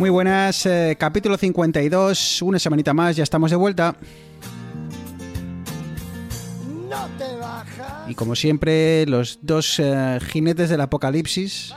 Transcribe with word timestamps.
Muy 0.00 0.08
buenas, 0.08 0.64
eh, 0.64 0.96
capítulo 0.98 1.36
52, 1.36 2.40
una 2.40 2.58
semanita 2.58 2.94
más, 2.94 3.16
ya 3.16 3.22
estamos 3.22 3.50
de 3.50 3.56
vuelta. 3.58 3.94
No 6.88 7.06
te 7.18 7.36
bajas. 7.36 8.08
Y 8.08 8.14
como 8.14 8.34
siempre, 8.34 9.04
los 9.04 9.40
dos 9.42 9.78
eh, 9.78 10.18
jinetes 10.26 10.70
del 10.70 10.80
apocalipsis. 10.80 11.74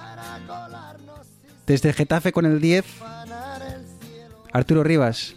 Desde 1.68 1.92
Getafe 1.92 2.32
con 2.32 2.46
el 2.46 2.62
10, 2.62 2.86
Arturo 4.54 4.86
Rivas. 4.86 5.36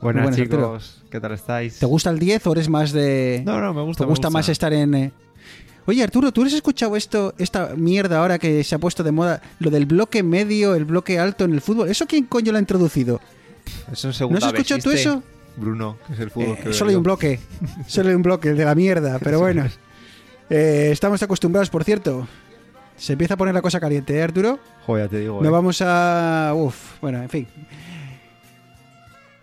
Buenas, 0.00 0.24
buenas, 0.24 0.36
chicos, 0.36 0.58
Arturo. 0.58 1.08
¿qué 1.10 1.20
tal 1.20 1.32
estáis? 1.34 1.78
¿Te 1.78 1.86
gusta 1.86 2.10
el 2.10 2.18
10 2.18 2.48
o 2.48 2.52
eres 2.52 2.68
más 2.68 2.90
de... 2.90 3.44
No, 3.46 3.60
no, 3.60 3.72
me 3.72 3.82
gusta. 3.82 4.02
¿Te 4.02 4.06
me 4.06 4.10
gusta 4.10 4.30
más 4.30 4.48
estar 4.48 4.72
en... 4.72 5.12
Oye, 5.86 6.02
Arturo, 6.02 6.32
¿tú 6.32 6.42
has 6.42 6.52
escuchado 6.52 6.96
esto, 6.96 7.34
esta 7.36 7.74
mierda 7.76 8.20
ahora 8.20 8.38
que 8.38 8.64
se 8.64 8.74
ha 8.74 8.78
puesto 8.78 9.02
de 9.02 9.12
moda? 9.12 9.42
Lo 9.58 9.70
del 9.70 9.84
bloque 9.84 10.22
medio, 10.22 10.74
el 10.74 10.86
bloque 10.86 11.18
alto 11.18 11.44
en 11.44 11.52
el 11.52 11.60
fútbol. 11.60 11.88
¿Eso 11.90 12.06
quién 12.06 12.24
coño 12.24 12.52
lo 12.52 12.58
ha 12.58 12.60
introducido? 12.60 13.20
Eso 13.92 14.08
en 14.08 14.32
¿No 14.32 14.38
has 14.38 14.44
escuchado 14.44 14.80
tú 14.80 14.90
eso? 14.90 15.22
Bruno, 15.56 15.98
que 16.06 16.14
es 16.14 16.20
el 16.20 16.30
fútbol 16.30 16.56
Eh, 16.58 16.60
que 16.64 16.72
solo 16.72 16.90
hay 16.90 16.96
un 16.96 17.02
bloque. 17.02 17.38
Solo 17.86 18.08
hay 18.08 18.14
un 18.14 18.22
bloque, 18.22 18.50
el 18.50 18.56
de 18.56 18.64
la 18.64 18.74
mierda. 18.74 19.18
Pero 19.22 19.40
bueno. 19.40 19.66
Eh, 20.50 20.88
estamos 20.90 21.22
acostumbrados, 21.22 21.70
por 21.70 21.84
cierto. 21.84 22.26
Se 22.96 23.12
empieza 23.12 23.34
a 23.34 23.36
poner 23.36 23.54
la 23.54 23.62
cosa 23.62 23.78
caliente, 23.78 24.16
¿eh, 24.16 24.22
Arturo? 24.22 24.58
Joder, 24.86 25.08
te 25.08 25.18
digo. 25.18 25.40
No 25.42 25.48
eh. 25.48 25.52
vamos 25.52 25.82
a... 25.82 26.52
Uf, 26.54 27.00
bueno, 27.00 27.22
en 27.22 27.28
fin. 27.28 27.46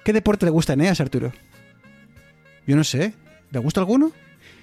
¿Qué 0.03 0.13
deporte 0.13 0.45
le 0.45 0.51
gusta 0.51 0.73
a 0.73 0.75
Eneas, 0.75 0.99
Arturo? 0.99 1.31
Yo 2.65 2.75
no 2.75 2.83
sé. 2.83 3.13
¿Le 3.51 3.59
gusta 3.59 3.79
alguno? 3.79 4.11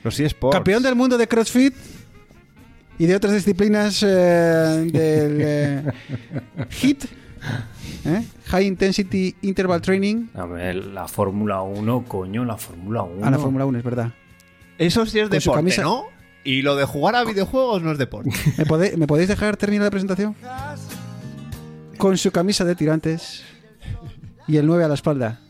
Los 0.04 0.18
eSports. 0.20 0.54
Campeón 0.56 0.82
del 0.82 0.94
mundo 0.94 1.18
de 1.18 1.26
CrossFit 1.26 1.74
y 2.98 3.06
de 3.06 3.14
otras 3.16 3.32
disciplinas 3.34 4.02
eh, 4.02 4.06
del 4.92 4.92
eh, 5.40 5.82
HIT, 6.80 7.04
¿eh? 8.04 8.24
High 8.46 8.66
Intensity 8.66 9.36
Interval 9.42 9.80
Training. 9.82 10.28
A 10.34 10.46
ver, 10.46 10.76
la 10.86 11.06
Fórmula 11.08 11.62
1, 11.62 12.04
coño, 12.06 12.44
la 12.44 12.56
Fórmula 12.56 13.02
1. 13.02 13.26
A 13.26 13.30
la 13.30 13.38
Fórmula 13.38 13.66
1, 13.66 13.78
es 13.78 13.84
verdad. 13.84 14.12
Eso 14.78 15.04
sí 15.06 15.18
es 15.18 15.28
Con 15.28 15.38
deporte, 15.38 15.58
camisa- 15.58 15.82
¿no? 15.82 16.04
Y 16.44 16.62
lo 16.62 16.76
de 16.76 16.84
jugar 16.86 17.14
a 17.16 17.24
videojuegos 17.24 17.82
no 17.82 17.92
es 17.92 17.98
deporte. 17.98 18.30
¿Me, 18.56 18.64
pode- 18.64 18.96
me 18.96 19.06
podéis 19.06 19.28
dejar 19.28 19.56
terminar 19.56 19.84
la 19.86 19.90
presentación? 19.90 20.34
Con 21.98 22.16
su 22.16 22.30
camisa 22.30 22.64
de 22.64 22.74
tirantes 22.76 23.42
y 24.46 24.56
el 24.56 24.66
9 24.66 24.84
a 24.84 24.88
la 24.88 24.94
espalda. 24.94 25.40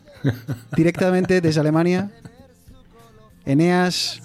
Directamente 0.75 1.39
desde 1.41 1.59
Alemania. 1.61 2.11
Eneas. 3.45 4.21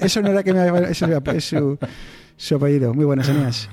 Eso 0.00 0.22
no 0.22 0.28
era 0.30 0.42
que 0.42 0.52
me 0.52 0.60
había- 0.60 0.88
eso 0.88 1.06
era- 1.06 1.32
es 1.32 1.44
su, 1.44 1.78
su 2.36 2.56
apellido. 2.56 2.92
Muy 2.94 3.04
buenas, 3.04 3.28
Eneas. 3.28 3.68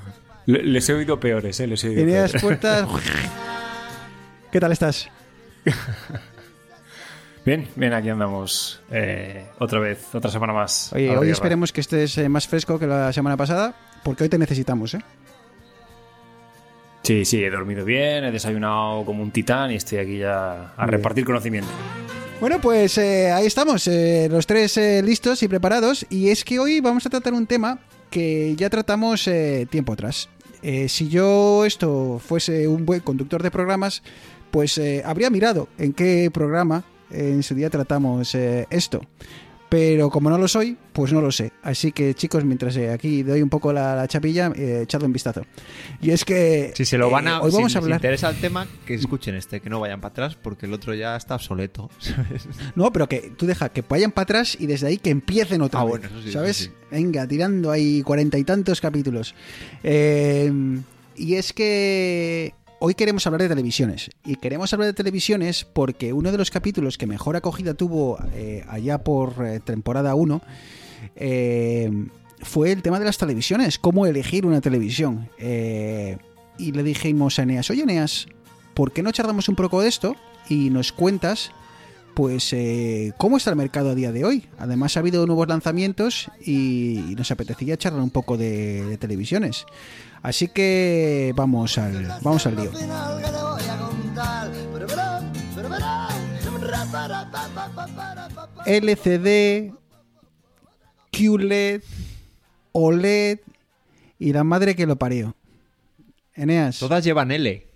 Le- 0.45 0.63
les 0.63 0.87
he 0.89 0.93
oído 0.93 1.19
peores, 1.19 1.59
¿eh? 1.59 1.67
Les 1.67 1.83
he 1.83 1.89
oído 1.89 2.01
Eneas 2.01 2.31
peores. 2.31 2.41
Puertas. 2.41 2.87
¿Qué 4.51 4.59
tal 4.59 4.71
estás? 4.71 5.09
Bien, 7.43 7.67
bien, 7.75 7.91
aquí 7.93 8.07
andamos. 8.09 8.81
eh, 8.91 9.47
otra 9.57 9.79
vez, 9.79 10.13
otra 10.13 10.29
semana 10.29 10.53
más. 10.53 10.93
Oye, 10.93 11.09
hoy 11.09 11.15
guerra. 11.25 11.31
esperemos 11.31 11.71
que 11.73 11.81
estés 11.81 12.15
eh, 12.19 12.29
más 12.29 12.47
fresco 12.47 12.77
que 12.77 12.85
la 12.85 13.11
semana 13.11 13.35
pasada, 13.35 13.73
porque 14.03 14.21
hoy 14.23 14.29
te 14.29 14.37
necesitamos, 14.37 14.93
¿eh? 14.93 14.99
Sí, 17.03 17.25
sí, 17.25 17.43
he 17.43 17.49
dormido 17.49 17.83
bien, 17.83 18.23
he 18.23 18.31
desayunado 18.31 19.03
como 19.05 19.23
un 19.23 19.31
titán 19.31 19.71
y 19.71 19.75
estoy 19.75 19.97
aquí 19.97 20.17
ya 20.19 20.73
a 20.75 20.85
repartir 20.85 21.25
conocimiento. 21.25 21.69
Bueno, 22.41 22.59
pues 22.59 22.97
eh, 22.97 23.31
ahí 23.31 23.45
estamos, 23.45 23.87
eh, 23.87 24.27
los 24.29 24.47
tres 24.47 24.75
eh, 24.77 25.03
listos 25.03 25.43
y 25.43 25.47
preparados. 25.47 26.07
Y 26.09 26.29
es 26.29 26.43
que 26.43 26.57
hoy 26.57 26.79
vamos 26.79 27.05
a 27.05 27.09
tratar 27.11 27.33
un 27.33 27.45
tema 27.45 27.79
que 28.09 28.55
ya 28.55 28.67
tratamos 28.69 29.29
tiempo 29.69 29.93
atrás. 29.93 30.27
Si 30.61 31.07
yo 31.07 31.65
esto 31.65 32.19
fuese 32.19 32.67
un 32.67 32.85
buen 32.85 32.99
conductor 32.99 33.41
de 33.41 33.49
programas, 33.49 34.03
pues 34.51 34.79
habría 35.05 35.29
mirado 35.29 35.69
en 35.77 35.93
qué 35.93 36.29
programa 36.31 36.83
en 37.09 37.41
su 37.41 37.55
día 37.55 37.69
tratamos 37.69 38.35
esto. 38.35 39.01
Pero 39.71 40.09
como 40.09 40.29
no 40.29 40.37
lo 40.37 40.49
soy, 40.49 40.75
pues 40.91 41.13
no 41.13 41.21
lo 41.21 41.31
sé. 41.31 41.53
Así 41.63 41.93
que 41.93 42.13
chicos, 42.13 42.43
mientras 42.43 42.75
eh, 42.75 42.89
aquí 42.91 43.23
doy 43.23 43.41
un 43.41 43.47
poco 43.47 43.71
la, 43.71 43.95
la 43.95 44.05
chapilla, 44.05 44.51
eh, 44.53 44.81
echadle 44.83 45.05
un 45.07 45.13
vistazo. 45.13 45.43
Y 46.01 46.09
es 46.11 46.25
que... 46.25 46.73
Si 46.75 46.83
se 46.83 46.97
lo 46.97 47.09
van 47.09 47.27
eh, 47.27 47.29
a. 47.29 47.39
hoy 47.41 47.51
si 47.51 47.55
vamos 47.55 47.73
a 47.75 47.79
les 47.79 47.83
hablar... 47.85 47.97
interesa 47.99 48.29
el 48.31 48.41
tema, 48.41 48.67
que 48.85 48.95
escuchen 48.95 49.33
este, 49.35 49.61
que 49.61 49.69
no 49.69 49.79
vayan 49.79 50.01
para 50.01 50.11
atrás, 50.11 50.35
porque 50.35 50.65
el 50.65 50.73
otro 50.73 50.93
ya 50.93 51.15
está 51.15 51.35
obsoleto. 51.35 51.89
¿sabes? 51.99 52.49
No, 52.75 52.91
pero 52.91 53.07
que 53.07 53.31
tú 53.37 53.45
deja 53.45 53.69
que 53.69 53.81
vayan 53.87 54.11
para 54.11 54.23
atrás 54.23 54.57
y 54.59 54.65
desde 54.67 54.87
ahí 54.87 54.97
que 54.97 55.09
empiecen 55.09 55.61
otra 55.61 55.79
Ah, 55.79 55.83
vez. 55.85 55.89
bueno, 55.91 56.07
eso 56.09 56.21
sí, 56.21 56.31
¿Sabes? 56.33 56.57
sí. 56.57 56.69
Venga, 56.91 57.25
tirando 57.25 57.71
ahí 57.71 58.01
cuarenta 58.01 58.37
y 58.37 58.43
tantos 58.43 58.81
capítulos. 58.81 59.33
Eh, 59.83 60.51
y 61.15 61.35
es 61.35 61.53
que 61.53 62.53
hoy 62.83 62.95
queremos 62.95 63.25
hablar 63.27 63.43
de 63.43 63.49
televisiones. 63.49 64.09
Y 64.25 64.35
queremos 64.37 64.73
hablar 64.73 64.87
de 64.87 64.93
televisiones 64.93 65.65
porque 65.65 66.13
uno 66.13 66.31
de 66.31 66.37
los 66.37 66.49
capítulos 66.49 66.97
que 66.97 67.05
mejor 67.05 67.35
acogida 67.35 67.75
tuvo 67.75 68.17
eh, 68.33 68.65
allá 68.67 69.03
por 69.03 69.45
eh, 69.45 69.59
temporada 69.59 70.15
1 70.15 70.41
eh, 71.15 72.07
fue 72.41 72.71
el 72.71 72.81
tema 72.81 72.97
de 72.97 73.05
las 73.05 73.19
televisiones. 73.19 73.77
Cómo 73.77 74.07
elegir 74.07 74.47
una 74.47 74.61
televisión. 74.61 75.29
Y 75.37 76.71
le 76.71 76.83
dijimos 76.83 77.37
a 77.37 77.43
Eneas, 77.43 77.69
oye 77.69 77.83
Eneas, 77.83 78.25
¿por 78.73 78.91
qué 78.91 79.03
no 79.03 79.11
charlamos 79.11 79.47
un 79.47 79.55
poco 79.55 79.81
de 79.81 79.87
esto? 79.87 80.15
Y 80.49 80.71
nos 80.71 80.91
cuentas 80.91 81.51
pues 82.15 82.51
eh, 82.51 83.13
cómo 83.17 83.37
está 83.37 83.51
el 83.51 83.55
mercado 83.55 83.91
a 83.91 83.95
día 83.95 84.11
de 84.11 84.25
hoy. 84.25 84.47
Además 84.57 84.97
ha 84.97 85.01
habido 85.01 85.25
nuevos 85.27 85.47
lanzamientos 85.47 86.29
y, 86.43 87.13
nos 87.15 87.31
apetecía 87.31 87.77
charlar 87.77 88.01
un 88.01 88.09
poco 88.09 88.37
de 88.37 88.97
televisiones. 88.99 89.65
Así 90.23 90.47
que 90.47 91.33
vamos 91.35 91.77
al 91.77 92.07
vamos 92.21 92.45
al 92.45 92.55
lío. 92.55 92.71
LCD, 98.65 99.73
QLED, 101.11 101.81
OLED 102.71 103.39
y 104.19 104.33
la 104.33 104.43
madre 104.43 104.75
que 104.75 104.85
lo 104.85 104.95
parió. 104.97 105.35
Eneas. 106.35 106.79
Todas 106.79 107.03
llevan 107.03 107.31
L. 107.31 107.67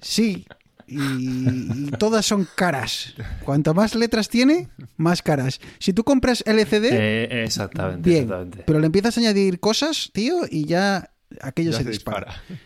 Sí. 0.00 0.46
Y, 0.92 1.86
y 1.86 1.90
todas 1.98 2.26
son 2.26 2.48
caras. 2.56 3.14
Cuanto 3.44 3.72
más 3.74 3.94
letras 3.94 4.28
tiene, 4.28 4.68
más 4.96 5.22
caras. 5.22 5.60
Si 5.78 5.92
tú 5.92 6.02
compras 6.02 6.42
LCD, 6.46 6.86
Eh, 6.92 7.44
exactamente, 7.44 8.10
Bien, 8.10 8.22
exactamente. 8.24 8.64
pero 8.66 8.80
le 8.80 8.86
empiezas 8.86 9.16
a 9.16 9.20
añadir 9.20 9.60
cosas, 9.60 10.10
tío, 10.12 10.40
y 10.50 10.64
ya 10.64 11.12
aquello 11.40 11.70
Ya 11.70 11.78
se, 11.78 11.84
se 11.84 11.90
dispara. 11.90 12.26
dispara. 12.48 12.60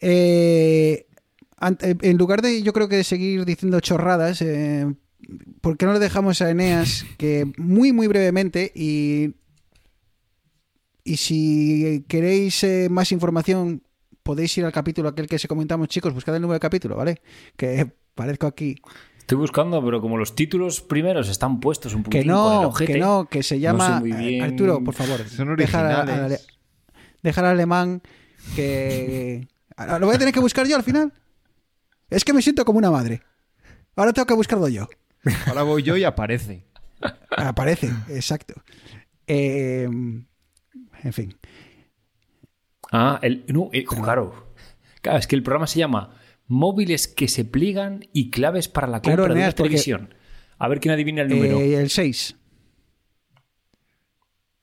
Eh, 0.00 1.06
eh, 1.80 1.94
en 2.02 2.16
lugar 2.18 2.42
de, 2.42 2.62
yo 2.62 2.72
creo 2.72 2.88
que 2.88 2.96
de 2.96 3.04
seguir 3.04 3.44
diciendo 3.44 3.80
chorradas, 3.80 4.42
eh, 4.42 4.86
¿por 5.60 5.76
qué 5.76 5.86
no 5.86 5.92
le 5.94 5.98
dejamos 5.98 6.40
a 6.42 6.50
Eneas 6.50 7.04
que 7.16 7.50
muy, 7.56 7.92
muy 7.92 8.06
brevemente 8.06 8.70
y, 8.74 9.34
y 11.04 11.16
si 11.16 12.04
queréis 12.06 12.62
eh, 12.64 12.88
más 12.90 13.12
información 13.12 13.82
podéis 14.28 14.58
ir 14.58 14.64
al 14.66 14.72
capítulo 14.72 15.08
aquel 15.08 15.26
que 15.26 15.38
se 15.38 15.48
comentamos, 15.48 15.88
chicos, 15.88 16.12
buscad 16.12 16.36
el 16.36 16.42
número 16.42 16.56
del 16.56 16.60
capítulo, 16.60 16.96
¿vale? 16.96 17.22
Que 17.56 17.90
parezco 18.14 18.46
aquí. 18.46 18.76
Estoy 19.18 19.38
buscando, 19.38 19.82
pero 19.82 20.02
como 20.02 20.18
los 20.18 20.34
títulos 20.34 20.82
primeros 20.82 21.30
están 21.30 21.60
puestos 21.60 21.94
un 21.94 22.02
Que 22.02 22.10
con 22.10 22.20
el 22.20 22.26
no, 22.26 22.60
ojete, 22.68 22.92
que 22.92 22.98
no, 22.98 23.26
que 23.26 23.42
se 23.42 23.54
no 23.54 23.60
llama... 23.62 24.00
sé 24.02 24.08
eh, 24.10 24.12
bien. 24.16 24.42
Arturo, 24.42 24.84
por 24.84 24.92
favor. 24.92 25.26
Son 25.26 25.56
deja 25.56 25.80
al- 25.80 25.86
al- 25.86 26.00
originales. 26.08 26.46
deja 27.22 27.40
al 27.40 27.46
alemán 27.46 28.02
que... 28.54 29.48
¿Lo 29.98 30.04
voy 30.06 30.16
a 30.16 30.18
tener 30.18 30.34
que 30.34 30.40
buscar 30.40 30.66
yo 30.66 30.76
al 30.76 30.82
final? 30.82 31.10
Es 32.10 32.22
que 32.22 32.34
me 32.34 32.42
siento 32.42 32.66
como 32.66 32.78
una 32.78 32.90
madre. 32.90 33.22
Ahora 33.96 34.12
tengo 34.12 34.26
que 34.26 34.34
buscarlo 34.34 34.68
yo. 34.68 34.88
Ahora 35.46 35.62
voy 35.62 35.82
yo 35.82 35.96
y 35.96 36.04
aparece. 36.04 36.64
Aparece, 37.30 37.90
exacto. 38.10 38.54
Eh, 39.26 39.84
en 39.88 41.12
fin. 41.12 41.34
Ah, 42.90 43.18
el, 43.22 43.44
no, 43.48 43.70
eh, 43.72 43.84
claro. 43.84 44.48
Claro, 45.02 45.18
es 45.18 45.26
que 45.26 45.36
el 45.36 45.42
programa 45.42 45.66
se 45.66 45.78
llama 45.78 46.14
Móviles 46.46 47.06
que 47.08 47.28
se 47.28 47.44
pliegan 47.44 48.06
y 48.12 48.30
claves 48.30 48.68
para 48.68 48.86
la 48.86 49.00
Claro, 49.00 49.22
compra 49.22 49.34
de 49.34 49.40
Eneas, 49.40 49.52
una 49.54 49.56
porque- 49.56 49.68
televisión. 49.70 50.14
A 50.58 50.66
ver 50.68 50.80
quién 50.80 50.92
adivina 50.92 51.22
el 51.22 51.28
número. 51.28 51.58
Eh, 51.60 51.74
el 51.80 51.88
6. 51.90 52.36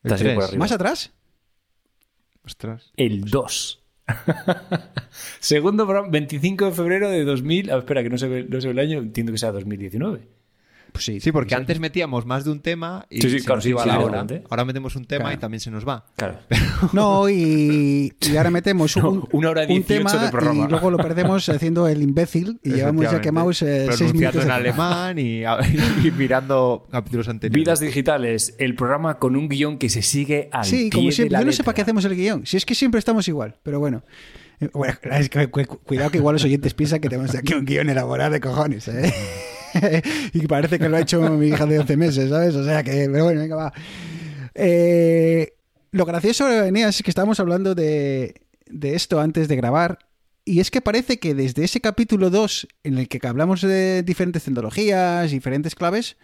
El. 0.02 0.58
¿Más 0.58 0.72
atrás? 0.72 1.12
Ostras. 2.44 2.92
El 2.96 3.24
2. 3.24 3.82
Segundo 5.40 5.84
programa, 5.84 6.08
25 6.10 6.66
de 6.66 6.72
febrero 6.72 7.10
de 7.10 7.24
2000. 7.24 7.70
ah, 7.72 7.78
espera, 7.78 8.02
que 8.02 8.10
no 8.10 8.18
se, 8.18 8.28
ve, 8.28 8.44
no 8.48 8.60
se 8.60 8.68
ve 8.68 8.72
el 8.72 8.78
año. 8.78 8.98
Entiendo 8.98 9.32
que 9.32 9.38
sea 9.38 9.50
2019. 9.52 10.28
Pues 10.96 11.04
sí, 11.04 11.20
Sí, 11.20 11.32
porque 11.32 11.50
sí. 11.50 11.54
antes 11.56 11.78
metíamos 11.80 12.26
más 12.26 12.44
de 12.44 12.50
un 12.50 12.60
tema 12.60 13.06
y 13.10 13.20
Sí, 13.20 13.30
sí, 13.30 13.38
se 13.40 13.44
claro, 13.44 13.56
nos 13.56 13.64
sí, 13.64 13.70
iba 13.70 13.82
sí, 13.82 13.88
la 13.88 13.94
hora. 13.98 14.04
evidentemente. 14.20 14.46
Ahora 14.50 14.64
metemos 14.64 14.96
un 14.96 15.04
tema 15.04 15.24
Claro. 15.24 15.36
y 15.36 15.40
también 15.40 15.60
se 15.60 15.70
nos 15.70 15.86
va. 15.86 16.04
Claro. 16.16 16.38
No, 16.92 17.28
y, 17.28 18.12
y 18.20 18.36
ahora 18.36 18.50
metemos 18.50 18.96
un, 18.96 19.26
Una 19.32 19.50
hora 19.50 19.62
un 19.62 19.68
18 19.68 19.86
tema 19.86 20.12
de 20.24 20.30
programa. 20.30 20.64
y 20.66 20.68
luego 20.70 20.90
lo 20.90 20.98
perdemos 20.98 21.48
haciendo 21.48 21.88
el 21.88 22.02
imbécil 22.02 22.60
y 22.62 22.70
llevamos 22.72 23.10
ya 23.10 23.20
quemados 23.20 23.62
eh, 23.62 23.88
seis 23.92 24.12
minutos. 24.14 24.44
en 24.44 24.50
alemán 24.50 25.18
y, 25.18 25.42
y 26.04 26.10
mirando 26.16 26.86
capítulos 26.90 27.28
anteriores. 27.28 27.64
Vidas 27.64 27.80
digitales, 27.80 28.54
el 28.58 28.74
programa 28.74 29.18
con 29.18 29.36
un 29.36 29.48
guion 29.48 29.78
que 29.78 29.88
se 29.88 30.02
sigue 30.02 30.48
al 30.52 30.64
Sí, 30.64 30.88
pie 30.88 30.90
como 30.90 31.06
de 31.06 31.12
siempre. 31.12 31.32
la 31.32 31.40
Yo 31.40 31.46
no 31.46 31.52
sé 31.52 31.64
para 31.64 31.74
qué 31.74 31.82
hacemos 31.82 32.04
el 32.04 32.14
guion. 32.16 32.46
Si 32.46 32.56
es 32.56 32.64
que 32.66 32.74
siempre 32.74 32.98
estamos 32.98 33.26
igual, 33.28 33.56
pero 33.62 33.78
bueno. 33.80 34.02
Eh, 34.60 34.70
bueno, 34.72 34.94
es 35.12 35.28
que 35.28 35.48
cu- 35.48 35.64
cu- 35.66 35.78
cuidado 35.80 36.10
que 36.10 36.16
igual 36.18 36.34
los 36.34 36.44
oyentes 36.44 36.72
piensan 36.72 37.00
que 37.00 37.08
tenemos 37.10 37.34
aquí 37.34 37.52
un 37.54 37.64
guion 37.66 37.90
elaborado 37.90 38.30
de 38.30 38.40
cojones, 38.40 38.88
¿eh? 38.88 39.12
y 40.32 40.46
parece 40.46 40.78
que 40.78 40.88
lo 40.88 40.96
ha 40.96 41.00
hecho 41.00 41.20
mi 41.30 41.48
hija 41.48 41.66
de 41.66 41.78
11 41.78 41.96
meses, 41.96 42.30
¿sabes? 42.30 42.54
O 42.54 42.64
sea 42.64 42.82
que, 42.82 43.08
pero 43.10 43.24
bueno, 43.24 43.40
venga, 43.40 43.56
va. 43.56 43.72
Eh, 44.54 45.54
lo 45.92 46.04
gracioso, 46.04 46.50
Eneas, 46.50 46.96
es 46.96 47.02
que 47.02 47.10
estábamos 47.10 47.40
hablando 47.40 47.74
de, 47.74 48.46
de 48.66 48.94
esto 48.94 49.20
antes 49.20 49.48
de 49.48 49.56
grabar. 49.56 49.98
Y 50.44 50.60
es 50.60 50.70
que 50.70 50.80
parece 50.80 51.18
que 51.18 51.34
desde 51.34 51.64
ese 51.64 51.80
capítulo 51.80 52.30
2, 52.30 52.68
en 52.84 52.98
el 52.98 53.08
que 53.08 53.26
hablamos 53.26 53.62
de 53.62 54.02
diferentes 54.02 54.44
tecnologías, 54.44 55.30
diferentes 55.30 55.74
claves, 55.74 56.16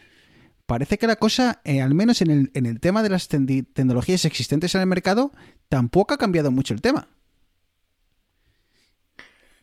parece 0.67 0.97
que 0.97 1.07
la 1.07 1.17
cosa, 1.17 1.61
eh, 1.65 1.81
al 1.81 1.95
menos 1.95 2.23
en 2.23 2.31
el, 2.31 2.51
en 2.55 2.67
el 2.67 2.81
tema 2.81 3.03
de 3.03 3.09
las 3.09 3.29
tecnologías 3.29 4.25
existentes 4.25 4.75
en 4.75 4.83
el 4.83 4.87
mercado, 4.87 5.33
tampoco 5.69 6.15
ha 6.15 6.19
cambiado 6.19 6.51
mucho 6.51 6.73
el 6.73 6.81
tema. 6.81 7.09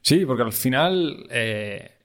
Sí, 0.01 0.25
porque 0.25 0.43
al 0.43 0.53
final 0.53 1.25
eh, 1.29 1.98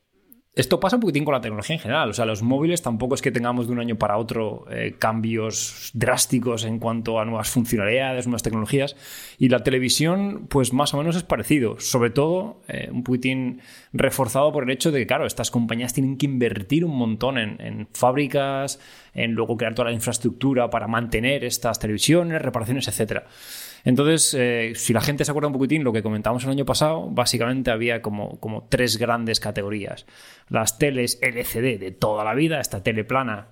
esto 0.56 0.78
pasa 0.78 0.96
un 0.96 1.00
poquitín 1.00 1.24
con 1.24 1.34
la 1.34 1.40
tecnología 1.40 1.74
en 1.74 1.80
general. 1.80 2.10
O 2.10 2.12
sea, 2.12 2.24
los 2.26 2.42
móviles 2.42 2.80
tampoco 2.80 3.16
es 3.16 3.22
que 3.22 3.32
tengamos 3.32 3.66
de 3.66 3.72
un 3.72 3.80
año 3.80 3.96
para 3.96 4.16
otro 4.18 4.66
eh, 4.70 4.94
cambios 4.98 5.90
drásticos 5.94 6.64
en 6.64 6.78
cuanto 6.78 7.18
a 7.18 7.24
nuevas 7.24 7.50
funcionalidades, 7.50 8.26
nuevas 8.26 8.44
tecnologías. 8.44 8.94
Y 9.38 9.48
la 9.48 9.64
televisión, 9.64 10.46
pues 10.48 10.72
más 10.72 10.94
o 10.94 10.98
menos 10.98 11.16
es 11.16 11.24
parecido. 11.24 11.80
Sobre 11.80 12.10
todo, 12.10 12.60
eh, 12.68 12.88
un 12.92 13.02
poquitín 13.02 13.62
reforzado 13.92 14.52
por 14.52 14.62
el 14.62 14.70
hecho 14.70 14.92
de 14.92 15.00
que, 15.00 15.06
claro, 15.08 15.26
estas 15.26 15.50
compañías 15.50 15.92
tienen 15.92 16.16
que 16.16 16.26
invertir 16.26 16.84
un 16.84 16.96
montón 16.96 17.38
en, 17.38 17.60
en 17.60 17.88
fábricas, 17.92 18.78
en 19.12 19.32
luego 19.32 19.56
crear 19.56 19.74
toda 19.74 19.88
la 19.88 19.94
infraestructura 19.94 20.70
para 20.70 20.86
mantener 20.86 21.42
estas 21.44 21.80
televisiones, 21.80 22.40
reparaciones, 22.40 22.86
etcétera. 22.86 23.26
Entonces, 23.84 24.34
eh, 24.36 24.72
si 24.74 24.92
la 24.94 25.00
gente 25.02 25.24
se 25.24 25.30
acuerda 25.30 25.48
un 25.48 25.52
poquitín, 25.52 25.84
lo 25.84 25.92
que 25.92 26.02
comentamos 26.02 26.42
el 26.44 26.50
año 26.50 26.64
pasado, 26.64 27.08
básicamente 27.10 27.70
había 27.70 28.00
como, 28.02 28.40
como 28.40 28.66
tres 28.68 28.96
grandes 28.96 29.40
categorías. 29.40 30.06
Las 30.48 30.78
teles 30.78 31.18
LCD 31.20 31.78
de 31.78 31.90
toda 31.90 32.24
la 32.24 32.34
vida, 32.34 32.60
esta 32.60 32.82
tele 32.82 33.04
plana, 33.04 33.48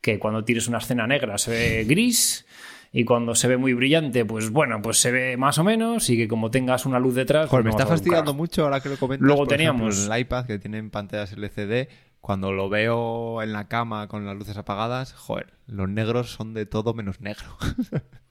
que 0.00 0.18
cuando 0.18 0.44
tienes 0.44 0.66
una 0.68 0.78
escena 0.78 1.06
negra 1.06 1.38
se 1.38 1.50
ve 1.52 1.84
gris, 1.88 2.46
y 2.92 3.04
cuando 3.04 3.34
se 3.34 3.46
ve 3.46 3.56
muy 3.58 3.74
brillante, 3.74 4.24
pues 4.24 4.50
bueno, 4.50 4.80
pues 4.80 4.98
se 4.98 5.10
ve 5.12 5.36
más 5.36 5.58
o 5.58 5.64
menos, 5.64 6.08
y 6.10 6.16
que 6.16 6.26
como 6.28 6.50
tengas 6.50 6.86
una 6.86 6.98
luz 6.98 7.14
detrás... 7.14 7.48
Joder, 7.48 7.64
me 7.64 7.70
pues 7.70 7.78
no 7.78 7.82
está 7.84 7.94
fastidiando 7.94 8.34
mucho 8.34 8.64
ahora 8.64 8.80
que 8.80 8.88
lo 8.88 8.96
comentas. 8.96 9.24
Luego 9.26 9.42
por 9.42 9.48
teníamos- 9.48 10.06
en 10.06 10.12
el 10.12 10.18
iPad 10.20 10.46
que 10.46 10.58
tienen 10.58 10.90
pantallas 10.90 11.32
LCD. 11.32 11.88
Cuando 12.20 12.50
lo 12.50 12.68
veo 12.68 13.40
en 13.42 13.52
la 13.52 13.68
cama 13.68 14.08
con 14.08 14.26
las 14.26 14.34
luces 14.34 14.56
apagadas, 14.56 15.12
joder, 15.12 15.52
los 15.66 15.88
negros 15.88 16.32
son 16.32 16.54
de 16.54 16.66
todo 16.66 16.92
menos 16.92 17.20
negro. 17.20 17.46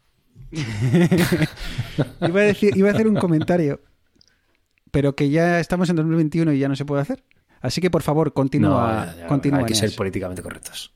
Iba 2.21 2.39
a, 2.41 2.43
decir, 2.43 2.75
iba 2.77 2.89
a 2.89 2.93
hacer 2.93 3.07
un 3.07 3.15
comentario, 3.15 3.81
pero 4.91 5.15
que 5.15 5.29
ya 5.29 5.59
estamos 5.59 5.89
en 5.89 5.95
2021 5.97 6.53
y 6.53 6.59
ya 6.59 6.67
no 6.69 6.75
se 6.75 6.85
puede 6.85 7.01
hacer. 7.01 7.23
Así 7.61 7.81
que, 7.81 7.89
por 7.89 8.03
favor, 8.03 8.27
No, 8.27 8.33
continúa. 8.33 9.13
ya, 9.17 9.27
continúa 9.27 9.59
hay 9.59 9.65
que 9.65 9.75
ser 9.75 9.93
políticamente 9.95 10.41
correctos. 10.41 10.93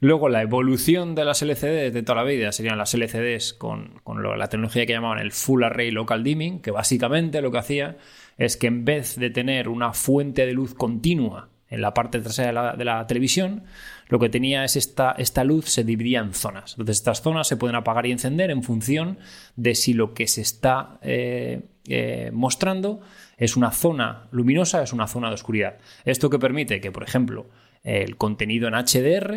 Luego, 0.00 0.28
la 0.28 0.42
evolución 0.42 1.14
de 1.16 1.24
las 1.24 1.42
LCD 1.42 1.90
de 1.92 2.02
toda 2.04 2.22
la 2.22 2.28
vida 2.28 2.52
serían 2.52 2.78
las 2.78 2.94
LCDs 2.94 3.52
con, 3.54 3.98
con 4.04 4.22
lo- 4.22 4.36
la 4.36 4.48
tecnología 4.48 4.86
que 4.86 4.92
llamaban 4.92 5.18
el 5.18 5.32
Full 5.32 5.64
Array 5.64 5.90
Local 5.90 6.22
Dimming, 6.22 6.60
que 6.60 6.70
básicamente 6.70 7.42
lo 7.42 7.50
que 7.50 7.58
hacía 7.58 7.96
es 8.36 8.56
que 8.56 8.68
en 8.68 8.84
vez 8.84 9.16
de 9.16 9.30
tener 9.30 9.68
una 9.68 9.92
fuente 9.94 10.46
de 10.46 10.52
luz 10.52 10.74
continua 10.74 11.48
en 11.70 11.80
la 11.80 11.94
parte 11.94 12.20
trasera 12.20 12.76
de 12.76 12.84
la, 12.84 13.06
televisión, 13.06 13.64
lo 14.08 14.18
que 14.18 14.28
tenía 14.28 14.64
es 14.64 14.76
esta, 14.76 15.12
esta 15.18 15.44
luz 15.44 15.66
se 15.66 15.84
dividía 15.84 16.20
en 16.20 16.32
zonas. 16.32 16.72
Entonces, 16.72 16.98
estas 16.98 17.22
zonas 17.22 17.46
se 17.46 17.56
pueden 17.56 17.76
apagar 17.76 18.06
y 18.06 18.12
encender 18.12 18.50
en 18.50 18.62
función 18.62 19.18
de 19.56 19.74
si 19.74 19.92
lo 19.92 20.14
que 20.14 20.26
se 20.26 20.40
está 20.40 20.98
eh, 21.02 21.62
eh, 21.86 22.30
mostrando 22.32 23.00
es 23.36 23.56
una 23.56 23.70
zona 23.70 24.28
luminosa, 24.30 24.82
es 24.82 24.92
una 24.92 25.06
zona 25.06 25.28
de 25.28 25.34
oscuridad. 25.34 25.76
Esto 26.04 26.30
que 26.30 26.38
permite 26.38 26.80
que, 26.80 26.90
por 26.90 27.02
ejemplo, 27.02 27.46
el 27.88 28.18
contenido 28.18 28.68
en 28.68 28.74
HDR, 28.74 29.34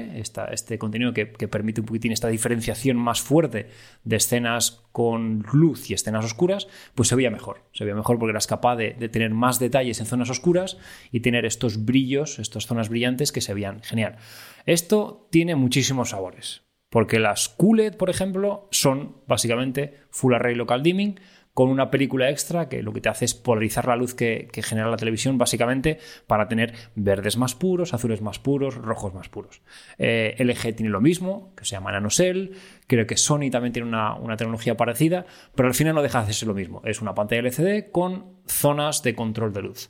este 0.52 0.78
contenido 0.78 1.14
que, 1.14 1.26
permite 1.26 1.80
un 1.80 1.88
poquitín 1.88 2.12
esta 2.12 2.28
diferenciación 2.28 2.98
más 2.98 3.22
fuerte 3.22 3.68
de 4.04 4.16
escenas 4.18 4.84
con 4.92 5.46
luz 5.54 5.90
y 5.90 5.94
escenas 5.94 6.26
oscuras, 6.26 6.68
pues 6.94 7.08
se 7.08 7.16
veía 7.16 7.32
mejor. 7.32 7.64
Se 7.72 7.86
veía 7.86 7.96
mejor 7.96 8.20
porque 8.20 8.32
eras 8.32 8.48
capaz 8.48 8.76
de, 8.76 8.94
de 8.94 9.08
tener 9.08 9.32
más 9.32 9.58
detalles 9.58 10.02
en 10.02 10.06
zonas 10.06 10.30
oscuras 10.30 10.78
y 11.14 11.22
tener 11.22 11.46
estos 11.46 11.86
brillos, 11.86 12.40
estas 12.40 12.66
zonas 12.66 12.90
brillantes 12.90 13.32
que 13.32 13.40
se 13.40 13.54
veían 13.54 13.82
genial. 13.84 14.18
Esto 14.66 15.30
tiene 15.32 15.56
muchísimos 15.56 16.10
sabores. 16.10 16.64
Porque 16.90 17.20
las 17.20 17.48
QLED, 17.48 17.96
por 17.96 18.10
ejemplo, 18.10 18.68
son 18.70 19.16
básicamente 19.26 20.02
Full 20.10 20.34
Array 20.34 20.56
Local 20.56 20.84
Dimming 20.84 21.22
con 21.54 21.70
una 21.70 21.92
película 21.92 22.30
extra 22.30 22.70
que 22.70 22.82
lo 22.82 22.94
que 22.94 23.02
te 23.02 23.10
hace 23.10 23.26
es 23.26 23.34
polarizar 23.34 23.88
la 23.88 23.96
luz 23.96 24.14
que, 24.14 24.50
genera 24.64 24.90
la 24.90 24.98
televisión 24.98 25.38
básicamente 25.38 26.00
para 26.28 26.48
tener 26.48 26.74
verdes 26.96 27.38
más 27.38 27.56
puros, 27.56 27.94
azules 27.94 28.22
más 28.22 28.40
puros, 28.40 28.76
rojos 28.76 29.14
más 29.14 29.30
puros. 29.30 29.62
Eh, 29.98 30.36
LG 30.40 30.76
tiene 30.76 30.90
lo 30.90 31.02
mismo, 31.02 31.54
que 31.56 31.66
se 31.66 31.72
llama 31.72 31.92
NanoCell, 31.92 32.56
creo 32.88 33.06
que 33.06 33.18
Sony 33.18 33.50
también 33.52 33.74
tiene 33.74 33.88
una, 33.88 34.16
una 34.16 34.38
tecnología 34.38 34.78
parecida, 34.78 35.26
pero 35.56 35.68
al 35.68 35.76
final 35.76 35.96
no 35.96 36.02
deja 36.02 36.20
de 36.20 36.24
hacerse 36.24 36.46
lo 36.46 36.54
mismo. 36.54 36.82
Es 36.86 37.02
una 37.02 37.14
pantalla 37.14 37.42
LCD 37.42 37.92
con 37.92 38.38
zonas 38.48 39.04
de 39.04 39.16
control 39.16 39.54
de 39.54 39.62
luz. 39.62 39.90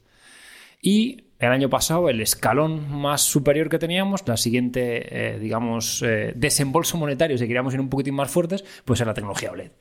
Y 0.82 1.26
el 1.42 1.52
año 1.52 1.70
pasado, 1.70 2.10
el 2.10 2.22
escalón 2.22 2.92
más 2.92 3.22
superior 3.22 3.70
que 3.70 3.80
teníamos, 3.80 4.28
la 4.28 4.38
siguiente, 4.38 5.34
eh, 5.34 5.40
digamos, 5.40 6.04
eh, 6.04 6.34
desembolso 6.36 6.98
monetario, 6.98 7.38
si 7.38 7.46
queríamos 7.46 7.74
ir 7.74 7.80
un 7.80 7.90
poquitín 7.90 8.16
más 8.16 8.30
fuertes, 8.30 8.64
pues 8.86 9.00
era 9.00 9.10
la 9.10 9.14
tecnología 9.14 9.52
OLED. 9.52 9.72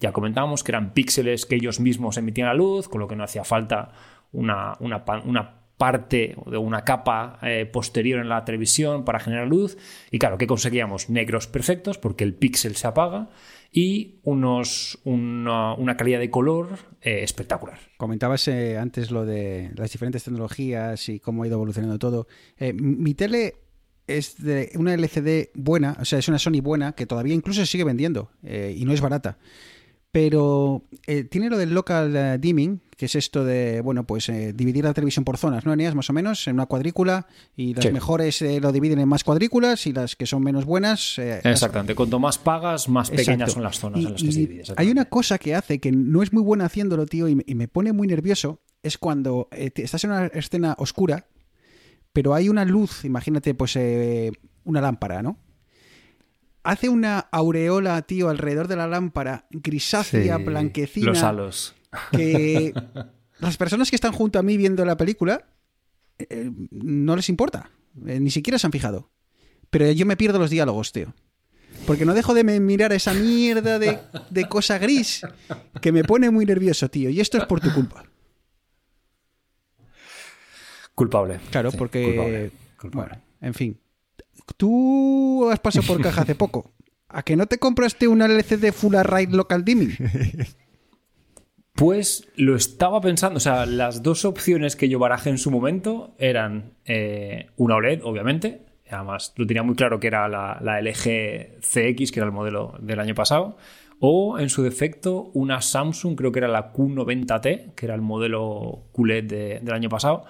Ya 0.00 0.12
comentábamos 0.12 0.62
que 0.64 0.72
eran 0.72 0.92
píxeles 0.92 1.46
que 1.46 1.56
ellos 1.56 1.80
mismos 1.80 2.16
emitían 2.16 2.48
la 2.48 2.54
luz, 2.54 2.88
con 2.88 3.00
lo 3.00 3.08
que 3.08 3.16
no 3.16 3.24
hacía 3.24 3.44
falta 3.44 3.92
una, 4.32 4.76
una, 4.80 5.04
pa- 5.04 5.22
una 5.24 5.54
parte 5.76 6.36
de 6.46 6.56
una 6.58 6.82
capa 6.82 7.38
eh, 7.42 7.64
posterior 7.64 8.20
en 8.20 8.28
la 8.28 8.44
televisión 8.44 9.04
para 9.04 9.20
generar 9.20 9.46
luz. 9.46 9.76
Y 10.10 10.18
claro, 10.18 10.36
¿qué 10.38 10.46
conseguíamos? 10.46 11.08
Negros 11.08 11.46
perfectos, 11.46 11.98
porque 11.98 12.24
el 12.24 12.34
píxel 12.34 12.74
se 12.76 12.86
apaga, 12.88 13.28
y 13.70 14.18
unos, 14.22 14.98
una, 15.04 15.96
calidad 15.96 16.18
de 16.20 16.30
color 16.30 16.78
eh, 17.00 17.20
espectacular. 17.22 17.78
Comentabas 17.96 18.48
eh, 18.48 18.78
antes 18.78 19.10
lo 19.10 19.24
de 19.26 19.70
las 19.76 19.92
diferentes 19.92 20.24
tecnologías 20.24 21.08
y 21.08 21.20
cómo 21.20 21.42
ha 21.42 21.46
ido 21.46 21.56
evolucionando 21.56 21.98
todo. 21.98 22.26
Mi 22.74 23.14
tele 23.14 23.54
es 24.06 24.42
de 24.42 24.70
una 24.74 24.94
LCD 24.94 25.50
buena, 25.54 25.96
o 26.00 26.04
sea, 26.04 26.18
es 26.18 26.28
una 26.28 26.38
Sony 26.38 26.60
buena 26.62 26.92
que 26.92 27.04
todavía 27.06 27.34
incluso 27.34 27.64
sigue 27.66 27.84
vendiendo 27.84 28.30
y 28.42 28.84
no 28.86 28.92
es 28.94 29.00
barata. 29.02 29.38
Pero 30.10 30.84
eh, 31.06 31.24
tiene 31.24 31.50
lo 31.50 31.58
del 31.58 31.74
local 31.74 32.16
eh, 32.16 32.38
dimming, 32.38 32.80
que 32.96 33.06
es 33.06 33.14
esto 33.14 33.44
de, 33.44 33.82
bueno, 33.82 34.06
pues 34.06 34.28
eh, 34.30 34.52
dividir 34.54 34.84
la 34.84 34.94
televisión 34.94 35.22
por 35.24 35.36
zonas, 35.36 35.66
¿no, 35.66 35.72
Eneas? 35.74 35.94
Más 35.94 36.08
o 36.08 36.12
menos, 36.14 36.48
en 36.48 36.54
una 36.54 36.64
cuadrícula, 36.66 37.26
y 37.54 37.74
las 37.74 37.84
Sí. 37.84 37.92
mejores 37.92 38.40
eh, 38.42 38.58
lo 38.60 38.72
dividen 38.72 38.98
en 39.00 39.08
más 39.08 39.22
cuadrículas 39.22 39.86
y 39.86 39.92
las 39.92 40.16
que 40.16 40.24
son 40.26 40.42
menos 40.42 40.64
buenas... 40.64 41.18
eh, 41.18 41.40
las- 41.44 41.52
Exactamente. 41.52 41.94
Cuanto 41.94 42.18
más 42.18 42.38
pagas, 42.38 42.88
más 42.88 43.10
pequeñas 43.10 43.52
son 43.52 43.62
las 43.62 43.78
zonas 43.78 44.00
Y- 44.00 44.06
en 44.06 44.12
las 44.12 44.22
que 44.22 44.32
se 44.32 44.38
divide. 44.40 44.62
Hay 44.76 44.90
una 44.90 45.04
cosa 45.04 45.38
que 45.38 45.54
hace 45.54 45.78
que 45.78 45.92
no 45.92 46.22
es 46.22 46.32
muy 46.32 46.42
buena 46.42 46.64
haciéndolo, 46.64 47.04
tío, 47.04 47.28
y 47.28 47.36
me, 47.36 47.44
y 47.46 47.54
me 47.54 47.68
pone 47.68 47.92
muy 47.92 48.08
nervioso, 48.08 48.60
es 48.82 48.96
cuando 48.96 49.48
estás 49.52 50.04
en 50.04 50.10
una 50.10 50.26
escena 50.28 50.74
oscura, 50.78 51.26
pero 52.14 52.34
hay 52.34 52.48
una 52.48 52.64
luz, 52.64 53.04
imagínate, 53.04 53.54
pues 53.54 53.76
eh, 53.76 54.32
una 54.64 54.80
lámpara, 54.80 55.22
¿no? 55.22 55.38
Hace 56.62 56.88
una 56.88 57.18
aureola, 57.18 58.02
tío, 58.02 58.28
alrededor 58.28 58.68
de 58.68 58.76
la 58.76 58.86
lámpara, 58.86 59.46
grisácea, 59.50 60.36
Sí, 60.38 60.42
blanquecina, 60.44 61.06
Los 61.06 61.22
halos. 61.22 61.74
que 62.12 62.72
las 63.38 63.56
personas 63.56 63.90
que 63.90 63.96
están 63.96 64.12
junto 64.12 64.38
a 64.38 64.42
mí 64.42 64.56
viendo 64.56 64.84
la 64.84 64.96
película 64.96 65.46
eh, 66.18 66.50
no 66.70 67.16
les 67.16 67.28
importa, 67.28 67.70
eh, 68.06 68.20
ni 68.20 68.30
siquiera 68.30 68.58
se 68.58 68.66
han 68.66 68.72
fijado. 68.72 69.10
Pero 69.70 69.90
yo 69.92 70.04
me 70.06 70.16
pierdo 70.16 70.38
los 70.38 70.50
diálogos, 70.50 70.92
tío. 70.92 71.14
Porque 71.86 72.04
no 72.04 72.12
dejo 72.12 72.34
de 72.34 72.42
mirar 72.44 72.92
esa 72.92 73.14
mierda 73.14 73.78
de, 73.78 73.98
de 74.30 74.48
cosa 74.48 74.78
gris 74.78 75.22
que 75.80 75.92
me 75.92 76.02
pone 76.04 76.30
muy 76.30 76.44
nervioso, 76.44 76.90
tío. 76.90 77.08
Y 77.08 77.20
esto 77.20 77.38
es 77.38 77.44
por 77.44 77.60
tu 77.60 77.72
culpa. 77.72 78.04
Culpable. 80.94 81.38
Claro, 81.50 81.70
Sí, 81.70 81.76
porque... 81.76 82.04
culpable, 82.04 82.50
culpable. 82.78 83.08
Bueno, 83.10 83.22
en 83.40 83.54
fin. 83.54 83.80
Tú 84.56 85.48
has 85.50 85.60
pasado 85.60 85.86
por 85.86 86.00
caja 86.02 86.22
hace 86.22 86.34
poco. 86.34 86.72
¿A 87.08 87.22
que 87.22 87.36
no 87.36 87.46
te 87.46 87.58
compraste 87.58 88.06
una 88.08 88.26
LCD 88.26 88.72
Full 88.72 88.94
Array 88.96 89.26
Local 89.26 89.64
Dimming? 89.64 89.96
Pues 91.74 92.28
lo 92.34 92.56
estaba 92.56 93.00
pensando, 93.00 93.36
o 93.36 93.40
sea, 93.40 93.64
las 93.64 94.02
dos 94.02 94.24
opciones 94.24 94.74
que 94.74 94.88
yo 94.88 94.98
barajé 94.98 95.30
en 95.30 95.38
su 95.38 95.50
momento 95.52 96.14
eran 96.18 96.72
eh, 96.84 97.50
una 97.56 97.76
OLED, 97.76 98.00
obviamente, 98.02 98.62
además 98.90 99.32
lo 99.36 99.46
tenía 99.46 99.62
muy 99.62 99.76
claro 99.76 100.00
que 100.00 100.08
era 100.08 100.28
la, 100.28 100.58
LG 100.82 101.60
CX, 101.60 102.10
que 102.10 102.18
era 102.18 102.26
el 102.26 102.32
modelo 102.32 102.74
del 102.80 102.98
año 102.98 103.14
pasado, 103.14 103.56
o 104.00 104.40
en 104.40 104.48
su 104.48 104.64
defecto 104.64 105.30
una 105.34 105.60
Samsung, 105.62 106.16
creo 106.16 106.32
que 106.32 106.40
era 106.40 106.48
la 106.48 106.72
Q90T, 106.72 107.74
que 107.76 107.86
era 107.86 107.94
el 107.94 108.02
modelo 108.02 108.88
QLED 108.92 109.24
de- 109.24 109.60
del 109.62 109.74
año 109.74 109.88
pasado. 109.88 110.24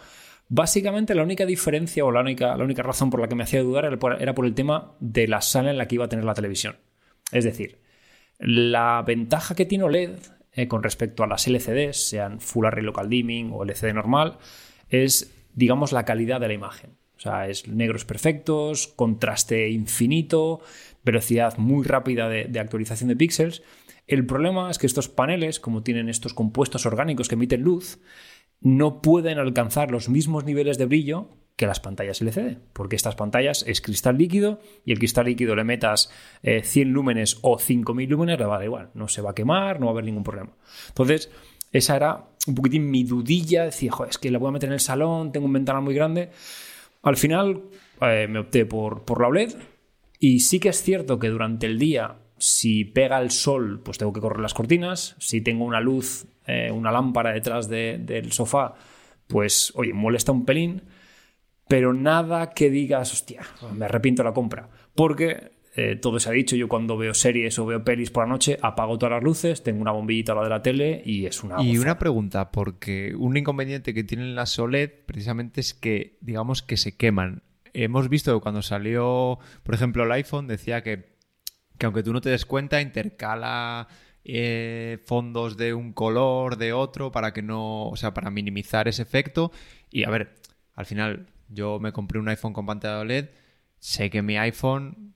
Básicamente 0.48 1.14
la 1.14 1.22
única 1.22 1.44
diferencia 1.44 2.04
o 2.04 2.10
la 2.10 2.20
única, 2.20 2.56
la 2.56 2.64
única 2.64 2.82
razón 2.82 3.10
por 3.10 3.20
la 3.20 3.28
que 3.28 3.34
me 3.34 3.44
hacía 3.44 3.62
dudar 3.62 3.84
era 3.84 3.98
por, 3.98 4.20
era 4.20 4.34
por 4.34 4.46
el 4.46 4.54
tema 4.54 4.94
de 4.98 5.28
la 5.28 5.42
sala 5.42 5.70
en 5.70 5.78
la 5.78 5.86
que 5.86 5.96
iba 5.96 6.06
a 6.06 6.08
tener 6.08 6.24
la 6.24 6.34
televisión. 6.34 6.76
Es 7.32 7.44
decir, 7.44 7.80
la 8.38 9.02
ventaja 9.06 9.54
que 9.54 9.66
tiene 9.66 9.84
OLED 9.84 10.18
eh, 10.52 10.66
con 10.66 10.82
respecto 10.82 11.22
a 11.22 11.26
las 11.26 11.46
LCDs, 11.46 12.08
sean 12.08 12.40
Full 12.40 12.66
Array 12.66 12.84
Local 12.84 13.08
Dimming 13.08 13.52
o 13.52 13.62
LCD 13.62 13.92
normal, 13.92 14.38
es, 14.88 15.34
digamos, 15.54 15.92
la 15.92 16.04
calidad 16.04 16.40
de 16.40 16.48
la 16.48 16.54
imagen. 16.54 16.96
O 17.16 17.20
sea, 17.20 17.48
es 17.48 17.68
negros 17.68 18.04
perfectos, 18.04 18.88
contraste 18.88 19.68
infinito, 19.68 20.60
velocidad 21.04 21.58
muy 21.58 21.84
rápida 21.84 22.28
de, 22.28 22.46
de 22.46 22.60
actualización 22.60 23.08
de 23.08 23.16
píxeles. 23.16 23.62
El 24.06 24.24
problema 24.24 24.70
es 24.70 24.78
que 24.78 24.86
estos 24.86 25.08
paneles, 25.08 25.60
como 25.60 25.82
tienen 25.82 26.08
estos 26.08 26.32
compuestos 26.32 26.86
orgánicos 26.86 27.28
que 27.28 27.34
emiten 27.34 27.60
luz, 27.60 28.00
no 28.60 29.00
pueden 29.00 29.38
alcanzar 29.38 29.90
los 29.90 30.08
mismos 30.08 30.44
niveles 30.44 30.78
de 30.78 30.86
brillo 30.86 31.28
que 31.56 31.66
las 31.66 31.80
pantallas 31.80 32.20
LCD, 32.22 32.58
porque 32.72 32.94
estas 32.94 33.16
pantallas 33.16 33.64
es 33.66 33.80
cristal 33.80 34.16
líquido 34.16 34.60
y 34.84 34.92
el 34.92 34.98
cristal 34.98 35.26
líquido 35.26 35.56
le 35.56 35.64
metas 35.64 36.10
eh, 36.44 36.62
100 36.62 36.92
lúmenes 36.92 37.38
o 37.42 37.58
5000 37.58 38.08
lúmenes, 38.08 38.38
le 38.38 38.44
va 38.44 38.54
a 38.54 38.58
dar 38.58 38.64
igual, 38.64 38.90
no 38.94 39.08
se 39.08 39.22
va 39.22 39.30
a 39.30 39.34
quemar, 39.34 39.80
no 39.80 39.86
va 39.86 39.90
a 39.90 39.94
haber 39.94 40.04
ningún 40.04 40.22
problema. 40.22 40.52
Entonces, 40.88 41.30
esa 41.72 41.96
era 41.96 42.24
un 42.46 42.54
poquitín 42.54 42.88
mi 42.88 43.02
dudilla, 43.02 43.64
decía, 43.64 43.90
joder, 43.90 44.10
es 44.10 44.18
que 44.18 44.30
la 44.30 44.38
voy 44.38 44.48
a 44.48 44.52
meter 44.52 44.68
en 44.68 44.74
el 44.74 44.80
salón, 44.80 45.32
tengo 45.32 45.46
un 45.46 45.52
ventanal 45.52 45.82
muy 45.82 45.94
grande. 45.94 46.30
Al 47.02 47.16
final 47.16 47.64
eh, 48.00 48.26
me 48.28 48.38
opté 48.38 48.64
por, 48.64 49.04
por 49.04 49.20
la 49.20 49.26
OLED 49.26 49.54
y 50.20 50.40
sí 50.40 50.60
que 50.60 50.68
es 50.68 50.80
cierto 50.80 51.18
que 51.18 51.28
durante 51.28 51.66
el 51.66 51.78
día, 51.78 52.18
si 52.38 52.84
pega 52.84 53.20
el 53.20 53.30
sol, 53.30 53.80
pues 53.84 53.98
tengo 53.98 54.12
que 54.12 54.20
correr 54.20 54.40
las 54.40 54.54
cortinas. 54.54 55.16
Si 55.18 55.40
tengo 55.40 55.64
una 55.64 55.80
luz, 55.80 56.26
eh, 56.46 56.70
una 56.70 56.90
lámpara 56.92 57.32
detrás 57.32 57.68
de- 57.68 57.98
del 57.98 58.32
sofá, 58.32 58.74
pues, 59.26 59.72
oye, 59.76 59.92
molesta 59.92 60.32
un 60.32 60.44
pelín. 60.44 60.82
Pero 61.68 61.92
nada 61.92 62.50
que 62.50 62.70
digas, 62.70 63.12
hostia, 63.12 63.42
me 63.76 63.84
arrepiento 63.84 64.22
la 64.22 64.32
compra. 64.32 64.70
Porque 64.94 65.52
eh, 65.76 65.94
todo 65.96 66.18
se 66.18 66.28
ha 66.28 66.32
dicho, 66.32 66.56
yo 66.56 66.66
cuando 66.66 66.96
veo 66.96 67.14
series 67.14 67.56
o 67.58 67.66
veo 67.66 67.84
pelis 67.84 68.10
por 68.10 68.24
la 68.24 68.30
noche, 68.32 68.58
apago 68.62 68.98
todas 68.98 69.12
las 69.12 69.22
luces, 69.22 69.62
tengo 69.62 69.80
una 69.80 69.92
bombillita 69.92 70.32
a 70.32 70.36
la 70.36 70.42
de 70.44 70.48
la 70.48 70.62
tele 70.62 71.02
y 71.04 71.26
es 71.26 71.44
una... 71.44 71.62
Y 71.62 71.78
una 71.78 71.98
pregunta, 71.98 72.50
porque 72.50 73.14
un 73.16 73.36
inconveniente 73.36 73.94
que 73.94 74.02
tienen 74.02 74.34
las 74.34 74.58
OLED 74.58 74.90
precisamente 75.06 75.60
es 75.60 75.74
que, 75.74 76.16
digamos, 76.20 76.62
que 76.62 76.76
se 76.76 76.96
queman. 76.96 77.42
Hemos 77.74 78.08
visto 78.08 78.34
que 78.34 78.40
cuando 78.42 78.62
salió, 78.62 79.38
por 79.62 79.74
ejemplo, 79.74 80.02
el 80.02 80.10
iPhone, 80.12 80.48
decía 80.48 80.82
que, 80.82 81.16
que 81.78 81.86
aunque 81.86 82.02
tú 82.02 82.12
no 82.12 82.20
te 82.20 82.30
des 82.30 82.44
cuenta, 82.44 82.80
intercala 82.80 83.88
eh, 84.24 84.98
fondos 85.06 85.56
de 85.56 85.72
un 85.74 85.92
color, 85.92 86.56
de 86.56 86.72
otro, 86.72 87.10
para 87.12 87.32
que 87.32 87.42
no, 87.42 87.88
o 87.88 87.96
sea, 87.96 88.12
para 88.12 88.30
minimizar 88.30 88.88
ese 88.88 89.02
efecto. 89.02 89.52
Y 89.90 90.04
a 90.04 90.10
ver, 90.10 90.34
al 90.74 90.86
final 90.86 91.26
yo 91.48 91.78
me 91.80 91.92
compré 91.92 92.18
un 92.18 92.28
iPhone 92.28 92.52
con 92.52 92.66
pantalla 92.66 92.98
OLED, 92.98 93.30
sé 93.78 94.10
que 94.10 94.22
mi 94.22 94.36
iPhone 94.36 95.14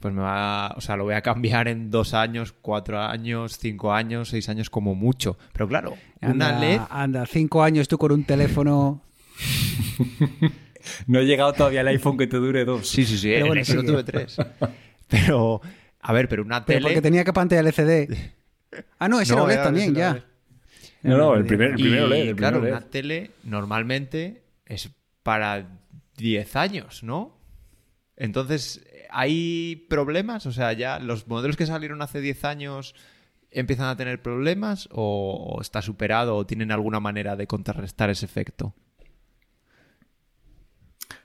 pues 0.00 0.12
me 0.12 0.22
va, 0.22 0.74
o 0.76 0.80
sea, 0.80 0.96
lo 0.96 1.04
voy 1.04 1.14
a 1.14 1.22
cambiar 1.22 1.68
en 1.68 1.90
dos 1.90 2.12
años, 2.12 2.52
cuatro 2.52 3.00
años, 3.00 3.58
cinco 3.58 3.92
años, 3.92 4.30
seis 4.30 4.48
años 4.48 4.70
como 4.70 4.96
mucho. 4.96 5.38
Pero 5.52 5.68
claro, 5.68 5.96
una 6.20 6.48
Anda, 6.48 6.58
LED, 6.58 6.80
Anda, 6.90 7.26
cinco 7.26 7.62
años 7.62 7.86
tú 7.86 7.96
con 7.96 8.10
un 8.12 8.24
teléfono. 8.24 9.02
No 11.06 11.18
he 11.18 11.26
llegado 11.26 11.52
todavía 11.52 11.82
el 11.82 11.88
iPhone 11.88 12.16
que 12.16 12.26
te 12.26 12.38
dure 12.38 12.64
dos. 12.64 12.88
sí, 12.88 13.04
sí, 13.04 13.18
sí, 13.18 13.28
Pero 13.28 13.46
en 13.46 13.48
bueno, 13.48 13.64
sigue. 13.64 13.82
tuve 13.82 14.04
tres. 14.04 14.36
Pero, 15.08 15.60
a 16.08 16.12
ver, 16.14 16.28
pero 16.28 16.42
una 16.42 16.64
Pero 16.64 16.78
tele. 16.78 16.88
porque 16.88 17.02
tenía 17.02 17.22
que 17.24 17.32
pantalla 17.32 17.60
LCD. 17.60 18.08
Ah, 18.98 19.08
no, 19.08 19.20
ese 19.20 19.32
era 19.34 19.40
No, 19.40 19.44
OLED 19.44 19.54
era- 19.54 19.64
también, 19.64 19.90
ese 19.90 19.98
era 20.00 20.08
ya. 20.08 20.12
OLED. 20.12 20.22
No, 21.02 21.16
no, 21.16 21.34
el 21.36 21.44
primer, 21.44 21.70
el 21.72 21.78
Y, 21.80 21.82
primero 21.82 22.06
LED. 22.08 22.28
El 22.30 22.36
claro, 22.36 22.58
primero 22.60 22.76
una 22.78 22.86
tele 22.88 23.30
normalmente 23.44 24.42
es 24.66 24.90
para 25.22 25.68
10 26.16 26.56
años, 26.56 27.02
¿no? 27.02 27.38
Entonces, 28.16 28.84
¿hay 29.10 29.86
problemas? 29.88 30.46
O 30.46 30.52
sea, 30.52 30.72
ya 30.72 30.98
los 30.98 31.28
modelos 31.28 31.56
que 31.56 31.66
salieron 31.66 32.02
hace 32.02 32.20
10 32.20 32.44
años 32.44 32.94
empiezan 33.50 33.86
a 33.86 33.96
tener 33.96 34.20
problemas 34.22 34.88
o 34.92 35.58
está 35.60 35.80
superado 35.82 36.36
o 36.36 36.46
tienen 36.46 36.72
alguna 36.72 37.00
manera 37.00 37.36
de 37.36 37.46
contrarrestar 37.46 38.10
ese 38.10 38.26
efecto. 38.26 38.74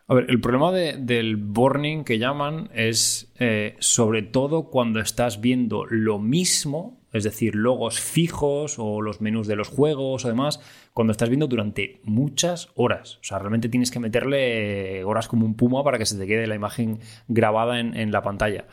A 0.07 0.15
ver, 0.15 0.25
el 0.29 0.41
problema 0.41 0.71
de- 0.71 0.97
del 0.97 1.37
burning 1.37 2.03
que 2.03 2.19
llaman 2.19 2.69
es 2.73 3.31
eh, 3.39 3.75
sobre 3.79 4.21
todo 4.21 4.69
cuando 4.69 4.99
estás 4.99 5.39
viendo 5.39 5.85
lo 5.85 6.19
mismo, 6.19 6.99
es 7.13 7.23
decir, 7.23 7.55
logos 7.55 7.99
fijos 8.01 8.75
o 8.79 9.01
los 9.01 9.21
menús 9.21 9.47
de 9.47 9.55
los 9.55 9.69
juegos 9.69 10.25
o 10.25 10.27
demás, 10.27 10.59
cuando 10.93 11.11
estás 11.11 11.29
viendo 11.29 11.47
durante 11.47 12.01
muchas 12.03 12.69
horas. 12.75 13.17
O 13.21 13.23
sea, 13.23 13.39
realmente 13.39 13.69
tienes 13.69 13.91
que 13.91 13.99
meterle 13.99 15.03
horas 15.05 15.27
como 15.29 15.45
un 15.45 15.55
puma 15.55 15.83
para 15.85 15.97
que 15.97 16.05
se 16.05 16.17
te 16.17 16.27
quede 16.27 16.47
la 16.47 16.55
imagen 16.55 16.99
grabada 17.29 17.79
en, 17.79 17.95
en 17.95 18.11
la 18.11 18.21
pantalla. 18.23 18.65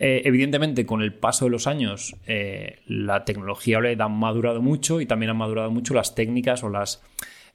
Eh, 0.00 0.22
evidentemente, 0.26 0.86
con 0.86 1.02
el 1.02 1.12
paso 1.12 1.46
de 1.46 1.50
los 1.50 1.66
años, 1.66 2.14
eh, 2.28 2.82
la 2.86 3.24
tecnología 3.24 3.78
OLED 3.78 4.00
ha 4.00 4.08
madurado 4.08 4.62
mucho 4.62 5.00
y 5.00 5.06
también 5.06 5.30
han 5.30 5.38
madurado 5.38 5.72
mucho 5.72 5.92
las 5.92 6.14
técnicas 6.14 6.62
o 6.62 6.68
las, 6.68 7.02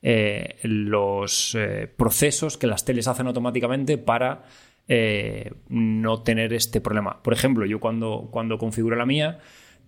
eh, 0.05 0.57
los 0.63 1.55
eh, 1.55 1.88
procesos 1.88 2.57
que 2.57 2.67
las 2.67 2.83
teles 2.83 3.07
hacen 3.07 3.25
automáticamente 3.25 3.98
para 3.98 4.43
eh, 4.89 5.53
no 5.69 6.24
tener 6.24 6.51
este 6.51 6.81
problema. 6.81 7.24
Por 7.24 7.31
ejemplo, 7.31 7.65
yo 7.65 7.79
cuando, 7.79 8.27
cuando 8.29 8.57
configuro 8.57 8.98
la 8.98 9.05
mía, 9.05 9.39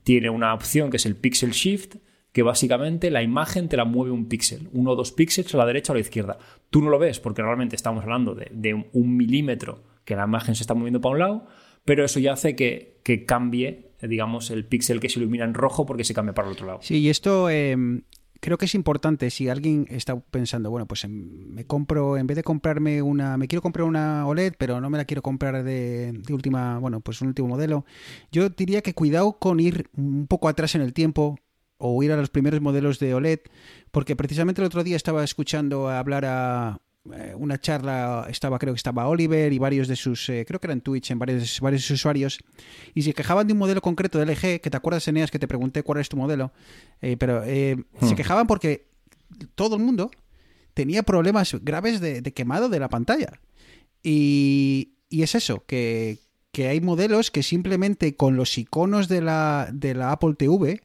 tiene 0.04 0.30
una 0.30 0.54
opción 0.54 0.90
que 0.90 0.98
es 0.98 1.06
el 1.06 1.18
Pixel 1.18 1.52
Shift, 1.52 1.98
que 2.32 2.44
básicamente 2.44 3.12
la 3.12 3.24
imagen 3.24 3.68
te 3.68 3.76
la 3.76 3.84
mueve 3.84 4.12
un 4.12 4.30
píxel, 4.30 4.70
uno 4.72 4.92
o 4.92 4.96
dos 4.96 5.12
píxeles 5.12 5.54
a 5.54 5.58
la 5.58 5.66
derecha 5.66 5.92
o 5.92 5.96
a 5.96 5.98
la 5.98 6.02
izquierda. 6.02 6.38
Tú 6.70 6.82
no 6.82 6.90
lo 6.90 6.98
ves 6.98 7.20
porque 7.20 7.42
realmente 7.42 7.76
estamos 7.76 8.04
hablando 8.04 8.36
de, 8.36 8.74
un, 8.74 9.18
milímetro 9.18 9.84
que 10.06 10.16
la 10.16 10.24
imagen 10.24 10.56
se 10.56 10.64
está 10.64 10.74
moviendo 10.74 11.02
para 11.02 11.12
un 11.14 11.20
lado, 11.20 11.48
pero 11.84 12.06
eso 12.06 12.22
ya 12.22 12.34
hace 12.34 12.56
que, 12.56 13.00
que 13.04 13.26
cambie, 13.26 13.92
digamos, 14.02 14.50
el 14.50 14.66
píxel 14.66 15.02
que 15.02 15.10
se 15.10 15.20
ilumina 15.20 15.44
en 15.44 15.54
rojo 15.54 15.86
porque 15.86 16.06
se 16.06 16.14
cambia 16.14 16.34
para 16.34 16.48
el 16.48 16.54
otro 16.54 16.68
lado. 16.68 16.80
Sí, 16.82 17.00
y 17.00 17.10
esto 17.10 17.50
eh, 17.50 17.76
creo 18.40 18.58
que 18.58 18.66
es 18.66 18.76
importante. 18.76 19.30
Si 19.30 19.50
alguien 19.50 19.88
está 19.90 20.20
pensando, 20.20 20.70
bueno, 20.70 20.88
pues 20.88 21.04
em, 21.04 21.50
me 21.54 21.66
compro, 21.66 22.18
en 22.18 22.28
vez 22.28 22.36
de 22.36 22.44
comprarme 22.44 23.02
una, 23.02 23.38
me 23.38 23.48
quiero 23.48 23.62
comprar 23.62 23.88
una 23.88 24.28
OLED, 24.28 24.54
pero 24.58 24.82
no 24.82 24.90
me 24.90 24.98
la 24.98 25.06
quiero 25.06 25.22
comprar 25.22 25.64
de, 25.64 26.22
última, 26.30 26.80
bueno, 26.80 27.00
pues 27.02 27.22
un 27.22 27.30
último 27.30 27.48
modelo. 27.48 27.86
Yo 28.32 28.50
diría 28.50 28.82
que 28.82 28.94
cuidado 28.94 29.40
con 29.40 29.60
ir 29.60 29.90
un 29.96 30.28
poco 30.28 30.48
atrás 30.48 30.76
en 30.76 30.82
el 30.82 30.94
tiempo 30.94 31.38
o 31.78 32.02
ir 32.04 32.12
a 32.12 32.18
los 32.18 32.30
primeros 32.30 32.62
modelos 32.62 33.00
de 33.00 33.14
OLED, 33.14 33.40
porque 33.92 34.16
precisamente 34.16 34.62
el 34.62 34.68
otro 34.68 34.84
día 34.84 34.96
estaba 34.96 35.24
escuchando 35.24 35.90
hablar 35.90 36.26
a 36.26 36.82
una 37.38 37.60
charla, 37.60 38.26
estaba 38.30 38.58
creo 38.60 38.74
que 38.74 38.78
estaba 38.78 39.08
Oliver 39.08 39.54
y 39.54 39.60
varios 39.60 39.88
de 39.88 39.96
sus, 39.96 40.28
eh, 40.30 40.44
creo 40.48 40.60
que 40.60 40.68
era 40.68 40.74
en 40.74 40.82
Twitch, 40.82 41.12
en 41.12 41.20
varios, 41.20 41.60
varios 41.62 41.90
usuarios, 41.92 42.40
y 42.94 43.04
se 43.04 43.14
quejaban 43.14 43.46
de 43.48 43.54
un 43.54 43.60
modelo 43.60 43.82
concreto 43.82 44.18
de 44.20 44.26
LG, 44.26 44.60
que 44.62 44.70
te 44.70 44.78
acuerdas, 44.78 45.08
Eneas, 45.08 45.30
que 45.32 45.40
te 45.40 45.48
pregunté 45.48 45.84
cuál 45.84 46.00
es 46.00 46.10
tu 46.10 46.18
modelo, 46.18 46.52
Eh, 47.02 47.16
pero 47.18 47.44
eh, 47.44 47.78
se 48.02 48.14
Hmm. 48.14 48.16
quejaban 48.16 48.48
porque 48.48 48.88
todo 49.56 49.76
el 49.76 49.84
mundo 49.84 50.10
tenía 50.74 51.04
problemas 51.04 51.56
graves 51.62 52.00
de, 52.02 52.22
de 52.22 52.34
quemado 52.34 52.70
de 52.70 52.80
la 52.80 52.90
pantalla. 52.90 53.40
Y, 54.04 54.94
y 55.10 55.24
es 55.24 55.36
eso, 55.36 55.64
que, 55.66 56.20
que 56.52 56.68
hay 56.68 56.82
modelos 56.82 57.32
que 57.32 57.44
simplemente 57.44 58.16
con 58.16 58.36
los 58.36 58.58
iconos 58.58 59.08
de 59.08 59.22
la, 59.22 59.70
de 59.74 59.94
la 59.94 60.12
Apple 60.12 60.36
TV, 60.38 60.82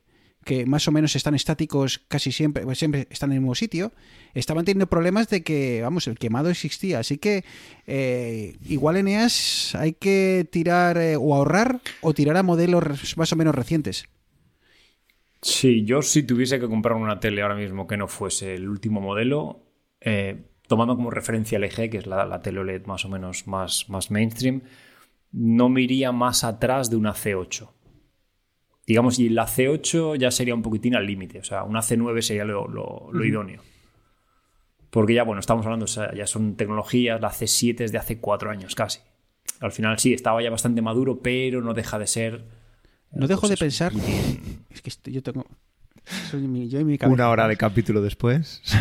que 0.50 0.66
más 0.66 0.88
o 0.88 0.90
menos 0.90 1.14
están 1.14 1.36
estáticos 1.36 2.00
casi 2.08 2.32
siempre, 2.32 2.64
pues 2.64 2.76
siempre 2.76 3.06
están 3.08 3.30
en 3.30 3.36
el 3.36 3.40
mismo 3.42 3.54
sitio, 3.54 3.92
estaban 4.34 4.64
teniendo 4.64 4.88
problemas 4.88 5.28
de 5.28 5.44
que, 5.44 5.80
vamos, 5.80 6.08
el 6.08 6.18
quemado 6.18 6.50
existía. 6.50 6.98
Así 6.98 7.18
que 7.18 7.44
eh, 7.86 8.56
igual 8.68 8.96
Eneas 8.96 9.76
hay 9.76 9.92
que 9.92 10.48
tirar 10.50 10.98
eh, 10.98 11.14
o 11.14 11.36
ahorrar 11.36 11.80
o 12.00 12.14
tirar 12.14 12.36
a 12.36 12.42
modelos 12.42 13.16
más 13.16 13.32
o 13.32 13.36
menos 13.36 13.54
recientes. 13.54 14.08
Sí, 15.40 15.84
yo 15.84 16.02
si 16.02 16.24
tuviese 16.24 16.58
que 16.58 16.66
comprar 16.66 16.96
una 16.96 17.20
tele 17.20 17.42
ahora 17.42 17.54
mismo 17.54 17.86
que 17.86 17.96
no 17.96 18.08
fuese 18.08 18.56
el 18.56 18.68
último 18.68 19.00
modelo, 19.00 19.62
eh, 20.00 20.48
tomando 20.66 20.96
como 20.96 21.12
referencia 21.12 21.60
LG, 21.60 21.90
que 21.90 21.98
es 21.98 22.08
la, 22.08 22.24
la 22.26 22.42
tele 22.42 22.58
OLED 22.58 22.86
más 22.86 23.04
o 23.04 23.08
menos 23.08 23.46
más, 23.46 23.88
más 23.88 24.10
mainstream, 24.10 24.62
no 25.30 25.68
me 25.68 25.82
iría 25.82 26.10
más 26.10 26.42
atrás 26.42 26.90
de 26.90 26.96
una 26.96 27.14
C8. 27.14 27.68
Digamos, 28.90 29.20
y 29.20 29.28
la 29.28 29.46
C8 29.46 30.16
ya 30.16 30.32
sería 30.32 30.52
un 30.52 30.62
poquitín 30.62 30.96
al 30.96 31.06
límite, 31.06 31.38
o 31.38 31.44
sea, 31.44 31.62
una 31.62 31.78
C9 31.80 32.22
sería 32.22 32.44
lo, 32.44 32.66
lo- 32.66 33.08
lo 33.12 33.24
idóneo. 33.24 33.62
Porque 34.90 35.14
ya, 35.14 35.22
bueno, 35.22 35.38
estamos 35.38 35.64
hablando, 35.64 35.84
o 35.84 35.88
sea, 35.88 36.12
ya 36.12 36.26
son 36.26 36.56
tecnologías, 36.56 37.20
la 37.20 37.30
C7 37.30 37.82
es 37.84 37.92
de 37.92 37.98
hace 37.98 38.18
cuatro 38.18 38.50
años 38.50 38.74
casi. 38.74 38.98
al 39.60 39.70
final 39.70 39.96
sí, 40.00 40.12
estaba 40.12 40.42
ya 40.42 40.50
bastante 40.50 40.82
maduro, 40.82 41.20
pero 41.22 41.62
no 41.62 41.72
deja 41.72 42.00
de 42.00 42.08
ser. 42.08 42.44
No 43.12 43.28
dejo 43.28 43.42
pues 43.42 43.50
de 43.50 43.56
pensar. 43.58 43.92
Es 44.70 44.82
que 44.82 45.12
yo 45.12 45.22
tengo. 45.22 45.46
soy 46.28 46.48
mi- 46.48 46.68
yo 46.68 46.80
y 46.80 46.84
mi 46.84 46.98
cabeza. 46.98 47.14
Una 47.14 47.28
hora 47.30 47.46
de 47.46 47.56
capítulo 47.56 48.02
después. 48.02 48.60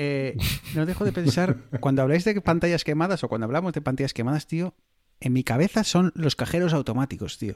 Eh, 0.00 0.36
no 0.76 0.86
dejo 0.86 1.04
de 1.04 1.10
pensar, 1.12 1.56
cuando 1.80 2.02
habláis 2.02 2.24
de 2.24 2.40
pantallas 2.40 2.84
quemadas 2.84 3.24
o 3.24 3.28
cuando 3.28 3.46
hablamos 3.46 3.72
de 3.72 3.80
pantallas 3.82 4.14
quemadas, 4.14 4.46
tío, 4.46 4.74
en 5.18 5.32
mi 5.32 5.42
cabeza 5.42 5.82
son 5.82 6.12
los 6.14 6.36
cajeros 6.36 6.72
automáticos, 6.72 7.36
tío. 7.38 7.54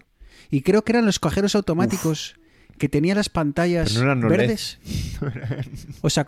Y 0.51 0.63
creo 0.63 0.83
que 0.83 0.93
eran 0.93 1.07
los 1.07 1.19
cajeros 1.19 1.55
automáticos 1.55 2.37
que 2.79 2.89
tenían 2.89 3.17
las 3.17 3.29
pantallas 3.29 3.95
no 3.95 4.03
eran 4.03 4.21
verdes. 4.21 4.79
O 6.03 6.11
sea, 6.11 6.27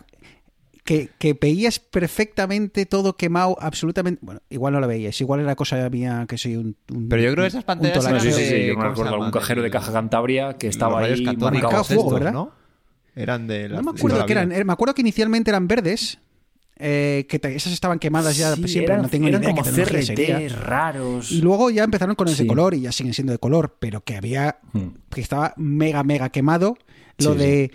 que, 0.83 1.09
que 1.17 1.33
veías 1.33 1.79
perfectamente 1.79 2.85
todo 2.85 3.17
quemado, 3.17 3.57
absolutamente. 3.59 4.19
Bueno, 4.23 4.41
igual 4.49 4.73
no 4.73 4.79
lo 4.79 4.87
veías, 4.87 5.19
igual 5.19 5.39
era 5.39 5.55
cosa 5.55 5.89
mía 5.89 6.25
que 6.27 6.37
soy 6.37 6.55
un. 6.57 6.75
un- 6.93 7.09
Pero 7.09 7.21
yo 7.23 7.31
creo 7.31 7.43
que 7.43 7.47
esas 7.47 7.63
pantallas. 7.63 8.03
No, 8.09 8.19
sí, 8.19 8.31
sí, 8.31 8.45
sí, 8.45 8.67
yo 8.67 8.73
me 8.73 8.73
¿cómo 8.75 8.85
se 8.85 8.91
acuerdo 8.91 9.13
algún 9.15 9.31
cajero 9.31 9.61
de 9.63 9.71
Caja 9.71 9.91
Cantabria 9.91 10.53
que 10.57 10.67
estaba 10.67 10.99
ahí 11.01 11.23
marcado 11.37 11.83
fuego, 11.83 12.01
estos, 12.03 12.13
¿verdad? 12.13 12.33
¿no? 12.33 12.51
Eran 13.15 13.47
de 13.47 13.69
No 13.69 13.75
las- 13.75 13.85
me 13.85 13.91
de 13.93 13.97
acuerdo 13.97 14.25
que 14.25 14.35
la 14.35 14.41
eran. 14.41 14.51
eh, 14.51 14.63
Me 14.63 14.73
acuerdo 14.73 14.93
que 14.93 15.01
inicialmente 15.01 15.49
eran 15.49 15.67
verdes. 15.67 16.19
Eh, 16.77 17.25
que 17.29 17.39
te- 17.39 17.55
esas 17.55 17.71
estaban 17.73 17.99
quemadas 17.99 18.35
ya 18.37 18.55
Sí, 18.55 18.67
siempre. 18.67 18.93
eran, 18.93 19.03
no 19.03 19.09
tengo 19.09 19.23
ni 19.25 19.29
eran 19.29 19.43
idea 19.43 19.51
como 19.55 19.63
qué. 19.63 19.83
CRT 19.83 20.49
raros. 20.49 21.31
Y 21.31 21.41
luego 21.41 21.69
ya 21.69 21.83
empezaron 21.83 22.15
con 22.15 22.27
ese 22.27 22.43
Sí. 22.43 22.47
color 22.47 22.73
y 22.73 22.81
ya 22.81 22.91
siguen 22.91 23.13
siendo 23.13 23.31
de 23.33 23.39
color, 23.39 23.77
pero 23.79 24.01
que 24.01 24.15
había 24.17 24.57
Hmm. 24.73 24.89
que 25.09 25.21
estaba 25.21 25.53
mega 25.57 26.03
mega 26.03 26.29
quemado 26.29 26.77
lo 27.19 27.33
Sí, 27.33 27.37
de 27.39 27.71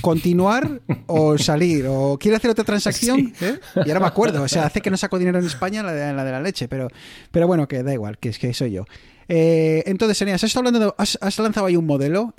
continuar 0.00 0.80
o 1.06 1.36
salir 1.38 1.86
o 1.88 2.16
quiere 2.18 2.36
hacer 2.36 2.50
otra 2.50 2.62
transacción 2.64 3.34
¿eh? 3.40 3.58
y 3.84 3.88
ahora 3.90 3.98
me 4.00 4.06
acuerdo 4.06 4.42
o 4.44 4.48
sea 4.48 4.66
hace 4.66 4.80
que 4.80 4.88
no 4.88 4.96
saco 4.96 5.18
dinero 5.18 5.40
en 5.40 5.46
España 5.46 5.82
la 5.82 5.92
de 5.92 6.12
la, 6.14 6.24
de 6.24 6.30
la 6.30 6.40
leche 6.40 6.68
pero 6.68 6.88
pero 7.32 7.48
bueno 7.48 7.66
que 7.66 7.82
da 7.82 7.92
igual 7.92 8.16
que 8.18 8.28
es 8.28 8.38
que 8.38 8.54
soy 8.54 8.70
yo 8.70 8.84
Eh, 9.26 9.82
entonces 9.86 10.20
Eneas 10.22 10.44
has, 10.44 10.48
estado 10.50 10.68
hablando 10.68 10.86
de- 10.86 10.94
has, 10.96 11.18
has 11.20 11.38
lanzado 11.40 11.66
ahí 11.66 11.76
un 11.76 11.86
modelo 11.86 12.32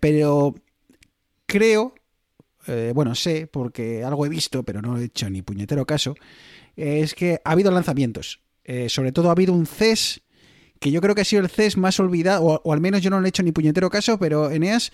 pero 0.00 0.54
creo 1.46 1.94
eh, 2.70 2.92
bueno 2.94 3.14
sé 3.14 3.46
porque 3.46 4.04
algo 4.04 4.24
he 4.24 4.28
visto 4.28 4.62
pero 4.62 4.80
no 4.80 4.98
he 4.98 5.04
hecho 5.04 5.28
ni 5.28 5.42
puñetero 5.42 5.84
caso 5.86 6.14
es 6.76 7.14
que 7.14 7.40
ha 7.44 7.52
habido 7.52 7.70
lanzamientos 7.70 8.40
Eh, 8.64 8.88
sobre 8.88 9.10
todo 9.10 9.28
ha 9.28 9.32
habido 9.32 9.52
un 9.52 9.66
CES 9.66 10.22
que 10.78 10.90
yo 10.90 11.00
creo 11.00 11.14
que 11.14 11.22
ha 11.22 11.24
sido 11.24 11.42
el 11.42 11.48
CES 11.48 11.76
más 11.76 11.98
olvidado, 11.98 12.44
o, 12.44 12.72
al 12.72 12.80
menos 12.80 13.02
yo 13.02 13.10
no 13.10 13.20
le 13.20 13.26
he 13.26 13.30
hecho 13.30 13.42
ni 13.42 13.52
puñetero 13.52 13.90
caso, 13.90 14.18
pero 14.18 14.50
Eneas, 14.50 14.92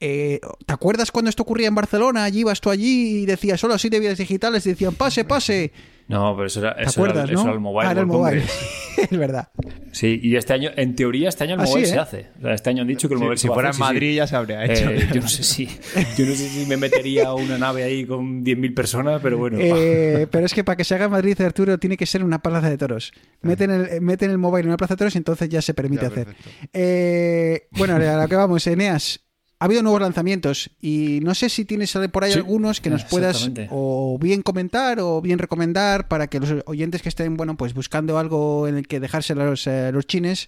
eh, 0.00 0.40
¿te 0.66 0.72
acuerdas 0.72 1.12
cuando 1.12 1.28
esto 1.28 1.44
ocurría 1.44 1.68
en 1.68 1.74
Barcelona? 1.74 2.24
Allí 2.24 2.40
ibas 2.40 2.60
tú 2.60 2.70
allí 2.70 3.22
y 3.22 3.26
decías 3.26 3.60
solo 3.60 3.74
así 3.74 3.88
de 3.88 4.00
vidas 4.00 4.18
digitales, 4.18 4.66
y 4.66 4.70
decían 4.70 4.94
pase, 4.94 5.24
pase. 5.24 5.72
No, 6.08 6.34
pero 6.34 6.46
eso 6.46 6.60
era, 6.60 6.74
¿Te 6.74 6.82
eso 6.84 7.00
era- 7.04 7.10
acuerdas, 7.12 7.30
eso 7.30 7.34
no? 7.40 7.44
era 7.44 7.52
el 7.52 7.60
Mobile 7.60 7.88
ah, 7.88 7.92
era 7.92 8.00
el 8.00 8.06
mobile. 8.06 8.42
Es 8.98 9.16
verdad. 9.16 9.48
Sí, 9.92 10.18
y 10.20 10.34
este 10.34 10.52
año, 10.54 10.70
en 10.74 10.96
teoría, 10.96 11.28
este 11.28 11.44
año 11.44 11.54
el 11.54 11.60
Ah, 11.60 11.66
sí, 11.66 11.72
mobile 11.74 11.86
¿eh? 11.88 11.90
se 11.92 11.98
hace. 12.00 12.26
O 12.38 12.42
sea, 12.42 12.54
este 12.54 12.70
año 12.70 12.82
han 12.82 12.88
dicho 12.88 13.06
que 13.08 13.14
el 13.14 13.18
Sí, 13.20 13.24
mobile 13.24 13.36
si 13.38 13.46
se 13.46 13.54
fuera 13.54 13.68
hacer, 13.68 13.80
en 13.82 13.86
sí, 13.86 13.88
sí. 13.90 13.94
Madrid 13.94 14.16
ya 14.16 14.26
se 14.26 14.36
habría 14.36 14.64
hecho. 14.64 14.90
Eh, 14.90 15.08
yo 15.14 15.20
no 15.20 15.28
sé 15.28 15.42
si 15.44 15.66
yo 15.66 16.26
no 16.26 16.34
sé 16.34 16.48
si 16.48 16.66
me 16.66 16.76
metería 16.76 17.32
una 17.32 17.58
nave 17.58 17.84
ahí 17.84 18.04
con 18.06 18.42
10.000 18.44 18.74
personas, 18.74 19.20
pero 19.22 19.38
bueno. 19.38 19.56
Eh, 19.60 20.26
pero 20.32 20.46
es 20.46 20.52
que 20.52 20.64
para 20.64 20.76
que 20.76 20.82
se 20.82 20.96
haga 20.96 21.04
en 21.04 21.12
Madrid, 21.12 21.40
Arturo, 21.40 21.78
tiene 21.78 21.96
que 21.96 22.06
ser 22.06 22.24
una 22.24 22.40
plaza 22.40 22.68
de 22.68 22.76
toros. 22.76 23.12
Meten 23.42 23.70
el, 23.70 24.00
meten 24.00 24.30
el 24.32 24.38
mobile 24.38 24.62
en 24.62 24.68
una 24.68 24.76
plaza 24.78 24.94
de 24.94 24.98
toros 24.98 25.14
y 25.14 25.18
entonces 25.18 25.48
ya 25.48 25.62
se 25.62 25.74
permite 25.74 26.02
Ya, 26.02 26.08
hacer. 26.08 26.34
Eh, 26.72 27.68
bueno, 27.72 27.94
a 27.96 28.22
lo 28.22 28.28
que 28.28 28.34
vamos, 28.36 28.66
Eneas. 28.66 29.20
Ha 29.60 29.64
habido 29.64 29.82
nuevos 29.82 30.00
lanzamientos 30.00 30.70
y 30.80 31.18
no 31.22 31.34
sé 31.34 31.48
si 31.48 31.64
tienes 31.64 31.96
por 32.12 32.22
ahí 32.22 32.32
Sí, 32.32 32.38
algunos 32.38 32.80
que 32.80 32.90
nos 32.90 33.04
puedas 33.04 33.36
exactamente. 33.36 33.68
o 33.72 34.16
bien 34.20 34.42
comentar 34.42 35.00
o 35.00 35.20
bien 35.20 35.40
recomendar 35.40 36.06
para 36.06 36.28
que 36.28 36.38
los 36.38 36.54
oyentes 36.66 37.02
que 37.02 37.08
estén, 37.08 37.36
bueno, 37.36 37.56
pues 37.56 37.74
buscando 37.74 38.18
algo 38.18 38.68
en 38.68 38.76
el 38.76 38.86
que 38.86 39.00
dejarse 39.00 39.34
los, 39.34 39.66
eh, 39.66 39.90
los 39.92 40.06
chines, 40.06 40.46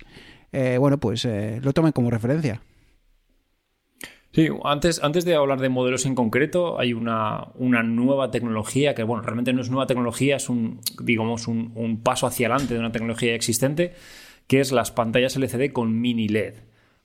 eh, 0.53 0.77
bueno, 0.79 0.99
pues 0.99 1.25
eh, 1.25 1.59
lo 1.62 1.73
tomen 1.73 1.90
como 1.90 2.09
referencia. 2.11 2.62
Sí, 4.33 4.49
antes, 4.62 5.03
antes 5.03 5.25
de 5.25 5.35
hablar 5.35 5.59
de 5.61 5.68
modelos 5.68 6.07
en 6.07 6.14
concreto, 6.14 6.79
hay 6.79 6.92
una, 6.92 7.49
una 7.57 7.83
nueva 7.83 8.31
tecnología 8.31 8.94
que, 8.94 9.03
bueno, 9.03 9.25
realmente 9.25 9.53
no 9.53 9.61
es 9.61 9.70
nueva 9.70 9.88
tecnología, 9.88 10.37
es 10.37 10.49
un, 10.49 10.81
digamos, 11.03 11.49
un, 11.49 11.73
un 11.75 12.01
paso 12.01 12.29
hacia 12.29 12.46
adelante 12.46 12.75
de 12.75 12.81
una 12.81 12.92
tecnología 12.92 13.35
existente, 13.35 13.92
que 14.46 14.61
es 14.61 14.70
las 14.70 14.92
pantallas 14.92 15.35
LCD 15.35 15.73
con 15.73 16.01
mini 16.01 16.29
LED. 16.29 16.55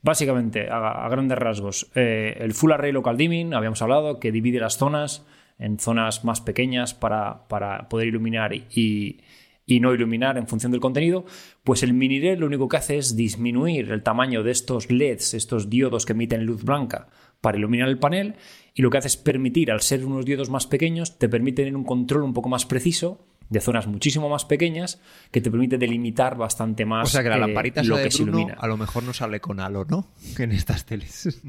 Básicamente, 0.06 0.68
a, 0.70 1.10
grandes 1.10 1.36
rasgos, 1.36 1.90
eh, 1.96 2.38
el 2.40 2.54
Full 2.54 2.72
Array 2.72 2.92
Local 2.92 3.18
Dimming, 3.18 3.56
habíamos 3.56 3.82
hablado, 3.82 4.20
que 4.20 4.32
divide 4.32 4.60
las 4.60 4.78
zonas 4.78 5.26
en 5.58 5.80
zonas 5.80 6.24
más 6.24 6.42
pequeñas 6.42 6.94
para, 6.94 7.48
para 7.48 7.90
poder 7.90 8.10
iluminar 8.10 8.54
y, 8.54 9.22
y 9.66 9.80
no 9.80 9.96
iluminar 9.96 10.38
en 10.38 10.48
función 10.48 10.72
del 10.72 10.80
contenido, 10.80 11.26
pues 11.64 11.82
el 11.82 11.94
mini 11.94 12.20
LED 12.20 12.38
lo 12.38 12.46
único 12.46 12.70
que 12.70 12.78
hace 12.78 13.00
es 13.00 13.16
disminuir 13.16 13.92
el 13.92 14.04
tamaño 14.04 14.44
de 14.44 14.52
estos 14.52 14.92
LEDs, 14.92 15.34
estos 15.34 15.72
diodos 15.72 16.06
que 16.06 16.14
emiten 16.14 16.46
luz 16.46 16.64
blanca 16.64 17.08
para 17.42 17.58
iluminar 17.58 17.90
el 17.90 17.98
panel 17.98 18.36
y 18.76 18.84
lo 18.84 18.92
que 18.92 19.00
hace 19.00 19.08
es 19.08 19.18
permitir, 19.18 19.72
al 19.72 19.82
ser 19.82 20.06
unos 20.06 20.24
diodos 20.24 20.52
más 20.52 20.68
pequeños, 20.68 21.18
te 21.18 21.30
permite 21.30 21.64
tener 21.64 21.76
un 21.76 21.84
control 21.84 22.22
un 22.22 22.36
poco 22.36 22.48
más 22.48 22.68
preciso 22.68 23.26
de 23.50 23.60
zonas 23.60 23.86
muchísimo 23.88 24.28
más 24.30 24.44
pequeñas 24.46 25.00
que 25.32 25.40
te 25.42 25.52
permite 25.52 25.78
delimitar 25.78 26.36
bastante 26.38 26.86
más 26.86 27.10
O 27.10 27.12
sea 27.12 27.24
que 27.24 27.30
la 27.30 27.38
eh, 27.38 27.40
lamparita 27.40 27.84
lo 27.84 27.98
de 27.98 28.04
que 28.06 28.12
se 28.12 28.24
ilumina. 28.24 28.56
a 28.58 28.68
lo 28.68 28.78
mejor 28.78 29.04
no 29.04 29.14
sale 29.14 29.40
con 29.40 29.60
halo, 29.60 29.86
¿no? 29.86 30.08
En 30.40 30.52
estas 30.52 30.86
teles. 30.86 31.42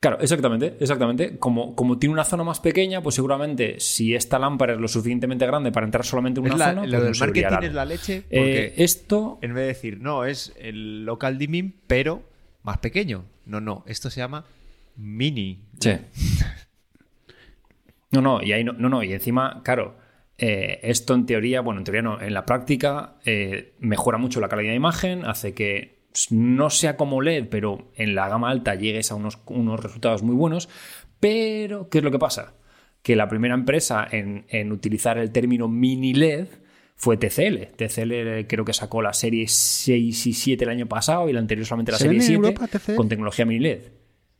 Claro, 0.00 0.20
exactamente, 0.20 0.76
exactamente. 0.78 1.38
Como, 1.38 1.74
como 1.74 1.98
tiene 1.98 2.12
una 2.12 2.22
zona 2.24 2.44
más 2.44 2.60
pequeña, 2.60 3.02
pues 3.02 3.16
seguramente 3.16 3.80
si 3.80 4.14
esta 4.14 4.38
lámpara 4.38 4.74
es 4.74 4.78
lo 4.80 4.86
suficientemente 4.86 5.44
grande 5.44 5.72
para 5.72 5.86
entrar 5.86 6.04
solamente 6.04 6.38
en 6.38 6.46
Es 6.46 6.54
una 6.54 6.58
la- 6.66 6.70
zona, 6.72 6.86
lo 6.86 6.90
pues 6.92 7.02
del 7.02 7.12
no 7.12 7.18
marketing 7.50 7.66
es 7.68 7.74
la 7.74 7.84
leche 7.84 8.16
Eh, 8.30 8.38
porque 8.38 8.74
esto 8.84 9.38
en 9.42 9.54
vez 9.54 9.62
de 9.62 9.66
decir, 9.66 10.00
no, 10.00 10.24
es 10.24 10.54
el 10.56 11.04
local 11.04 11.36
dimming, 11.36 11.74
pero 11.88 12.22
más 12.62 12.78
pequeño. 12.78 13.24
No, 13.44 13.60
no, 13.60 13.82
esto 13.88 14.08
se 14.08 14.20
llama 14.20 14.44
mini. 14.96 15.64
Sí. 15.80 15.90
No, 18.10 18.22
no, 18.22 18.42
y 18.42 18.52
ahí 18.52 18.64
no, 18.64 18.72
no, 18.72 18.88
no, 18.88 19.02
y 19.02 19.12
encima, 19.12 19.60
claro, 19.62 19.96
eh, 20.38 20.78
esto 20.84 21.14
en 21.14 21.26
teoría, 21.26 21.60
bueno, 21.60 21.80
en 21.80 21.84
teoría 21.84 22.02
no, 22.02 22.20
en 22.20 22.32
la 22.32 22.46
práctica 22.46 23.16
eh, 23.24 23.74
mejora 23.80 24.18
mucho 24.18 24.40
la 24.40 24.48
calidad 24.48 24.70
de 24.70 24.76
imagen, 24.76 25.24
hace 25.24 25.52
que 25.52 25.98
no 26.30 26.70
sea 26.70 26.96
como 26.96 27.20
LED, 27.20 27.48
pero 27.50 27.90
en 27.96 28.14
la 28.14 28.28
gama 28.28 28.50
alta 28.50 28.74
llegues 28.74 29.10
a 29.10 29.16
unos, 29.16 29.38
unos 29.46 29.80
resultados 29.80 30.22
muy 30.22 30.34
buenos. 30.34 30.68
Pero, 31.20 31.88
¿qué 31.88 31.98
es 31.98 32.04
lo 32.04 32.10
que 32.10 32.18
pasa? 32.18 32.54
Que 33.02 33.16
la 33.16 33.28
primera 33.28 33.54
empresa 33.54 34.06
en, 34.10 34.46
en 34.48 34.72
utilizar 34.72 35.18
el 35.18 35.32
término 35.32 35.68
mini 35.68 36.14
LED 36.14 36.46
fue 36.94 37.16
TCL. 37.16 37.76
TCL 37.76 38.46
creo 38.48 38.64
que 38.64 38.72
sacó 38.72 39.02
la 39.02 39.12
serie 39.12 39.46
6 39.48 40.26
y 40.26 40.32
7 40.32 40.64
el 40.64 40.70
año 40.70 40.86
pasado 40.86 41.28
y 41.28 41.32
la 41.32 41.40
anterior 41.40 41.66
solamente 41.66 41.92
la 41.92 41.98
¿Se 41.98 42.04
serie 42.04 42.18
vende 42.18 42.34
en 42.34 42.42
7 42.42 42.48
Europa, 42.48 42.78
TCL? 42.78 42.94
con 42.96 43.08
tecnología 43.08 43.44
mini 43.44 43.60
LED. 43.60 43.82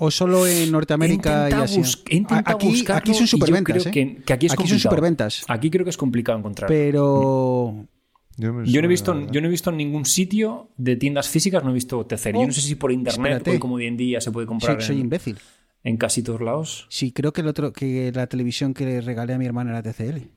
O 0.01 0.13
solo 0.13 0.47
en 0.47 0.71
Norteamérica 0.71 1.51
y 1.51 1.53
Asia. 1.55 1.83
intentado 2.11 2.57
aquí, 2.57 2.69
buscarlo 2.69 2.99
aquí 3.01 3.15
son 3.15 3.27
superventas, 3.27 3.83
creo 3.83 3.89
¿eh? 3.89 3.91
que- 4.17 4.23
que 4.23 4.33
aquí 4.33 4.47
es 4.47 4.53
son 4.53 4.57
complicado. 4.59 4.91
superventas. 4.95 5.45
Aquí 5.49 5.71
creo 5.71 5.85
que 5.85 5.91
es 5.91 5.97
complicado 5.97 6.39
encontrar. 6.39 6.69
Pero 6.69 7.85
Yo 8.37 8.53
no, 8.53 8.61
he 8.63 8.87
visto, 8.87 9.27
yo 9.33 9.41
no 9.41 9.49
he 9.49 9.51
visto 9.51 9.71
en 9.71 9.77
ningún 9.77 10.05
sitio 10.05 10.71
de 10.77 10.95
tiendas 10.95 11.29
físicas, 11.29 11.65
no 11.65 11.71
he 11.71 11.75
visto 11.75 12.07
TCL. 12.07 12.37
Oh, 12.37 12.41
yo 12.43 12.47
no 12.47 12.53
sé 12.53 12.61
si 12.61 12.77
por 12.77 12.93
internet, 12.93 13.47
hoy 13.49 13.59
como 13.59 13.75
hoy 13.75 13.87
en 13.87 13.97
día 13.97 14.21
se 14.21 14.31
puede 14.31 14.45
soy, 14.45 14.49
comprar 14.49 14.81
soy 14.83 14.97
en, 14.97 15.03
imbécil. 15.03 15.39
en 15.83 15.97
casi 15.97 16.23
todos 16.23 16.41
lados. 16.43 16.87
Sí, 16.91 17.11
creo 17.11 17.33
que 17.33 17.41
el 17.41 17.49
otro 17.49 17.73
que 17.73 18.13
la 18.15 18.29
televisión 18.29 18.75
que 18.75 18.85
le 18.87 19.01
regalé 19.01 19.33
a 19.35 19.39
mi 19.39 19.47
hermana 19.47 19.71
era 19.71 19.83
TCL. 19.83 20.31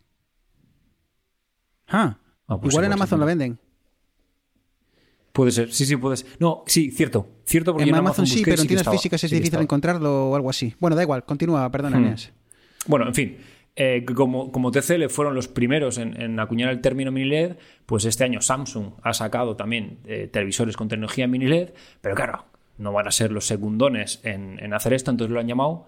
Ah, 1.88 2.18
Ah, 2.48 2.60
pues 2.60 2.74
igual 2.74 2.86
en 2.86 2.94
Amazon 2.94 3.18
sí. 3.18 3.20
la 3.22 3.26
venden. 3.28 3.60
Puede 5.32 5.52
ser, 5.52 5.72
sí, 5.72 5.86
sí, 5.86 5.96
puede 5.96 6.18
ser. 6.18 6.28
No, 6.40 6.64
sí, 6.68 6.92
cierto. 6.92 7.28
Cierto 7.46 7.74
porque 7.74 7.84
En 7.84 7.90
yo 7.90 7.96
Amazon, 7.98 8.28
sí, 8.28 8.36
busqué 8.40 8.52
pero 8.52 8.62
en 8.62 8.68
tiendas 8.68 8.90
físicas 8.90 9.24
es 9.24 9.30
sí 9.30 9.36
difícil 9.38 9.60
encontrarlo 9.60 10.30
o 10.30 10.36
algo 10.36 10.50
así. 10.50 10.76
Bueno, 10.80 10.96
da 10.96 11.04
igual, 11.04 11.24
continúa, 11.24 11.70
perdona, 11.72 12.00
Hmm. 12.00 12.16
Bueno, 12.88 13.08
en 13.08 13.14
fin, 13.14 13.38
eh, 13.76 14.04
como, 14.16 14.52
como 14.52 14.72
TCL 14.72 15.08
fueron 15.10 15.36
los 15.36 15.48
primeros 15.48 15.98
en, 15.98 16.20
en 16.20 16.40
acuñar 16.40 16.70
el 16.70 16.82
término 16.82 17.12
mini 17.12 17.30
LED, 17.30 17.56
pues 17.86 18.06
este 18.06 18.24
año 18.24 18.42
Samsung 18.42 18.94
ha 19.04 19.14
sacado 19.14 19.56
también 19.56 20.00
eh, 20.06 20.28
televisores 20.32 20.76
con 20.76 20.88
tecnología 20.90 21.28
mini 21.28 21.46
LED, 21.46 21.70
pero 22.02 22.16
claro, 22.16 22.46
no 22.78 22.92
van 22.92 23.08
a 23.08 23.12
ser 23.12 23.32
los 23.32 23.46
segundones 23.46 24.20
en, 24.24 24.60
en 24.62 24.74
hacer 24.74 24.94
esto, 24.94 25.12
entonces 25.12 25.34
lo 25.34 25.40
han 25.40 25.48
llamado 25.48 25.88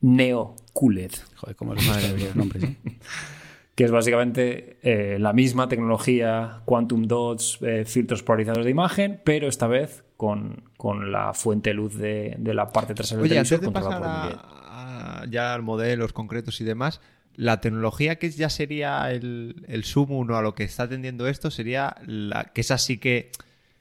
Neo 0.00 0.54
QLED, 0.72 1.12
Joder, 1.36 1.56
cómo 1.56 1.74
los 1.74 2.36
nombres. 2.36 2.64
¿eh? 2.64 2.76
que 3.78 3.84
es 3.84 3.92
básicamente 3.92 4.76
eh, 4.82 5.20
la 5.20 5.32
misma 5.32 5.68
tecnología 5.68 6.62
Quantum 6.64 7.04
Dots, 7.04 7.58
eh, 7.60 7.84
filtros 7.84 8.24
polarizados 8.24 8.64
de 8.64 8.72
imagen, 8.72 9.20
pero 9.24 9.46
esta 9.46 9.68
vez 9.68 10.02
con, 10.16 10.64
con 10.76 11.12
la 11.12 11.32
fuente 11.32 11.70
de 11.70 11.74
luz 11.74 11.96
de, 11.96 12.34
de 12.40 12.54
la 12.54 12.70
parte 12.70 12.92
trasera 12.92 13.22
del 13.22 13.30
Oye, 13.30 13.38
antes 13.38 13.60
televisor 13.60 13.72
de 13.72 13.80
pasar 13.80 14.02
a, 14.04 15.20
a 15.20 15.26
ya 15.26 15.54
a 15.54 15.58
modelos 15.60 16.12
concretos 16.12 16.60
y 16.60 16.64
demás, 16.64 17.00
la 17.34 17.60
tecnología 17.60 18.18
que 18.18 18.28
ya 18.30 18.50
sería 18.50 19.12
el, 19.12 19.64
el 19.68 19.84
sumo 19.84 20.18
uno 20.18 20.36
a 20.36 20.42
lo 20.42 20.56
que 20.56 20.64
está 20.64 20.82
atendiendo 20.82 21.28
esto 21.28 21.52
sería 21.52 21.94
la 22.04 22.46
que 22.46 22.62
esa 22.62 22.78
sí 22.78 22.98
que 22.98 23.30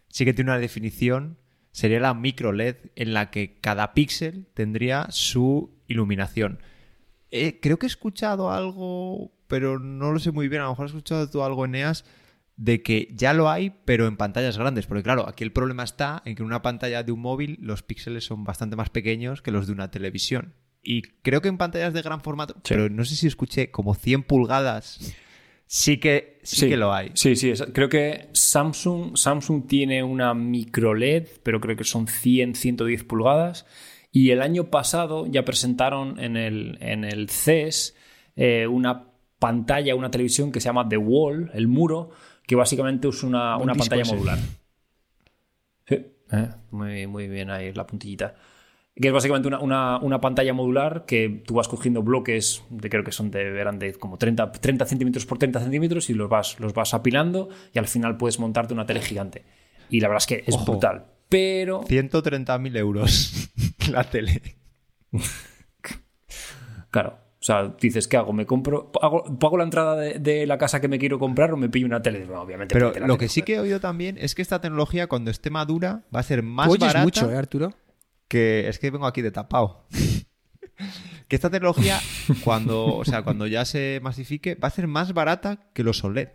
sí 0.09 0.25
que 0.25 0.33
tiene 0.35 0.51
una 0.51 0.59
definición, 0.59 1.39
sería 1.71 1.99
la 1.99 2.13
micro 2.13 2.51
LED 2.51 2.75
en 2.95 3.15
la 3.15 3.31
que 3.31 3.57
cada 3.61 3.95
píxel 3.95 4.45
tendría 4.53 5.07
su 5.09 5.71
iluminación. 5.87 6.59
Eh, 7.31 7.59
creo 7.59 7.79
que 7.79 7.87
he 7.87 7.89
escuchado 7.89 8.51
algo, 8.51 9.31
pero 9.47 9.79
no 9.79 10.11
lo 10.11 10.19
sé 10.19 10.31
muy 10.31 10.47
bien, 10.47 10.61
a 10.61 10.65
lo 10.65 10.71
mejor 10.71 10.85
has 10.85 10.91
escuchado 10.91 11.29
tú 11.29 11.43
algo, 11.43 11.65
Eneas, 11.65 12.05
de 12.55 12.81
que 12.81 13.07
ya 13.13 13.33
lo 13.33 13.49
hay, 13.49 13.71
pero 13.85 14.07
en 14.07 14.17
pantallas 14.17 14.57
grandes. 14.57 14.87
Porque 14.87 15.03
claro, 15.03 15.27
aquí 15.27 15.43
el 15.43 15.51
problema 15.51 15.83
está 15.83 16.21
en 16.25 16.35
que 16.35 16.41
en 16.41 16.47
una 16.47 16.61
pantalla 16.63 17.03
de 17.03 17.11
un 17.11 17.19
móvil 17.21 17.57
los 17.61 17.83
píxeles 17.83 18.23
son 18.25 18.43
bastante 18.43 18.75
más 18.75 18.89
pequeños 18.89 19.41
que 19.41 19.51
los 19.51 19.67
de 19.67 19.73
una 19.73 19.91
televisión. 19.91 20.53
Y 20.81 21.01
creo 21.01 21.41
que 21.41 21.49
en 21.49 21.57
pantallas 21.57 21.93
de 21.93 22.01
gran 22.01 22.21
formato, 22.21 22.55
Sí. 22.55 22.61
pero 22.69 22.89
no 22.89 23.03
sé 23.05 23.15
si 23.15 23.27
escuché 23.27 23.69
como 23.71 23.93
100 23.93 24.23
pulgadas, 24.23 25.13
sí 25.65 25.97
que, 25.97 26.39
sí, 26.43 26.67
que 26.69 26.77
lo 26.77 26.93
hay. 26.93 27.11
Sí, 27.13 27.35
sí. 27.35 27.53
Creo 27.73 27.89
que 27.89 28.29
Samsung, 28.33 29.17
Samsung 29.17 29.67
tiene 29.67 30.01
una 30.03 30.33
micro 30.33 30.93
LED, 30.95 31.27
pero 31.43 31.59
creo 31.59 31.75
que 31.75 31.83
son 31.83 32.07
100, 32.07 32.55
110 32.55 33.03
pulgadas. 33.03 33.65
Y 34.11 34.31
el 34.31 34.41
año 34.41 34.71
pasado 34.71 35.27
ya 35.27 35.43
presentaron 35.45 36.19
en 36.19 36.37
el, 36.37 36.77
en 36.81 37.03
el 37.03 37.29
CES 37.29 37.95
eh, 38.35 38.65
una 38.65 39.03
pantalla, 39.39 39.95
una 39.95 40.09
televisión 40.11 40.51
que 40.51 40.59
se 40.59 40.65
llama 40.65 40.87
The 40.87 40.97
Wall, 40.97 41.51
el 41.53 41.67
muro, 41.67 42.09
que 42.45 42.55
básicamente 42.55 43.07
es 43.07 43.23
una, 43.23 43.57
una 43.57 43.73
pantalla 43.75 44.01
ese. 44.03 44.13
modular. 44.15 44.37
Sí, 45.85 45.95
eh, 46.31 46.49
muy, 46.71 47.07
muy 47.07 47.27
bien 47.27 47.49
ahí 47.49 47.71
la 47.73 47.85
puntillita. 47.87 48.35
Que 48.99 49.09
es 49.09 49.13
básicamente 49.13 49.47
una, 49.47 49.59
una- 49.59 49.99
una 49.99 50.19
pantalla 50.19 50.53
modular 50.53 51.05
que 51.05 51.43
tú 51.45 51.53
vas 51.53 51.67
cogiendo 51.67 52.01
bloques, 52.01 52.63
de, 52.71 52.89
creo 52.89 53.03
que 53.03 53.11
son 53.11 53.29
de, 53.29 53.41
eran 53.59 53.77
de 53.77 53.93
como 53.93 54.17
30, 54.17 54.51
30 54.53 54.85
centímetros 54.87 55.25
por 55.27 55.37
30 55.37 55.59
centímetros 55.61 56.09
y 56.09 56.15
los 56.15 56.27
vas, 56.29 56.59
los 56.59 56.73
vas 56.73 56.95
apilando 56.95 57.49
y 57.73 57.77
al 57.79 57.87
final 57.87 58.17
puedes 58.17 58.39
montarte 58.39 58.73
una 58.73 58.87
tele 58.87 59.01
gigante. 59.01 59.43
Y 59.89 59.99
la 59.99 60.07
verdad 60.07 60.23
es 60.23 60.27
que 60.27 60.43
es 60.47 60.55
Ojo. 60.55 60.71
brutal. 60.71 61.05
Pero 61.29 61.83
130.000 61.83 62.75
euros 62.77 63.51
la 63.91 64.03
tele. 64.03 64.41
Claro. 66.89 67.17
O 67.47 67.49
sea, 67.49 67.73
dices, 67.79 68.09
¿qué 68.09 68.17
hago? 68.17 68.33
¿Me 68.33 68.45
compro? 68.45 68.91
¿Pago, 68.91 69.23
pago 69.39 69.57
la 69.57 69.63
entrada 69.63 69.95
de, 69.95 70.19
de 70.19 70.45
la 70.45 70.57
casa 70.57 70.81
que 70.81 70.89
me 70.89 70.99
quiero 70.99 71.17
comprar 71.17 71.53
o 71.53 71.55
me 71.55 71.69
pillo 71.69 71.85
una 71.85 72.01
tele? 72.01 72.25
Bueno, 72.25 72.41
obviamente. 72.41 72.73
Pero 72.73 72.91
lo 73.07 73.17
que 73.17 73.29
sí 73.29 73.41
que 73.41 73.53
he 73.55 73.59
oído 73.61 73.79
también 73.79 74.17
es 74.19 74.35
que 74.35 74.41
esta 74.41 74.59
tecnología, 74.59 75.07
cuando 75.07 75.31
esté 75.31 75.49
madura, 75.49 76.03
va 76.13 76.19
a 76.19 76.23
ser 76.23 76.43
más 76.43 76.67
oyes 76.67 76.81
barata 76.81 77.03
mucho, 77.03 77.31
¿eh, 77.31 77.37
Arturo? 77.37 77.73
que... 78.27 78.67
Es 78.67 78.79
que 78.79 78.91
vengo 78.91 79.07
aquí 79.07 79.21
de 79.21 79.31
tapado. 79.31 79.85
que 81.29 81.35
esta 81.37 81.49
tecnología, 81.49 82.01
cuando, 82.43 82.83
o 82.97 83.05
sea, 83.05 83.21
cuando 83.21 83.47
ya 83.47 83.63
se 83.63 84.01
masifique, 84.03 84.55
va 84.55 84.67
a 84.67 84.71
ser 84.71 84.87
más 84.87 85.13
barata 85.13 85.69
que 85.73 85.83
los 85.83 86.03
OLED. 86.03 86.27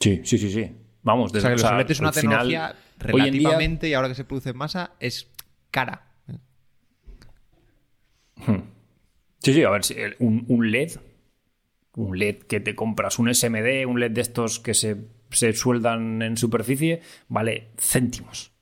Sí, 0.00 0.22
sí, 0.24 0.38
sí, 0.38 0.50
sí. 0.50 0.74
Vamos, 1.02 1.32
O 1.32 1.34
desde 1.34 1.42
sea, 1.42 1.50
que 1.50 1.56
los 1.56 1.64
o 1.64 1.66
sea, 1.68 1.76
OLED 1.76 1.90
es 1.90 2.00
una 2.00 2.12
final, 2.12 2.48
tecnología 2.48 2.66
día- 2.68 2.76
relativamente, 2.98 3.88
y 3.90 3.92
ahora 3.92 4.08
que 4.08 4.14
se 4.14 4.24
produce 4.24 4.48
en 4.48 4.56
masa, 4.56 4.92
es 5.00 5.30
cara. 5.70 6.13
Sí, 9.38 9.52
sí, 9.52 9.62
a 9.62 9.70
ver, 9.70 9.82
un, 10.20 10.44
un 10.48 10.70
LED, 10.70 10.92
un 11.96 12.18
LED 12.18 12.38
que 12.48 12.60
te 12.60 12.74
compras, 12.74 13.18
un 13.18 13.32
SMD, 13.32 13.86
un 13.86 14.00
LED 14.00 14.12
de 14.12 14.20
estos 14.22 14.58
que 14.58 14.74
se, 14.74 14.96
se 15.30 15.52
sueldan 15.52 16.22
en 16.22 16.36
superficie, 16.36 17.02
vale 17.28 17.68
céntimos. 17.76 18.52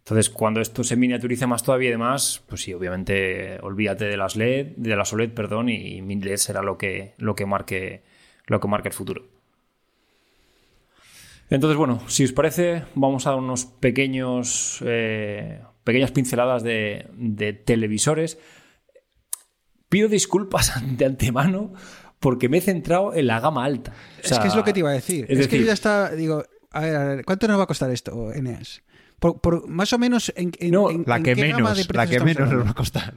Entonces, 0.00 0.30
cuando 0.30 0.60
esto 0.60 0.82
se 0.82 0.96
miniaturice 0.96 1.46
más 1.46 1.62
todavía 1.62 1.90
y 1.90 1.92
demás, 1.92 2.42
pues 2.48 2.62
sí, 2.62 2.74
obviamente 2.74 3.60
olvídate 3.62 4.06
de 4.06 4.16
las 4.16 4.34
LED, 4.34 4.74
de 4.76 4.96
las 4.96 5.12
OLED, 5.12 5.30
perdón, 5.30 5.68
y 5.68 6.02
mi 6.02 6.20
LED 6.20 6.38
será 6.38 6.60
lo 6.60 6.76
que, 6.76 7.14
lo 7.18 7.36
que 7.36 7.46
marque 7.46 8.02
lo 8.46 8.60
que 8.60 8.68
marque 8.68 8.88
el 8.88 8.94
futuro. 8.94 9.24
Entonces, 11.50 11.76
bueno, 11.76 12.02
si 12.08 12.24
os 12.24 12.32
parece, 12.32 12.84
vamos 12.94 13.26
a 13.26 13.34
unos 13.34 13.66
pequeños 13.66 14.82
eh, 14.86 15.60
pequeñas 15.84 16.10
pinceladas 16.12 16.62
de, 16.62 17.06
de 17.14 17.52
televisores. 17.52 18.38
Pido 19.88 20.08
disculpas 20.08 20.72
de 20.96 21.04
antemano 21.04 21.72
porque 22.18 22.48
me 22.48 22.58
he 22.58 22.60
centrado 22.60 23.14
en 23.14 23.26
la 23.26 23.40
gama 23.40 23.64
alta. 23.64 23.92
O 23.92 24.20
es 24.26 24.38
que 24.38 24.48
es 24.48 24.54
lo 24.54 24.64
que 24.64 24.72
te 24.72 24.78
iba 24.80 24.90
a 24.90 24.94
decir. 24.94 25.26
es 25.28 25.38
Es, 25.40 25.48
que 25.48 25.58
yo 25.58 25.66
ya 25.66 25.72
está, 25.72 26.10
digo, 26.12 26.44
a 26.70 26.80
ver, 26.80 26.96
a 26.96 27.04
ver, 27.04 27.24
¿cuánto 27.24 27.48
nos 27.48 27.58
va 27.58 27.64
a 27.64 27.66
costar 27.66 27.90
esto, 27.90 28.32
Eneas? 28.32 28.82
Por, 29.18 29.40
por 29.40 29.68
más 29.68 29.92
o 29.92 29.98
menos 29.98 30.32
en, 30.36 30.52
en- 30.58 30.70
No, 30.72 30.90
en- 30.90 31.04
La 31.06 31.16
en 31.16 31.22
que 31.24 31.34
qué 31.34 31.48
gama 31.48 31.70
menos, 31.70 31.86
de 31.88 31.94
la 31.94 32.06
que 32.06 32.20
menos 32.20 32.50
nos 32.50 32.64
va 32.66 32.70
a 32.70 32.74
costar. 32.74 33.14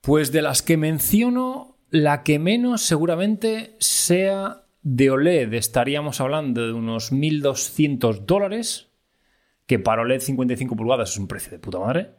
Pues 0.00 0.32
de 0.32 0.42
las 0.42 0.62
que 0.62 0.76
menciono, 0.76 1.76
la 1.90 2.22
que 2.22 2.38
menos 2.38 2.82
seguramente 2.82 3.76
sea 3.78 4.62
de 4.82 5.10
OLED. 5.10 5.52
Estaríamos 5.54 6.20
hablando 6.20 6.66
de 6.66 6.72
unos 6.72 7.12
1.200 7.12 8.24
dólares, 8.24 8.88
que 9.70 9.78
para 9.78 10.02
OLED 10.02 10.18
55 10.18 10.74
pulgadas 10.74 11.10
es 11.10 11.16
un 11.16 11.28
precio 11.28 11.52
de 11.52 11.60
puta 11.60 11.78
madre. 11.78 12.10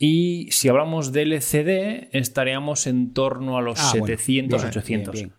Y 0.00 0.48
si 0.50 0.68
hablamos 0.68 1.12
de 1.12 1.22
LCD, 1.22 2.08
estaríamos 2.10 2.88
en 2.88 3.14
torno 3.14 3.56
a 3.56 3.62
los 3.62 3.78
Ah, 3.78 3.90
bueno. 3.92 4.06
700, 4.06 4.60
Bien, 4.62 4.68
800. 4.68 5.12
bien, 5.14 5.28
bien. 5.28 5.36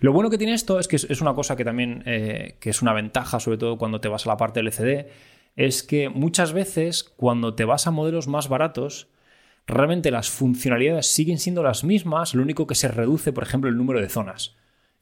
Lo 0.00 0.14
bueno 0.14 0.30
que 0.30 0.38
tiene 0.38 0.54
esto 0.54 0.78
es 0.80 0.88
que 0.88 0.96
es, 0.96 1.04
es 1.10 1.20
una 1.20 1.34
cosa 1.34 1.56
que 1.56 1.64
también 1.66 2.02
eh, 2.06 2.56
que 2.58 2.70
es 2.70 2.80
una 2.80 2.94
ventaja, 2.94 3.38
sobre 3.38 3.58
todo 3.58 3.76
cuando 3.76 4.00
te 4.00 4.08
vas 4.08 4.24
a 4.26 4.30
la 4.30 4.38
parte 4.38 4.60
LCD, 4.60 5.08
es 5.56 5.82
que 5.82 6.08
muchas 6.08 6.54
veces 6.54 7.04
cuando 7.04 7.54
te 7.54 7.66
vas 7.66 7.86
a 7.86 7.90
modelos 7.90 8.26
más 8.26 8.48
baratos, 8.48 9.08
realmente 9.66 10.10
las 10.10 10.30
funcionalidades 10.30 11.06
siguen 11.06 11.38
siendo 11.38 11.62
las 11.62 11.84
mismas, 11.84 12.34
lo 12.34 12.42
único 12.42 12.66
que 12.66 12.74
se 12.76 12.88
reduce, 12.88 13.34
por 13.34 13.42
ejemplo, 13.42 13.68
el 13.68 13.76
número 13.76 14.00
de 14.00 14.08
zonas. 14.08 14.56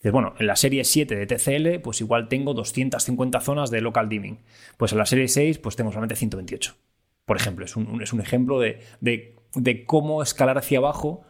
Dices, 0.07 0.13
bueno, 0.13 0.35
en 0.39 0.47
la 0.47 0.55
serie 0.55 0.85
7 0.85 1.17
de 1.17 1.27
TCL, 1.27 1.81
pues 1.83 2.01
igual 2.01 2.29
tengo 2.29 2.55
250 2.55 3.41
zonas 3.41 3.71
de 3.73 3.81
local 3.81 4.09
dimming. 4.09 4.39
Pues 4.77 4.93
en 4.93 4.99
la 4.99 5.07
serie 5.07 5.27
6, 5.27 5.59
pues 5.59 5.75
tengo 5.75 5.91
solamente 5.91 6.15
128. 6.15 6.75
Por 7.25 7.37
ejemplo, 7.37 7.65
es 7.65 7.75
un, 7.75 8.01
es 8.01 8.13
un 8.13 8.21
ejemplo 8.21 8.61
de, 8.61 8.81
de- 9.01 9.35
de 9.57 9.85
cómo 9.85 10.23
escalar 10.23 10.59
hacia 10.59 10.79
abajo 10.79 11.23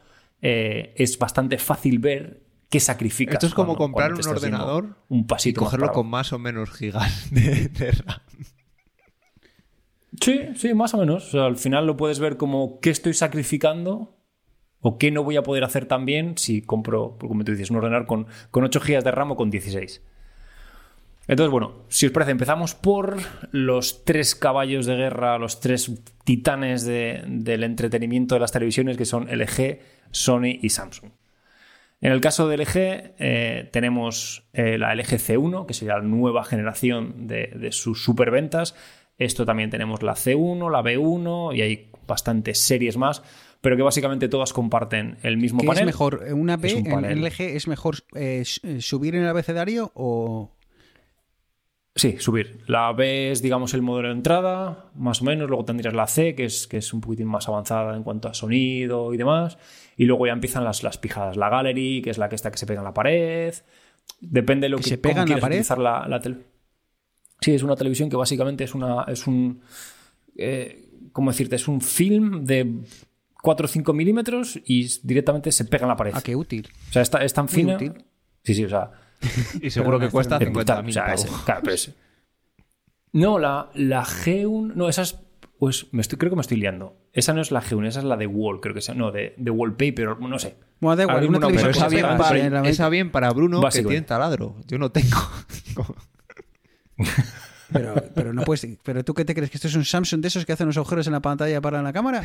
eh, 0.43 0.93
es 0.97 1.19
bastante 1.19 1.57
fácil 1.59 1.99
ver 2.01 2.43
qué 2.69 2.81
sacrificas. 2.81 3.35
Esto 3.37 3.47
es 3.47 3.55
como 3.55 3.77
cuando- 3.77 3.79
comprar 3.79 4.11
cuando 4.13 4.29
un 4.31 4.37
ordenador 4.37 4.97
un 5.09 5.21
y 5.21 5.25
pasito 5.25 5.61
más 5.63 5.71
cogerlo 5.71 5.93
con 5.93 6.07
más 6.09 6.33
o 6.35 6.39
menos 6.39 6.71
gigas 6.73 7.31
de, 7.31 7.69
de 7.69 7.93
RAM. 7.93 8.21
Sí, 10.21 10.41
sí, 10.57 10.75
más 10.75 10.95
o 10.95 10.99
menos. 10.99 11.29
O 11.29 11.31
sea, 11.31 11.45
al 11.47 11.57
final 11.57 11.87
lo 11.87 11.97
puedes 11.97 12.19
ver 12.21 12.37
como 12.37 12.81
qué 12.81 12.91
estoy 12.91 13.15
sacrificando 13.15 14.16
o 14.81 14.99
qué 14.99 15.11
no 15.11 15.25
voy 15.25 15.37
a 15.37 15.43
poder 15.43 15.65
hacer 15.65 15.87
tan 15.87 16.05
bien 16.07 16.39
si 16.39 16.63
compro, 16.63 17.17
como 17.19 17.45
tú 17.45 17.53
dices, 17.53 17.71
un 17.71 17.77
ordenador 17.79 18.07
con, 18.07 18.27
con 18.51 18.65
8 18.65 18.81
GB 18.81 19.03
de 19.03 19.11
RAM 19.11 19.33
o 19.33 19.37
con 19.37 19.51
16. 19.51 20.03
Entonces, 21.29 21.51
bueno, 21.51 21.73
si 21.89 22.07
os 22.07 22.13
parece, 22.13 22.31
empezamos 22.31 22.75
por 22.77 23.17
los 23.51 24.05
tres 24.05 24.37
caballos 24.37 24.87
de 24.87 24.95
guerra, 24.95 25.39
los 25.39 25.59
tres 25.61 25.91
titanes 26.25 26.85
de- 26.85 27.25
del 27.27 27.65
entretenimiento 27.65 28.37
de 28.37 28.41
las 28.41 28.53
televisiones, 28.53 28.97
que 28.97 29.05
son 29.07 29.29
LG, 29.29 29.81
Sony 30.13 30.59
y 30.63 30.69
Samsung. 30.69 31.11
En 32.01 32.13
el 32.13 32.21
caso 32.21 32.47
de 32.47 32.57
LG, 32.59 33.15
eh, 33.19 33.69
tenemos 33.73 34.45
eh, 34.53 34.79
la 34.79 34.95
LG 34.95 35.19
C1, 35.19 35.67
que 35.67 35.75
sería 35.75 35.97
la 35.97 36.03
nueva 36.03 36.45
generación 36.45 37.27
de, 37.27 37.49
de 37.57 37.73
sus 37.73 38.05
superventas. 38.05 38.77
Esto 39.19 39.45
también 39.47 39.71
tenemos 39.71 40.03
la 40.05 40.13
C1, 40.15 40.71
la 40.71 40.83
B1 40.83 41.57
y 41.57 41.63
hay 41.63 41.91
bastantes 42.07 42.61
series 42.61 42.97
más, 42.99 43.25
pero 43.61 43.77
que 43.77 43.83
básicamente 43.83 44.29
todas 44.29 44.53
comparten 44.53 45.17
el 45.23 45.37
mismo 45.37 45.61
¿Qué 45.61 45.67
panel. 45.67 45.83
es 45.83 45.87
mejor? 45.87 46.25
¿Una 46.33 46.57
B 46.57 46.69
Es 46.69 46.75
un 46.75 47.05
en. 47.05 47.23
LG 47.25 47.41
es 47.41 47.69
mejor 47.69 47.97
eh, 48.15 48.45
eh, 48.63 48.81
subir 48.81 49.15
en 49.15 49.23
el 49.23 49.29
abecedario 49.29 49.91
o...? 49.95 50.53
Sí, 51.95 52.17
subir. 52.19 52.59
La 52.67 52.93
B 52.93 53.31
es, 53.33 53.41
digamos, 53.41 53.73
el 53.73 53.81
modelo 53.81 54.09
de 54.09 54.15
entrada, 54.15 54.91
más 54.95 55.23
o 55.23 55.25
menos. 55.25 55.49
Luego 55.49 55.65
tendrías 55.65 55.95
la 55.95 56.07
C, 56.07 56.35
que 56.35 56.45
es, 56.45 56.67
que 56.67 56.77
es 56.77 56.93
un 56.93 57.01
poquitín 57.01 57.27
más 57.27 57.49
avanzada 57.49 57.97
en 57.97 58.03
cuanto 58.03 58.29
a 58.29 58.35
sonido 58.35 59.15
y 59.15 59.17
demás. 59.17 59.57
Y 59.97 60.05
luego 60.05 60.27
ya 60.27 60.35
empiezan 60.35 60.63
las, 60.63 60.83
las 60.83 60.99
pijadas. 60.99 61.39
La 61.39 61.49
Gallery, 61.49 62.03
que 62.03 62.11
es 62.11 62.19
la 62.19 62.29
que 62.29 62.35
está 62.35 62.51
que 62.51 62.59
se 62.59 62.67
pega 62.67 62.81
en 62.81 62.85
la 62.85 62.93
pared. 62.93 63.55
Depende 64.21 64.67
de 64.67 64.69
lo 64.69 64.77
¿Que 64.77 64.83
que 64.83 64.89
se 64.91 64.99
pega 64.99 65.23
en 65.23 65.31
la 65.31 65.39
pared? 65.39 65.65
la, 65.79 66.07
la 66.07 66.21
tele. 66.21 66.37
Sí, 67.41 67.55
es 67.55 67.63
una 67.63 67.77
televisión 67.77 68.11
que 68.11 68.17
básicamente 68.17 68.65
es 68.65 68.75
una. 68.75 69.05
es 69.05 69.27
un. 69.27 69.63
eh, 70.37 70.83
¿Cómo 71.13 71.31
decirte? 71.31 71.57
Es 71.57 71.67
un 71.67 71.81
film 71.81 72.45
de 72.45 72.75
4 73.47 73.65
o 73.65 73.69
5 73.69 73.93
milímetros 73.93 74.59
y 74.65 74.89
directamente 75.05 75.53
se 75.53 75.65
pega 75.67 75.85
en 75.85 75.89
la 75.91 75.97
pared. 75.97 76.13
¿A 76.17 76.21
qué 76.21 76.35
útil? 76.35 76.69
O 76.91 76.93
sea, 76.93 77.03
está- 77.03 77.23
es 77.25 77.33
tan 77.33 77.49
fina. 77.49 77.77
útil. 77.77 77.93
Sí, 78.43 78.55
sí, 78.55 78.65
o 78.65 78.69
sea. 78.69 78.91
Y 79.63 79.71
seguro 79.71 80.01
que 80.01 80.09
cuesta 80.09 80.37
Es 80.37 80.53
brutal, 80.53 80.85
50.000 80.85 80.89
o 80.89 80.93
sea, 80.93 81.15
es- 81.15 81.27
claro, 81.45 81.61
pero 81.63 81.75
es- 81.75 81.93
No, 83.13 83.39
la, 83.39 83.71
la 83.75 84.05
G1. 84.05 84.75
No, 84.75 84.89
esa 84.89 85.03
es. 85.03 85.17
Pues 85.61 85.87
me 85.93 86.01
estoy, 86.03 86.19
creo 86.19 86.31
que 86.31 86.37
me 86.37 86.43
estoy 86.43 86.57
liando. 86.59 86.97
Esa 87.13 87.33
no 87.35 87.41
es 87.41 87.51
la 87.53 87.63
G1, 87.63 87.87
esa 87.87 88.01
es 88.01 88.05
la 88.05 88.17
de 88.17 88.27
Wall, 88.27 88.61
creo 88.61 88.75
que 88.75 88.81
sea. 88.83 88.95
No, 88.97 89.13
de, 89.13 89.33
de 89.39 89.51
Wallpaper, 89.53 90.19
no 90.21 90.39
sé. 90.41 90.57
Bueno, 90.81 90.97
da 90.97 91.03
igual, 91.05 91.29
una 91.29 91.39
Pero 91.39 91.71
esa 91.71 91.89
que 91.89 91.95
bien, 91.95 92.19
para, 92.19 92.69
esa 92.69 92.89
bien 92.89 93.11
Bruno 93.13 93.61
que 93.61 93.65
Básicamente. 93.65 93.95
tiene 93.95 94.07
taladro. 94.07 94.57
Yo 94.67 94.77
no 94.79 94.91
tengo. 94.91 95.17
Pero, 97.73 97.95
pero 98.15 98.33
no 98.33 98.43
puedes... 98.43 98.67
¿Pero 98.85 99.05
tú 99.05 99.13
qué 99.13 99.25
te 99.25 99.35
crees? 99.35 99.51
¿Que 99.51 99.57
esto 99.57 99.67
es 99.69 99.75
un 99.75 99.85
Samsung 99.85 100.21
de 100.21 100.29
esos 100.29 100.47
que 100.47 100.53
hacen 100.53 100.67
los 100.69 100.77
agujeros 100.77 101.07
en 101.09 101.13
la 101.15 101.21
pantalla 101.21 101.61
para 101.61 101.83
la 101.83 101.93
cámara? 101.93 102.23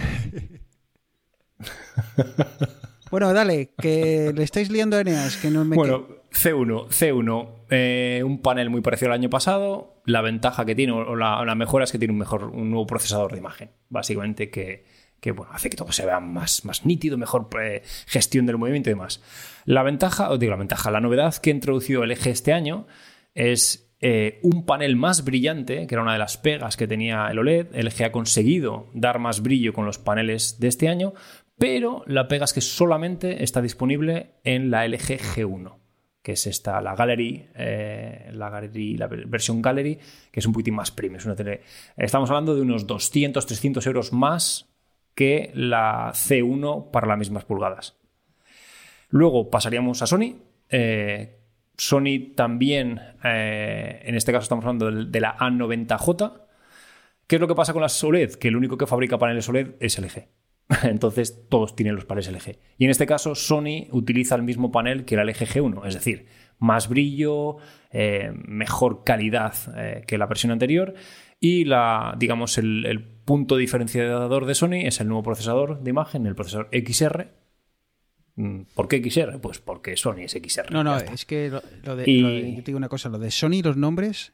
Bueno, 3.12 3.34
dale, 3.34 3.74
que 3.78 4.32
le 4.34 4.42
estáis 4.42 4.72
liando 4.72 4.96
a 4.96 5.02
Eneas, 5.02 5.36
que 5.36 5.52
no 5.52 5.66
me... 5.66 5.76
Bueno, 5.76 6.08
C1, 6.32 6.88
C1, 6.88 7.50
eh, 7.70 8.24
un 8.26 8.42
panel 8.42 8.70
muy 8.70 8.80
parecido 8.80 9.12
al 9.12 9.20
año 9.20 9.30
pasado. 9.30 10.02
La 10.06 10.22
ventaja 10.22 10.64
que 10.64 10.76
tiene, 10.76 10.94
o 10.94 11.16
la, 11.18 11.42
o 11.42 11.46
la 11.46 11.56
mejora 11.56 11.84
es 11.84 11.92
que 11.92 12.00
tiene 12.00 12.14
un 12.14 12.20
mejor, 12.20 12.46
un 12.46 12.72
nuevo 12.72 12.88
procesador 12.88 13.34
de 13.34 13.40
imagen. 13.40 13.72
Básicamente 13.90 14.50
que, 14.50 14.86
que 15.20 15.32
bueno, 15.32 15.52
hace 15.54 15.70
que 15.70 15.76
todo 15.76 15.92
se 15.92 16.06
vea 16.06 16.22
más, 16.22 16.64
más 16.64 16.86
nítido, 16.86 17.18
mejor 17.18 17.50
eh, 17.62 17.84
gestión 18.08 18.46
del 18.46 18.58
movimiento 18.58 18.90
y 18.90 18.94
demás. 18.94 19.22
La 19.66 19.84
ventaja, 19.84 20.30
os 20.30 20.40
digo 20.40 20.52
la 20.52 20.58
ventaja, 20.58 20.90
la 20.90 21.02
novedad 21.02 21.36
que 21.36 21.50
ha 21.50 21.54
introducido 21.54 22.06
LG 22.06 22.28
este 22.28 22.54
año 22.54 22.88
es 23.36 23.92
eh, 24.04 24.40
un 24.42 24.66
panel 24.66 24.96
más 24.96 25.24
brillante, 25.24 25.86
que 25.86 25.94
era 25.94 26.02
una 26.02 26.14
de 26.14 26.20
las 26.20 26.38
pegas 26.38 26.76
que 26.76 26.88
tenía 26.88 27.28
el 27.28 27.38
OLED. 27.38 27.68
LG 27.76 28.06
ha 28.06 28.12
conseguido 28.12 28.88
dar 28.94 29.20
más 29.20 29.44
brillo 29.44 29.74
con 29.74 29.86
los 29.86 30.00
paneles 30.00 30.60
de 30.60 30.70
este 30.70 30.90
año, 30.90 31.14
pero 31.62 32.04
la 32.08 32.28
pega 32.28 32.46
es 32.46 32.54
que 32.54 32.62
solamente 32.62 33.44
está 33.44 33.62
disponible 33.62 34.32
en 34.44 34.72
la 34.72 34.88
LG 34.88 35.20
G1 35.20 35.76
que 36.24 36.32
es 36.32 36.48
esta, 36.48 36.82
la 36.82 36.96
Gallery, 36.96 37.50
eh, 37.54 38.32
la 38.34 38.50
Gallery, 38.50 38.98
la 38.98 39.08
versión 39.08 39.62
Gallery, 39.62 40.00
que 40.32 40.40
es 40.40 40.46
un 40.46 40.54
poquitín 40.54 40.76
más 40.76 40.92
premium. 40.92 41.18
Es 41.18 41.26
una 41.26 41.36
tele... 41.36 41.62
Estamos 41.98 42.30
hablando 42.30 42.54
de 42.54 42.62
unos 42.62 42.86
200, 42.86 43.44
300 43.44 43.88
euros 43.88 44.14
más 44.14 44.70
que 45.16 45.52
la 45.56 46.12
C1 46.14 46.92
para 46.92 47.08
las 47.08 47.18
mismas 47.18 47.46
pulgadas. 47.46 47.98
Luego 49.10 49.50
pasaríamos 49.50 50.04
a 50.04 50.08
Sony. 50.08 50.36
Eh, 50.70 51.40
Sony 51.76 52.34
también, 52.36 53.02
eh, 53.24 54.02
en 54.04 54.14
este 54.14 54.32
caso 54.32 54.44
estamos 54.44 54.64
hablando 54.64 54.92
de, 54.92 55.20
la 55.20 55.36
A90J. 55.38 56.34
¿Qué 57.26 57.38
es 57.38 57.42
lo 57.42 57.48
que 57.48 57.56
pasa 57.56 57.74
con 57.74 57.82
las 57.82 58.04
OLED? 58.04 58.34
Que 58.34 58.50
el 58.50 58.58
único 58.58 58.78
que 58.78 58.86
fabrica 58.86 59.18
paneles 59.18 59.50
OLED 59.50 59.72
es 59.80 59.98
LG. 59.98 60.41
Entonces 60.84 61.48
todos 61.50 61.76
tienen 61.76 61.96
los 61.96 62.06
paneles 62.06 62.32
LG. 62.32 62.58
Y 62.78 62.86
en 62.86 62.92
este 62.92 63.06
caso 63.06 63.36
Sony 63.36 63.88
utiliza 63.92 64.36
el 64.36 64.44
mismo 64.44 64.72
panel 64.72 65.06
que 65.06 65.16
la 65.16 65.24
LG 65.24 65.48
G1, 65.48 65.88
es 65.88 65.94
decir, 65.94 66.26
más 66.60 66.88
brillo, 66.88 67.58
eh, 67.92 68.32
mejor 68.46 69.04
calidad 69.04 69.54
que 70.06 70.18
la 70.18 70.28
versión 70.28 70.52
anterior 70.52 70.94
y 71.44 71.66
la, 71.66 72.16
digamos, 72.18 72.58
el, 72.60 73.08
punto 73.26 73.56
diferenciador 73.56 74.46
de 74.46 74.56
Sony 74.56 74.86
es 74.86 75.00
el 75.00 75.08
nuevo 75.08 75.24
procesador 75.24 75.82
de 75.82 75.90
imagen, 75.90 76.26
el 76.26 76.36
procesador 76.36 76.70
XR. 76.72 77.32
Mm, 78.36 78.62
¿Por 78.76 78.88
qué 78.88 79.02
XR? 79.02 79.40
Pues 79.40 79.60
porque 79.60 79.96
Sony 79.96 80.22
es 80.24 80.34
XR. 80.34 80.72
No, 80.72 80.84
no, 80.84 80.98
es 80.98 81.26
que 81.26 81.50
lo, 81.50 81.96
de, 81.96 82.54
yo 82.56 82.64
te 82.64 82.64
digo 82.66 82.78
una 82.78 82.90
cosa, 82.90 83.10
lo 83.10 83.20
de 83.20 83.32
Sony, 83.32 83.62
los 83.64 83.78
nombres, 83.78 84.34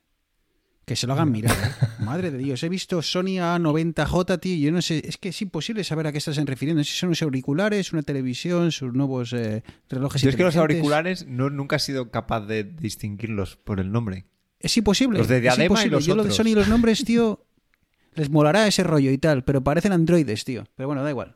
que 0.87 0.95
se 0.95 1.05
lo 1.05 1.13
hagan 1.13 1.33
mirar. 1.33 1.51
¿eh? 1.51 1.87
Madre 1.99 2.31
de 2.31 2.37
Dios, 2.37 2.63
he 2.63 2.69
visto 2.69 3.01
Sony 3.01 3.41
A90J, 3.41 4.39
tío, 4.39 4.55
y 4.55 4.61
yo 4.61 4.71
no 4.71 4.81
sé, 4.81 5.03
es 5.05 5.17
que 5.17 5.29
es 5.29 5.41
imposible 5.41 5.83
saber 5.83 6.07
a 6.07 6.13
qué 6.13 6.17
estás 6.17 6.37
refiriendo. 6.37 6.81
Si 6.85 6.93
son 6.93 7.07
unos 7.09 7.21
auriculares, 7.23 7.91
una 7.91 8.03
televisión, 8.03 8.71
sus 8.71 8.93
nuevos 8.93 9.33
eh, 9.33 9.63
relojes 9.89 10.21
Yo 10.21 10.29
es 10.29 10.37
que 10.37 10.43
los 10.43 10.55
auriculares 10.55 11.27
no, 11.27 11.49
nunca 11.49 11.75
he 11.75 11.79
sido 11.79 12.09
capaz 12.09 12.45
de 12.45 12.63
distinguirlos 12.63 13.57
por 13.57 13.81
el 13.81 13.91
nombre. 13.91 14.27
Es 14.61 14.77
imposible. 14.77 15.17
Los 15.17 15.27
de 15.27 15.41
diadema 15.41 15.83
y 15.83 15.89
los 15.89 16.05
Yo 16.05 16.15
lo 16.15 16.23
de 16.23 16.31
Sony 16.31 16.55
los 16.55 16.69
nombres, 16.69 17.03
tío, 17.03 17.45
les 18.13 18.29
molará 18.29 18.65
ese 18.65 18.83
rollo 18.83 19.11
y 19.11 19.17
tal, 19.17 19.43
pero 19.43 19.61
parecen 19.61 19.91
androides, 19.91 20.45
tío. 20.45 20.63
Pero 20.77 20.87
bueno, 20.87 21.03
da 21.03 21.09
igual. 21.09 21.35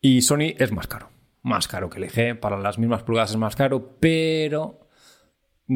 Y 0.00 0.22
Sony 0.22 0.56
es 0.58 0.72
más 0.72 0.88
caro. 0.88 1.08
Más 1.42 1.68
caro 1.68 1.88
que 1.88 2.00
LG. 2.00 2.40
Para 2.40 2.58
las 2.58 2.80
mismas 2.80 3.04
pulgadas 3.04 3.30
es 3.30 3.36
más 3.36 3.54
caro, 3.54 3.96
pero 4.00 4.80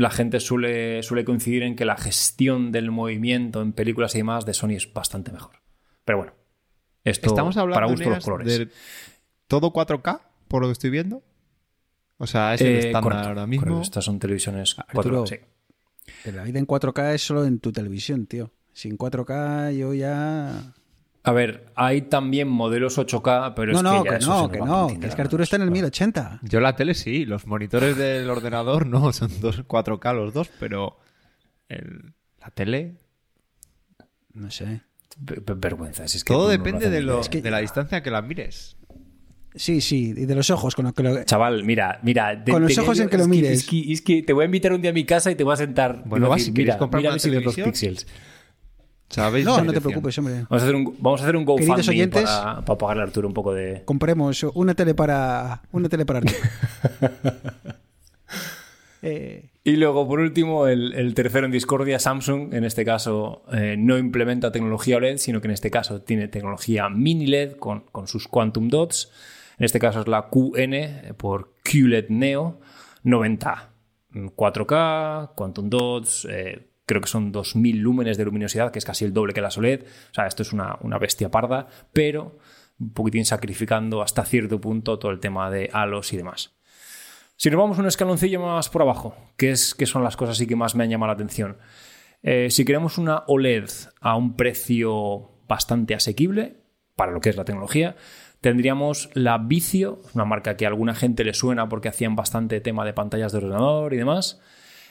la 0.01 0.11
gente 0.11 0.41
suele, 0.41 1.03
suele 1.03 1.25
coincidir 1.25 1.63
en 1.63 1.77
que 1.77 1.85
la 1.85 1.97
gestión 1.97 2.73
del 2.73 2.91
movimiento 2.91 3.63
en 3.63 3.73
películas 3.73 4.15
y 4.15 4.19
demás 4.19 4.45
de 4.47 4.55
Sony 4.55 4.71
es 4.77 4.93
bastante 4.93 5.33
mejor. 5.33 5.57
Pero 6.05 6.19
bueno, 6.19 6.33
esto 7.05 7.29
Estamos 7.29 7.57
hablando 7.57 7.75
para 7.75 7.87
gusto 7.87 8.11
los 8.11 8.25
colores. 8.25 8.59
De 8.59 8.69
todo 9.47 9.73
4K, 9.73 10.21
por 10.49 10.63
lo 10.63 10.69
que 10.69 10.73
estoy 10.73 10.91
viendo. 10.91 11.23
O 12.19 12.27
sea, 12.27 12.55
es 12.55 12.61
el 12.63 12.67
Eh, 12.69 12.79
estándar 12.79 13.03
correcto, 13.03 13.29
ahora 13.29 13.47
mismo. 13.47 13.65
correcto. 13.65 13.83
Estas 13.83 14.05
son 14.05 14.19
televisiones 14.19 14.77
Arturo, 14.79 15.25
4K, 15.25 15.29
sí. 15.29 15.37
Pero 16.25 16.37
la 16.37 16.45
vida 16.45 16.59
en 16.59 16.67
4K 16.67 17.15
es 17.15 17.23
solo 17.23 17.45
en 17.45 17.59
tu 17.61 17.73
televisión, 17.73 18.27
tío. 18.27 18.53
Sin 18.73 18.97
4K 18.97 19.73
yo 19.77 19.95
ya... 19.95 20.75
A 21.29 21.33
ver, 21.33 21.67
hay 21.75 22.03
también 22.03 22.47
modelos 22.47 22.99
8K, 22.99 23.55
pero 23.57 23.73
no, 23.73 23.79
es 23.79 23.83
no, 23.83 24.03
que, 24.05 24.09
ya 24.09 24.17
que 24.19 24.23
eso 24.23 24.31
no, 24.31 24.45
se 24.47 24.53
que 24.53 24.59
no. 24.59 25.01
Que 25.01 25.07
es 25.09 25.15
que 25.17 25.23
Arturo 25.23 25.43
está 25.43 25.57
en 25.57 25.63
el 25.63 25.73
1080. 25.73 26.39
Yo 26.43 26.61
la 26.61 26.77
tele 26.77 26.95
sí, 26.95 27.25
los 27.25 27.47
monitores 27.49 27.97
del 27.97 28.31
ordenador 28.31 28.87
no, 28.87 29.13
son 29.13 29.31
dos 29.41 29.65
4K 29.67 30.15
los 30.15 30.33
dos, 30.33 30.49
pero 30.61 30.99
el- 31.69 32.13
la 32.41 32.51
tele... 32.51 32.95
No 34.35 34.51
sé. 34.53 34.83
Ve- 35.19 35.43
ve- 35.45 35.55
Vergüenza. 35.57 36.05
es 36.05 36.23
que 36.23 36.33
Todo 36.33 36.43
no 36.43 36.45
lo 36.45 36.51
depende 36.53 36.91
de, 36.91 37.01
lo-. 37.03 37.21
Es 37.21 37.29
que- 37.29 37.43
de 37.43 37.51
la 37.51 37.59
distancia 37.59 38.03
que 38.05 38.11
la 38.13 38.23
mires. 38.23 38.77
Sí, 39.57 39.81
sí, 39.81 40.11
y 40.17 40.27
de 40.27 40.35
los 40.37 40.51
ojos 40.51 40.77
con 40.77 40.85
los 40.85 40.95
que 40.95 41.03
lo... 41.03 41.25
Chaval, 41.25 41.65
mira, 41.65 41.99
mira. 42.05 42.37
de- 42.37 42.53
Con 42.53 42.63
los 42.63 42.77
ojos 42.79 42.99
yo- 42.99 43.03
en 43.05 43.09
que 43.09 43.17
lo 43.17 43.25
es 43.25 43.29
mires. 43.29 43.51
Es 43.61 43.67
que, 43.67 43.93
es 43.93 44.01
que 44.03 44.23
te 44.23 44.33
voy 44.33 44.43
a 44.43 44.45
invitar 44.45 44.73
un 44.73 44.81
día 44.81 44.91
a 44.91 44.95
mi 44.95 45.05
casa 45.05 45.31
y 45.31 45.35
te 45.35 45.43
voy 45.43 45.55
a 45.55 45.57
sentar. 45.57 46.03
Bueno, 46.05 46.27
y 46.27 46.29
va, 46.29 46.35
decir, 46.37 46.53
si 46.53 46.55
quieres 46.55 46.77
mira, 46.77 46.89
mira 46.99 47.13
ves 47.15 47.27
los 47.45 47.55
píxeles. 47.57 48.07
¿Sabéis 49.09 49.45
No, 49.45 49.63
no 49.63 49.73
te 49.73 49.81
preocupes, 49.81 50.19
hombre. 50.19 50.47
Vamos 50.49 50.63
a 50.63 50.65
hacer 50.65 50.75
un, 50.75 50.97
vamos 50.99 51.21
a 51.21 51.25
hacer 51.25 51.37
un 51.37 51.45
GoFundMe 51.45 51.89
oyentes. 51.89 52.25
para, 52.25 52.61
para 52.63 52.79
pagarle 52.79 53.03
a 53.03 53.07
Arturo 53.07 53.29
un 53.29 53.35
poco 53.35 53.55
de... 53.55 53.83
Compremos 53.85 54.43
una 54.55 54.75
tele 54.75 54.95
para... 54.95 55.63
Una 55.73 55.89
tele 55.89 56.05
para 56.05 56.19
Arturo. 56.21 56.39
eh, 59.03 59.51
Y 59.63 59.77
luego, 59.77 60.09
por 60.09 60.21
último, 60.21 60.67
el, 60.67 60.93
el 60.95 61.15
tercero 61.15 61.47
en 61.47 61.53
discordia, 61.53 61.99
Samsung, 61.99 62.53
en 62.53 62.65
este 62.65 62.85
caso, 62.85 63.43
eh, 63.53 63.77
no 63.79 63.97
implementa 63.97 64.51
tecnología 64.51 64.97
OLED, 64.97 65.19
sino 65.19 65.41
que 65.41 65.47
en 65.47 65.55
este 65.55 65.71
caso 65.71 66.03
tiene 66.03 66.29
tecnología 66.29 66.89
mini 66.89 67.27
LED 67.27 67.57
con, 67.57 67.85
con 67.93 68.09
sus 68.09 68.27
Quantum 68.27 68.69
Dots. 68.69 69.11
En 69.59 69.65
este 69.65 69.79
caso 69.79 70.01
es 70.01 70.09
la 70.09 70.29
QN 70.29 71.15
por 71.17 71.55
QLED 71.63 72.09
Neo 72.09 72.61
90. 73.05 73.71
Mm, 74.11 74.27
4K, 74.37 75.35
Quantum 75.35 75.71
Dots, 75.71 76.27
eh, 76.31 76.67
creo 76.87 77.01
que 77.01 77.09
son 77.09 77.33
2000 77.33 77.79
lúmenes 77.79 78.17
de 78.17 78.25
luminosidad, 78.25 78.71
que 78.71 78.79
es 78.79 78.85
casi 78.85 79.05
el 79.05 79.13
doble 79.13 79.35
que 79.35 79.41
la 79.41 79.51
OLED. 79.55 79.83
O 79.83 80.15
sea, 80.15 80.27
esto 80.27 80.43
es 80.43 80.53
una, 80.53 80.79
una 80.81 80.99
bestia 80.99 81.31
parda, 81.31 81.67
pero 81.93 82.39
un 82.79 82.93
poquitín 82.93 83.25
sacrificando 83.25 84.03
hasta 84.03 84.25
cierto 84.25 84.61
punto 84.61 84.99
todo 84.99 85.11
el 85.11 85.21
tema 85.21 85.51
de 85.51 85.69
halos 85.73 86.13
y 86.13 86.17
demás. 86.17 86.57
Si 87.37 87.51
nos 87.51 87.59
vamos 87.59 87.79
un 87.79 87.87
escaloncillo 87.87 88.41
más 88.41 88.71
por 88.71 88.83
abajo, 88.83 89.15
que, 89.37 89.51
es, 89.51 89.75
que 89.75 89.85
son 89.85 90.03
las 90.03 90.17
cosas 90.17 90.39
que 90.39 90.57
más 90.57 90.75
me 90.75 90.85
han 90.85 90.91
llamado 90.91 91.09
la 91.09 91.15
atención. 91.15 91.59
Eh, 92.23 92.49
si 92.51 92.65
queremos 92.65 92.97
una 92.97 93.25
OLED 93.27 93.69
a 94.01 94.17
un 94.17 94.37
precio 94.37 95.33
bastante 95.47 95.95
asequible, 95.95 96.57
para 96.95 97.13
lo 97.13 97.21
que 97.21 97.29
es 97.29 97.37
la 97.37 97.45
tecnología, 97.45 97.95
tendríamos 98.41 99.11
la 99.13 99.39
Vicio, 99.39 100.01
una 100.15 100.25
marca 100.25 100.57
que 100.57 100.65
a 100.65 100.69
alguna 100.69 100.95
gente 100.95 101.25
le 101.25 101.35
suena 101.35 101.69
porque 101.69 101.89
hacían 101.89 102.17
bastante 102.17 102.61
tema 102.61 102.85
de 102.85 102.95
pantallas 102.95 103.33
de 103.33 103.39
ordenador 103.39 103.93
y 103.93 103.99
demás. 103.99 104.41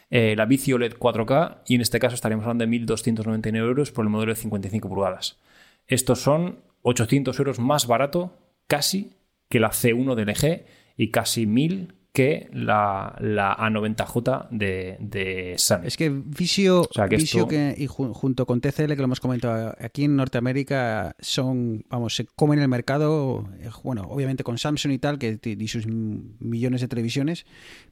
Eh, 0.10 0.36
la 0.36 0.46
Vicio 0.46 0.76
OLED 0.76 0.94
4K, 0.94 1.62
y 1.68 1.76
en 1.76 1.82
este 1.82 2.00
caso 2.00 2.15
estaríamos 2.15 2.46
hablando 2.46 2.65
de 2.65 2.72
1.299 2.72 3.56
euros 3.56 3.91
por 3.91 4.06
el 4.06 4.10
modelo 4.10 4.34
de 4.34 4.39
55 4.39 4.88
pulgadas. 4.88 5.39
Estos 5.88 6.22
son 6.22 6.60
800 6.84 7.38
euros 7.39 7.60
más 7.60 7.88
barato, 7.88 8.38
casi, 8.68 9.13
que 9.50 9.60
la 9.60 9.72
C1 9.72 10.15
de 10.15 10.26
LG 10.26 10.65
y 10.98 11.12
casi 11.12 11.46
1.000 11.46 11.95
que 12.15 12.49
la, 12.54 13.15
la 13.19 13.56
A90J 13.58 14.47
de, 14.49 14.97
de 14.99 15.54
Sony. 15.58 15.82
es 15.84 15.97
que 15.97 16.10
Visio, 16.10 16.88
sea, 16.91 17.08
que 17.08 17.17
Visio 17.17 17.41
esto- 17.41 17.49
que, 17.49 17.75
y 17.78 17.88
ju- 17.88 18.13
junto 18.13 18.45
con 18.47 18.62
TCL, 18.62 18.88
que 18.93 18.95
lo 18.95 19.04
hemos 19.04 19.19
comentado 19.19 19.75
aquí 19.80 20.06
en 20.06 20.15
Norteamérica, 20.15 21.15
son, 21.19 21.84
vamos, 21.89 22.15
se 22.15 22.25
comen 22.25 22.60
el 22.60 22.67
mercado, 22.69 23.47
eh, 23.60 23.69
bueno, 23.84 24.04
obviamente 24.10 24.43
con 24.43 24.58
Samsung 24.58 24.93
y 24.93 24.97
tal, 24.97 25.19
que 25.19 25.38
y 25.43 25.67
sus 25.67 25.86
millones 25.88 26.82
de 26.82 26.88
televisiones, 26.88 27.45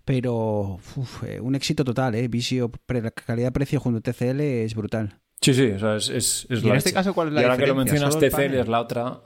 pero 0.06 0.80
uf, 0.96 1.24
eh, 1.24 1.40
un 1.40 1.56
éxito 1.56 1.84
total, 1.84 2.16
¿eh? 2.16 2.28
Visio, 2.28 2.70
pre- 2.70 3.12
calidad-precio 3.12 3.80
junto 3.80 4.00
a 4.00 4.02
TCL 4.02 4.40
es 4.42 4.74
brutal. 4.74 5.20
Sí, 5.42 5.54
sí, 5.54 5.72
o 5.72 5.80
sea, 5.80 5.98
es, 5.98 6.08
es, 6.10 6.48
es 6.50 6.64
¿Y 6.64 6.70
en 6.70 6.76
este 6.76 6.94
caso 6.94 7.14
cuál 7.14 7.28
es 7.28 7.34
la 7.34 7.42
Y 7.42 7.44
ahora 7.44 7.58
que 7.58 7.68
lo 7.68 7.74
diferencia? 7.74 7.94
mencionas, 8.08 8.14
¿Solo 8.14 8.26
el 8.26 8.32
TCL 8.32 8.60
es 8.62 8.68
la 8.70 8.80
otra. 8.80 9.22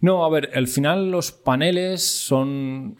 No, 0.00 0.24
a 0.24 0.30
ver, 0.30 0.50
al 0.54 0.66
final 0.66 1.10
los 1.10 1.32
paneles 1.32 2.02
son. 2.02 2.96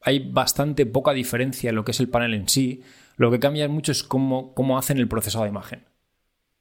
Hay 0.00 0.30
bastante 0.30 0.86
poca 0.86 1.12
diferencia 1.12 1.70
en 1.70 1.76
lo 1.76 1.84
que 1.84 1.90
es 1.92 2.00
el 2.00 2.08
panel 2.08 2.34
en 2.34 2.48
sí. 2.48 2.82
Lo 3.16 3.30
que 3.30 3.40
cambia 3.40 3.68
mucho 3.68 3.92
es 3.92 4.02
cómo, 4.02 4.54
cómo 4.54 4.78
hacen 4.78 4.98
el 4.98 5.08
procesado 5.08 5.44
de 5.44 5.50
imagen. 5.50 5.84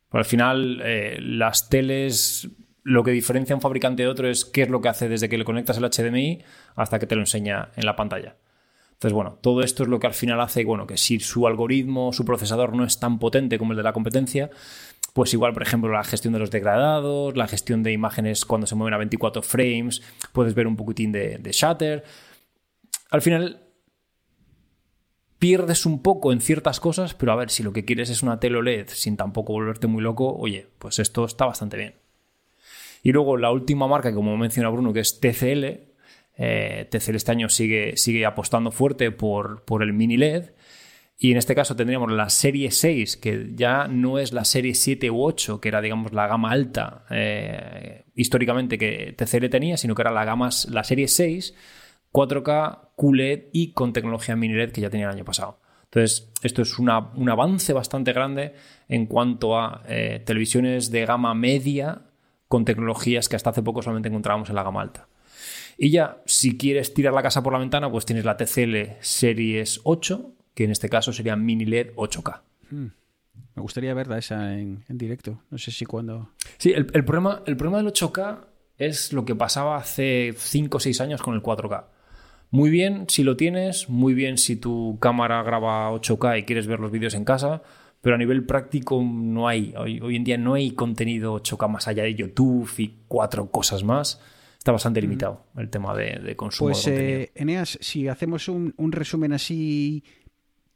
Al 0.10 0.26
final, 0.26 0.82
eh, 0.84 1.18
las 1.22 1.70
teles, 1.70 2.50
lo 2.84 3.04
que 3.04 3.12
diferencia 3.12 3.56
un 3.56 3.62
fabricante 3.62 4.04
de 4.04 4.10
otro 4.10 4.28
es 4.28 4.44
qué 4.44 4.64
es 4.64 4.70
lo 4.70 4.82
que 4.82 4.90
hace 4.90 5.08
desde 5.08 5.30
que 5.30 5.38
le 5.38 5.46
conectas 5.46 5.78
el 5.78 5.84
HDMI 5.84 6.44
hasta 6.76 7.00
que 7.00 7.06
te 7.06 7.16
lo 7.16 7.22
enseña 7.22 7.70
en 7.76 7.86
la 7.86 7.96
pantalla. 7.96 8.38
Entonces, 8.94 9.14
bueno, 9.14 9.38
todo 9.42 9.62
esto 9.62 9.84
es 9.84 9.90
lo 9.90 10.00
que 10.00 10.08
al 10.08 10.16
final 10.16 10.42
hace 10.42 10.66
bueno, 10.66 10.88
que 10.88 10.98
si 10.98 11.20
su 11.20 11.46
algoritmo, 11.46 12.12
su 12.14 12.26
procesador 12.26 12.76
no 12.76 12.84
es 12.84 13.00
tan 13.00 13.20
potente 13.20 13.60
como 13.60 13.74
el 13.74 13.78
de 13.78 13.84
la 13.84 13.94
competencia, 13.94 14.50
pues 15.18 15.34
igual, 15.34 15.52
por 15.52 15.64
ejemplo, 15.64 15.92
la 15.92 16.04
gestión 16.04 16.34
de 16.34 16.40
los 16.40 16.52
degradados, 16.52 17.36
la 17.36 17.48
gestión 17.48 17.82
de 17.82 17.92
imágenes 17.92 18.46
cuando 18.46 18.68
se 18.68 18.76
mueven 18.76 18.94
a 18.94 18.98
24 18.98 19.42
frames, 19.42 20.04
puedes 20.32 20.54
ver 20.54 20.68
un 20.68 20.76
poquitín 20.76 21.12
de, 21.12 21.40
de 21.40 21.52
shutter. 21.52 22.04
Al 23.10 23.24
final 23.24 23.64
pierdes 25.40 25.88
un 25.88 26.04
poco 26.04 26.32
en 26.32 26.40
ciertas 26.40 26.80
cosas, 26.80 27.16
pero 27.16 27.32
a 27.32 27.36
ver, 27.36 27.50
si 27.50 27.64
lo 27.64 27.74
que 27.74 27.84
quieres 27.84 28.12
es 28.12 28.22
una 28.22 28.40
tele 28.40 28.60
OLED 28.60 28.90
sin 28.90 29.18
tampoco 29.18 29.54
volverte 29.54 29.88
muy 29.88 30.04
loco, 30.04 30.36
oye, 30.38 30.68
pues 30.78 31.00
esto 31.00 31.26
está 31.26 31.48
bastante 31.48 31.78
bien. 31.78 31.96
Y 33.02 33.12
luego 33.12 33.38
la 33.38 33.50
última 33.50 33.88
marca, 33.88 34.14
como 34.14 34.38
menciona 34.38 34.70
Bruno, 34.70 34.94
que 34.94 35.00
es 35.00 35.20
TCL. 35.20 35.64
eh, 36.38 36.88
TCL 36.92 37.16
este 37.16 37.32
año 37.32 37.50
sigue, 37.50 37.98
sigue 37.98 38.24
apostando 38.28 38.70
fuerte 38.70 39.10
por, 39.10 39.64
por 39.64 39.82
el 39.82 39.94
mini 39.94 40.16
LED. 40.16 40.52
Y 41.20 41.32
en 41.32 41.38
este 41.38 41.56
caso 41.56 41.76
tendríamos 41.76 42.12
la 42.12 42.30
serie 42.30 42.70
6, 42.70 43.18
que 43.18 43.50
ya 43.56 43.88
no 43.88 44.20
es 44.20 44.34
la 44.34 44.46
serie 44.46 44.76
7 44.76 45.10
u 45.10 45.24
8, 45.24 45.60
que 45.60 45.70
era, 45.70 45.82
digamos, 45.82 46.14
la 46.14 46.28
gama 46.28 46.52
alta 46.52 47.06
eh, 47.10 48.06
históricamente 48.14 48.78
que 48.78 49.16
TCL 49.18 49.50
tenía, 49.50 49.78
sino 49.78 49.96
que 49.96 50.04
era 50.04 50.12
la, 50.12 50.26
gama, 50.26 50.50
la 50.70 50.84
serie 50.84 51.08
6, 51.08 51.56
4K, 52.12 52.90
QLED 52.96 53.46
y 53.52 53.72
con 53.72 53.94
tecnología 53.94 54.36
mini 54.36 54.54
LED 54.54 54.72
que 54.72 54.82
ya 54.82 54.92
tenía 54.92 55.08
el 55.08 55.16
año 55.16 55.26
pasado. 55.26 55.60
Entonces, 55.86 56.32
esto 56.44 56.62
es 56.62 56.78
un 56.78 56.90
avance 56.90 57.74
bastante 57.74 58.14
grande 58.14 58.54
en 58.88 59.08
cuanto 59.08 59.58
a 59.58 59.84
eh, 59.88 60.22
televisiones 60.24 60.92
de 60.92 61.06
gama 61.06 61.34
media 61.34 62.02
con 62.48 62.64
tecnologías 62.64 63.28
que 63.28 63.36
hasta 63.36 63.50
hace 63.50 63.64
poco 63.64 63.82
solamente 63.82 64.10
encontrábamos 64.10 64.50
en 64.50 64.56
la 64.56 64.64
gama 64.64 64.82
alta. 64.82 65.08
Y 65.78 65.90
ya, 65.90 66.22
si 66.26 66.58
quieres 66.58 66.94
tirar 66.94 67.14
la 67.14 67.24
casa 67.24 67.42
por 67.42 67.54
la 67.54 67.60
ventana, 67.60 67.90
pues 67.90 68.06
tienes 68.06 68.26
la 68.26 68.38
TCL 68.38 68.98
Series 69.00 69.82
8, 69.84 70.37
que 70.58 70.64
en 70.64 70.72
este 70.72 70.90
caso 70.90 71.14
sería 71.14 71.36
mini 71.36 71.66
LED 71.66 71.94
8K. 71.94 72.42
Hmm. 72.72 72.88
Me 73.54 73.62
gustaría 73.62 73.94
verla 73.94 74.18
esa 74.18 74.58
en, 74.58 74.84
directo. 74.90 75.44
No 75.52 75.60
sé 75.60 75.70
si 75.70 75.86
cuando. 75.86 76.32
Sí, 76.58 76.74
el, 76.74 76.88
problema, 76.88 77.44
el 77.46 77.56
problema 77.56 77.78
del 77.78 77.94
8K 77.94 78.40
es 78.80 79.14
lo 79.14 79.24
que 79.24 79.36
pasaba 79.36 79.78
hace 79.78 80.34
5 80.36 80.78
o 80.78 80.80
6 80.80 81.00
años 81.02 81.22
con 81.22 81.36
el 81.36 81.44
4K. 81.44 81.86
Muy 82.50 82.72
bien 82.72 83.06
si 83.08 83.24
lo 83.24 83.38
tienes, 83.38 83.88
muy 83.88 84.16
bien 84.16 84.40
si 84.40 84.56
tu 84.56 84.98
cámara 85.00 85.44
graba 85.44 85.92
8K 85.92 86.40
y 86.40 86.44
quieres 86.44 86.66
ver 86.66 86.80
los 86.80 86.90
vídeos 86.90 87.14
en 87.14 87.24
casa, 87.24 87.62
pero 88.02 88.16
a 88.16 88.18
nivel 88.18 88.44
práctico 88.44 89.00
no 89.04 89.48
hay. 89.48 89.76
Hoy, 89.78 90.00
hoy 90.02 90.16
en 90.16 90.24
día 90.24 90.40
no 90.40 90.56
hay 90.56 90.72
contenido 90.72 91.40
8K 91.40 91.70
más 91.70 91.88
allá 91.88 92.02
de 92.02 92.16
YouTube 92.16 92.68
y 92.80 92.96
cuatro 93.08 93.52
cosas 93.52 93.84
más 93.84 94.20
está 94.68 94.74
bastante 94.74 95.02
limitado 95.02 95.46
el 95.56 95.70
tema 95.70 95.96
de, 95.96 96.36
consumo. 96.36 96.72
Pues, 96.72 96.86
eh, 96.88 97.32
Eneas, 97.36 97.78
si 97.80 98.10
hacemos 98.10 98.50
un, 98.50 98.74
resumen 98.92 99.32
así 99.32 100.04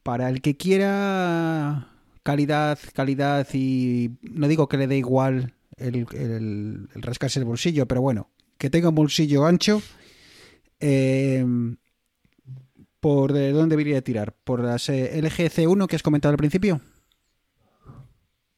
para 0.03 0.29
el 0.29 0.41
que 0.41 0.57
quiera 0.57 1.87
calidad, 2.23 2.79
calidad 2.93 3.47
y 3.53 4.11
no 4.21 4.47
digo 4.47 4.67
que 4.67 4.77
le 4.77 4.87
dé 4.87 4.97
igual 4.97 5.53
el, 5.77 6.87
rascarse 6.95 7.39
el 7.39 7.45
bolsillo, 7.45 7.87
pero 7.87 8.01
bueno, 8.01 8.29
que 8.57 8.69
tenga 8.69 8.89
un 8.89 8.95
bolsillo 8.95 9.45
ancho, 9.45 9.81
eh, 10.79 11.45
¿por 12.99 13.33
de 13.33 13.51
dónde 13.51 13.73
debería 13.73 14.01
tirar? 14.01 14.33
¿Por 14.43 14.63
las 14.63 14.89
eh, 14.89 15.19
LG 15.21 15.51
C1 15.51 15.87
que 15.87 15.95
has 15.95 16.03
comentado 16.03 16.31
al 16.31 16.37
principio? 16.37 16.81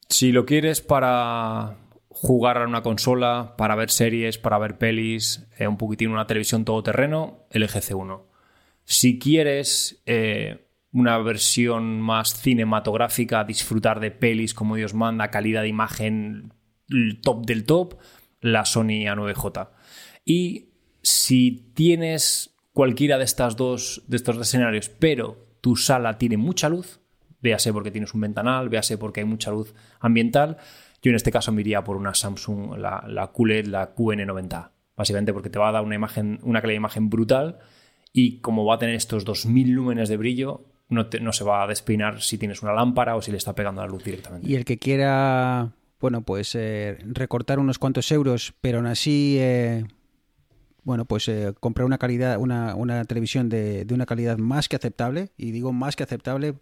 Si 0.08 0.32
lo 0.32 0.44
quieres 0.44 0.80
para 0.80 1.78
jugar 2.08 2.58
a 2.58 2.66
una 2.66 2.82
consola, 2.82 3.54
para 3.56 3.74
ver 3.74 3.90
series, 3.90 4.38
para 4.38 4.58
ver 4.58 4.78
pelis, 4.78 5.46
eh, 5.58 5.66
un 5.66 5.76
poquitín 5.76 6.10
una 6.10 6.26
televisión 6.26 6.64
todoterreno, 6.64 7.46
el 7.50 7.66
GC1. 7.66 8.22
Si 8.84 9.18
quieres 9.18 10.02
una 10.94 11.18
versión 11.18 12.00
más 12.00 12.40
cinematográfica, 12.40 13.42
disfrutar 13.42 13.98
de 13.98 14.12
pelis 14.12 14.54
como 14.54 14.76
Dios 14.76 14.94
manda, 14.94 15.30
calidad 15.30 15.62
de 15.62 15.68
imagen 15.68 16.52
top 17.20 17.44
del 17.44 17.64
top, 17.64 17.98
la 18.40 18.64
Sony 18.64 19.04
A9J. 19.06 19.70
Y 20.24 20.68
si 21.02 21.72
tienes 21.74 22.56
cualquiera 22.72 23.18
de 23.18 23.24
estas 23.24 23.56
dos 23.56 24.04
de 24.06 24.16
estos 24.16 24.38
escenarios, 24.38 24.88
pero 24.88 25.56
tu 25.60 25.74
sala 25.74 26.16
tiene 26.16 26.36
mucha 26.36 26.68
luz, 26.68 27.00
véase 27.40 27.72
porque 27.72 27.90
tienes 27.90 28.14
un 28.14 28.20
ventanal, 28.20 28.68
véase 28.68 28.96
porque 28.96 29.20
hay 29.20 29.26
mucha 29.26 29.50
luz 29.50 29.74
ambiental, 29.98 30.58
yo 31.02 31.10
en 31.10 31.16
este 31.16 31.32
caso 31.32 31.50
me 31.50 31.62
iría 31.62 31.82
por 31.82 31.96
una 31.96 32.14
Samsung, 32.14 32.78
la, 32.78 33.04
la 33.08 33.32
QLED, 33.32 33.66
la 33.66 33.94
QN90. 33.94 34.70
Básicamente 34.96 35.32
porque 35.32 35.50
te 35.50 35.58
va 35.58 35.70
a 35.70 35.72
dar 35.72 35.82
una 35.82 35.96
imagen, 35.96 36.38
una 36.44 36.60
calidad 36.60 36.74
de 36.74 36.82
imagen 36.82 37.10
brutal 37.10 37.58
y 38.12 38.38
como 38.38 38.64
va 38.64 38.76
a 38.76 38.78
tener 38.78 38.94
estos 38.94 39.24
2000 39.24 39.70
lúmenes 39.70 40.08
de 40.08 40.16
brillo, 40.16 40.73
no, 40.94 41.08
no, 41.20 41.32
se 41.32 41.44
va 41.44 41.62
a 41.62 41.66
despeinar 41.66 42.22
si 42.22 42.38
tienes 42.38 42.62
una 42.62 42.72
lámpara 42.72 43.16
o 43.16 43.22
si 43.22 43.30
le 43.30 43.36
está 43.36 43.54
pegando 43.54 43.82
la 43.82 43.88
luz 43.88 44.04
directamente. 44.04 44.48
Y 44.48 44.54
el 44.54 44.64
que 44.64 44.78
quiera, 44.78 45.72
bueno, 46.00 46.22
pues 46.22 46.54
eh, 46.54 46.98
recortar 47.04 47.58
unos 47.58 47.78
cuantos 47.78 48.10
euros, 48.12 48.54
pero 48.60 48.78
aún 48.78 48.86
así, 48.86 49.36
eh, 49.40 49.84
bueno, 50.82 51.04
pues 51.04 51.28
eh, 51.28 51.52
comprar 51.60 51.84
una 51.84 51.98
calidad, 51.98 52.38
una, 52.38 52.74
una 52.74 53.04
televisión 53.04 53.48
de, 53.48 53.84
de, 53.84 53.94
una 53.94 54.06
calidad 54.06 54.38
más 54.38 54.68
que 54.68 54.76
aceptable, 54.76 55.30
y 55.36 55.50
digo 55.50 55.72
más 55.72 55.96
que 55.96 56.04
aceptable, 56.04 56.54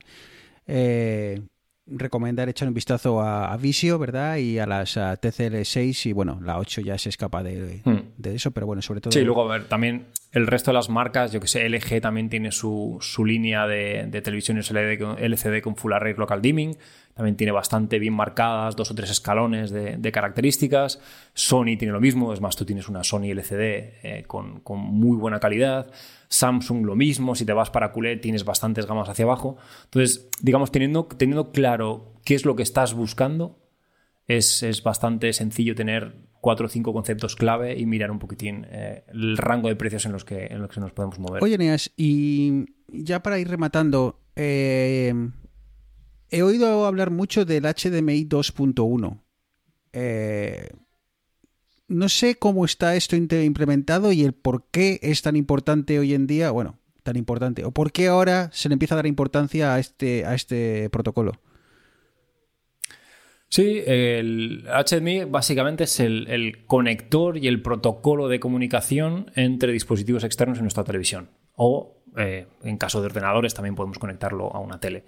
recomendar 1.86 2.48
echar 2.48 2.68
un 2.68 2.74
vistazo 2.74 3.20
a, 3.20 3.56
Visio, 3.56 3.98
¿verdad? 3.98 4.36
Y 4.36 4.58
a 4.58 4.66
las 4.66 4.96
TCL6 4.96 6.06
y 6.06 6.12
bueno, 6.12 6.40
la 6.42 6.58
8 6.58 6.80
ya 6.80 6.98
se 6.98 7.08
escapa 7.08 7.42
de, 7.42 7.82
hmm. 7.84 8.11
De, 8.22 8.34
eso, 8.34 8.52
pero 8.52 8.66
bueno, 8.66 8.80
sobre 8.82 9.00
todo... 9.00 9.12
Sí, 9.12 9.20
luego 9.20 9.50
a 9.50 9.58
ver, 9.58 9.64
también 9.68 10.06
el 10.32 10.46
resto 10.46 10.70
de 10.70 10.74
las 10.74 10.88
marcas, 10.88 11.32
yo 11.32 11.40
que 11.40 11.48
sé, 11.48 11.68
LG 11.68 12.00
también 12.00 12.30
tiene 12.30 12.52
su, 12.52 12.98
su 13.00 13.24
línea 13.24 13.66
de, 13.66 14.06
de 14.08 14.22
televisiones 14.22 14.70
LCD 14.70 15.60
con 15.62 15.76
Full 15.76 15.92
Array 15.92 16.14
Local 16.14 16.40
Dimming, 16.40 16.76
también 17.14 17.36
tiene 17.36 17.52
bastante 17.52 17.98
bien 17.98 18.14
marcadas 18.14 18.74
dos 18.74 18.90
o 18.90 18.94
tres 18.94 19.10
escalones 19.10 19.70
de, 19.70 19.98
de 19.98 20.12
características. 20.12 21.00
Sony 21.34 21.76
tiene 21.78 21.92
lo 21.92 22.00
mismo, 22.00 22.32
es 22.32 22.40
más, 22.40 22.56
tú 22.56 22.64
tienes 22.64 22.88
una 22.88 23.04
Sony 23.04 23.32
LCD 23.32 23.60
eh, 23.60 24.24
con, 24.26 24.60
con 24.60 24.78
muy 24.78 25.16
buena 25.18 25.38
calidad. 25.38 25.90
Samsung 26.28 26.86
lo 26.86 26.96
mismo, 26.96 27.34
si 27.34 27.44
te 27.44 27.52
vas 27.52 27.68
para 27.68 27.92
QLED 27.92 28.20
tienes 28.20 28.44
bastantes 28.44 28.86
gamas 28.86 29.10
hacia 29.10 29.26
abajo. 29.26 29.58
Entonces, 29.84 30.30
digamos, 30.40 30.72
teniendo, 30.72 31.04
teniendo 31.04 31.52
claro 31.52 32.14
qué 32.24 32.34
es 32.34 32.46
lo 32.46 32.56
que 32.56 32.62
estás 32.62 32.94
buscando, 32.94 33.58
es, 34.26 34.82
bastante 34.82 35.32
sencillo 35.32 35.74
tener 35.74 36.16
cuatro 36.40 36.66
o 36.66 36.68
cinco 36.68 36.92
conceptos 36.92 37.36
clave 37.36 37.78
y 37.78 37.86
mirar 37.86 38.10
un 38.10 38.18
poquitín 38.18 38.66
eh, 38.70 39.04
el 39.08 39.36
rango 39.36 39.68
de 39.68 39.76
precios 39.76 40.06
en 40.06 40.12
los, 40.12 40.24
que, 40.24 40.46
en 40.46 40.60
los 40.60 40.70
que 40.70 40.80
nos 40.80 40.92
podemos 40.92 41.18
mover. 41.18 41.42
Oye, 41.42 41.58
Neas, 41.58 41.92
y 41.96 42.66
ya 42.88 43.22
para 43.22 43.38
ir 43.38 43.48
rematando, 43.48 44.20
eh, 44.34 45.14
he 46.30 46.42
oído 46.42 46.86
hablar 46.86 47.10
mucho 47.10 47.44
del 47.44 47.64
HDMI 47.64 48.28
2.1. 48.28 49.20
Eh, 49.92 50.70
no 51.88 52.08
sé 52.08 52.36
cómo 52.36 52.64
está 52.64 52.96
esto 52.96 53.16
implementado 53.16 54.12
y 54.12 54.22
el 54.22 54.32
por 54.32 54.66
qué 54.70 54.98
es 55.02 55.22
tan 55.22 55.36
importante 55.36 55.98
hoy 55.98 56.14
en 56.14 56.26
día, 56.26 56.50
bueno, 56.50 56.78
tan 57.02 57.16
importante, 57.16 57.64
o 57.64 57.70
por 57.70 57.92
qué 57.92 58.08
ahora 58.08 58.50
se 58.52 58.68
le 58.68 58.74
empieza 58.74 58.94
a 58.94 58.96
dar 58.96 59.06
importancia 59.06 59.74
a 59.74 59.78
este, 59.78 60.24
a 60.24 60.34
este 60.34 60.88
protocolo. 60.90 61.32
Sí, 63.52 63.82
el 63.86 64.64
HDMI 64.64 65.24
básicamente 65.24 65.84
es 65.84 66.00
el, 66.00 66.64
conector 66.66 67.36
y 67.36 67.48
el 67.48 67.60
protocolo 67.60 68.28
de 68.28 68.40
comunicación 68.40 69.30
entre 69.34 69.72
dispositivos 69.72 70.24
externos 70.24 70.56
en 70.56 70.64
nuestra 70.64 70.84
televisión. 70.84 71.28
O 71.54 71.98
eh, 72.16 72.46
en 72.62 72.78
caso 72.78 73.02
de 73.02 73.08
ordenadores 73.08 73.52
también 73.52 73.74
podemos 73.74 73.98
conectarlo 73.98 74.56
a 74.56 74.58
una 74.58 74.80
tele. 74.80 75.04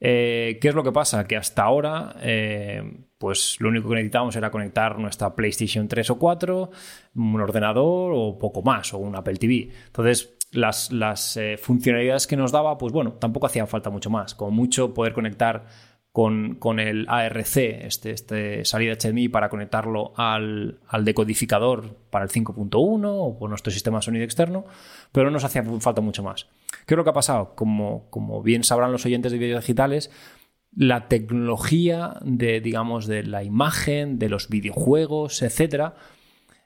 Eh, 0.00 0.58
¿Qué 0.60 0.66
es 0.66 0.74
lo 0.74 0.82
que 0.82 0.90
pasa? 0.90 1.28
Que 1.28 1.36
hasta 1.36 1.62
ahora, 1.62 2.16
eh, 2.22 2.82
pues 3.18 3.56
lo 3.60 3.68
único 3.68 3.88
que 3.88 3.94
necesitábamos 3.94 4.34
era 4.34 4.50
conectar 4.50 4.98
nuestra 4.98 5.36
PlayStation 5.36 5.86
3 5.86 6.10
o 6.10 6.18
4, 6.18 6.70
un 7.14 7.40
ordenador 7.40 8.10
o 8.16 8.36
poco 8.36 8.62
más, 8.62 8.92
o 8.94 8.98
un 8.98 9.14
Apple 9.14 9.36
TV. 9.36 9.70
Entonces, 9.86 10.34
las, 10.50 10.90
las 10.90 11.38
funcionalidades 11.62 12.26
que 12.26 12.36
nos 12.36 12.50
daba, 12.50 12.78
pues 12.78 12.92
bueno, 12.92 13.12
tampoco 13.12 13.46
hacía 13.46 13.64
falta 13.68 13.90
mucho 13.90 14.10
más. 14.10 14.34
Como 14.34 14.50
mucho 14.50 14.92
poder 14.92 15.12
conectar 15.12 15.66
con, 16.16 16.80
el 16.80 17.04
ARC, 17.10 17.56
este, 17.58 18.10
este 18.12 18.64
salida 18.64 18.94
HDMI, 18.94 19.28
para 19.28 19.50
conectarlo 19.50 20.14
al, 20.16 20.78
decodificador 21.02 21.94
para 22.08 22.24
el 22.24 22.30
5.1 22.30 23.04
o 23.04 23.38
con 23.38 23.50
nuestro 23.50 23.70
sistema 23.70 23.98
de 23.98 24.02
sonido 24.02 24.24
externo, 24.24 24.64
pero 25.12 25.26
no 25.26 25.32
nos 25.32 25.44
hacía 25.44 25.62
falta 25.62 26.00
mucho 26.00 26.22
más. 26.22 26.48
¿Qué 26.86 26.94
es 26.94 26.96
lo 26.96 27.04
que 27.04 27.10
ha 27.10 27.12
pasado? 27.12 27.54
Como, 27.54 28.08
como 28.08 28.42
bien 28.42 28.64
sabrán 28.64 28.92
los 28.92 29.04
oyentes 29.04 29.30
de 29.30 29.36
vídeos 29.36 29.60
digitales, 29.60 30.10
la 30.74 31.06
tecnología 31.08 32.14
de, 32.22 32.62
digamos, 32.62 33.06
de 33.06 33.22
la 33.22 33.44
imagen, 33.44 34.18
de 34.18 34.30
los 34.30 34.48
videojuegos, 34.48 35.42
etcétera, 35.42 35.96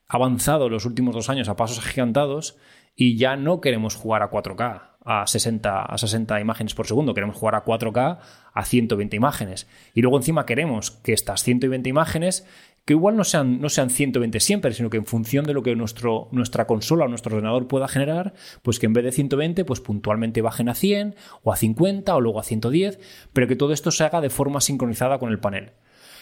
ha 0.07 0.17
avanzado 0.17 0.69
los 0.69 0.87
últimos 0.87 1.13
dos 1.13 1.29
años 1.29 1.49
a 1.49 1.57
pasos 1.57 1.81
agigantados 1.81 2.57
y 2.95 3.17
ya 3.17 3.35
no 3.35 3.61
queremos 3.61 3.97
jugar 3.97 4.23
a 4.23 4.31
4K 4.31 4.90
a 5.05 5.27
60, 5.27 5.83
a 5.83 5.99
60 5.99 6.41
imágenes 6.41 6.75
por 6.75 6.87
segundo, 6.87 7.15
queremos 7.15 7.37
jugar 7.37 7.55
a 7.55 7.65
4K 7.65 8.19
a 8.53 8.65
120 8.65 9.17
imágenes. 9.17 9.67
Y 9.95 10.03
luego 10.03 10.19
encima 10.19 10.47
queremos 10.47 10.91
que 10.91 11.13
estas 11.13 11.43
120 11.43 11.89
imágenes, 11.89 12.47
que 12.85 12.93
igual 12.93 13.17
no 13.17 13.25
sean, 13.25 13.61
no 13.61 13.69
sean 13.69 13.91
120 13.91 14.41
siempre, 14.41 14.73
sino 14.73 14.91
que 14.91 14.99
en 14.99 15.07
función 15.07 15.45
de 15.47 15.55
lo 15.55 15.63
que 15.63 15.75
nuestro, 15.75 16.29
nuestra 16.33 16.67
consola 16.67 17.07
o 17.07 17.09
nuestro 17.09 17.37
ordenador 17.37 17.67
pueda 17.67 17.89
generar, 17.89 18.35
pues 18.63 18.79
que 18.79 18.87
en 18.87 18.93
vez 18.93 19.05
de 19.05 19.13
120, 19.13 19.65
pues 19.65 19.81
puntualmente 19.81 20.43
bajen 20.43 20.69
a 20.69 20.75
100 20.75 21.15
o 21.43 21.53
a 21.53 21.57
50 21.57 22.15
o 22.15 22.21
luego 22.21 22.41
a 22.41 22.45
110, 22.45 23.01
pero 23.33 23.47
que 23.47 23.57
todo 23.57 23.73
esto 23.73 23.91
se 23.91 24.05
haga 24.05 24.21
de 24.21 24.31
forma 24.31 24.61
sincronizada 24.61 25.19
con 25.19 25.31
el 25.31 25.41
panel. 25.41 25.73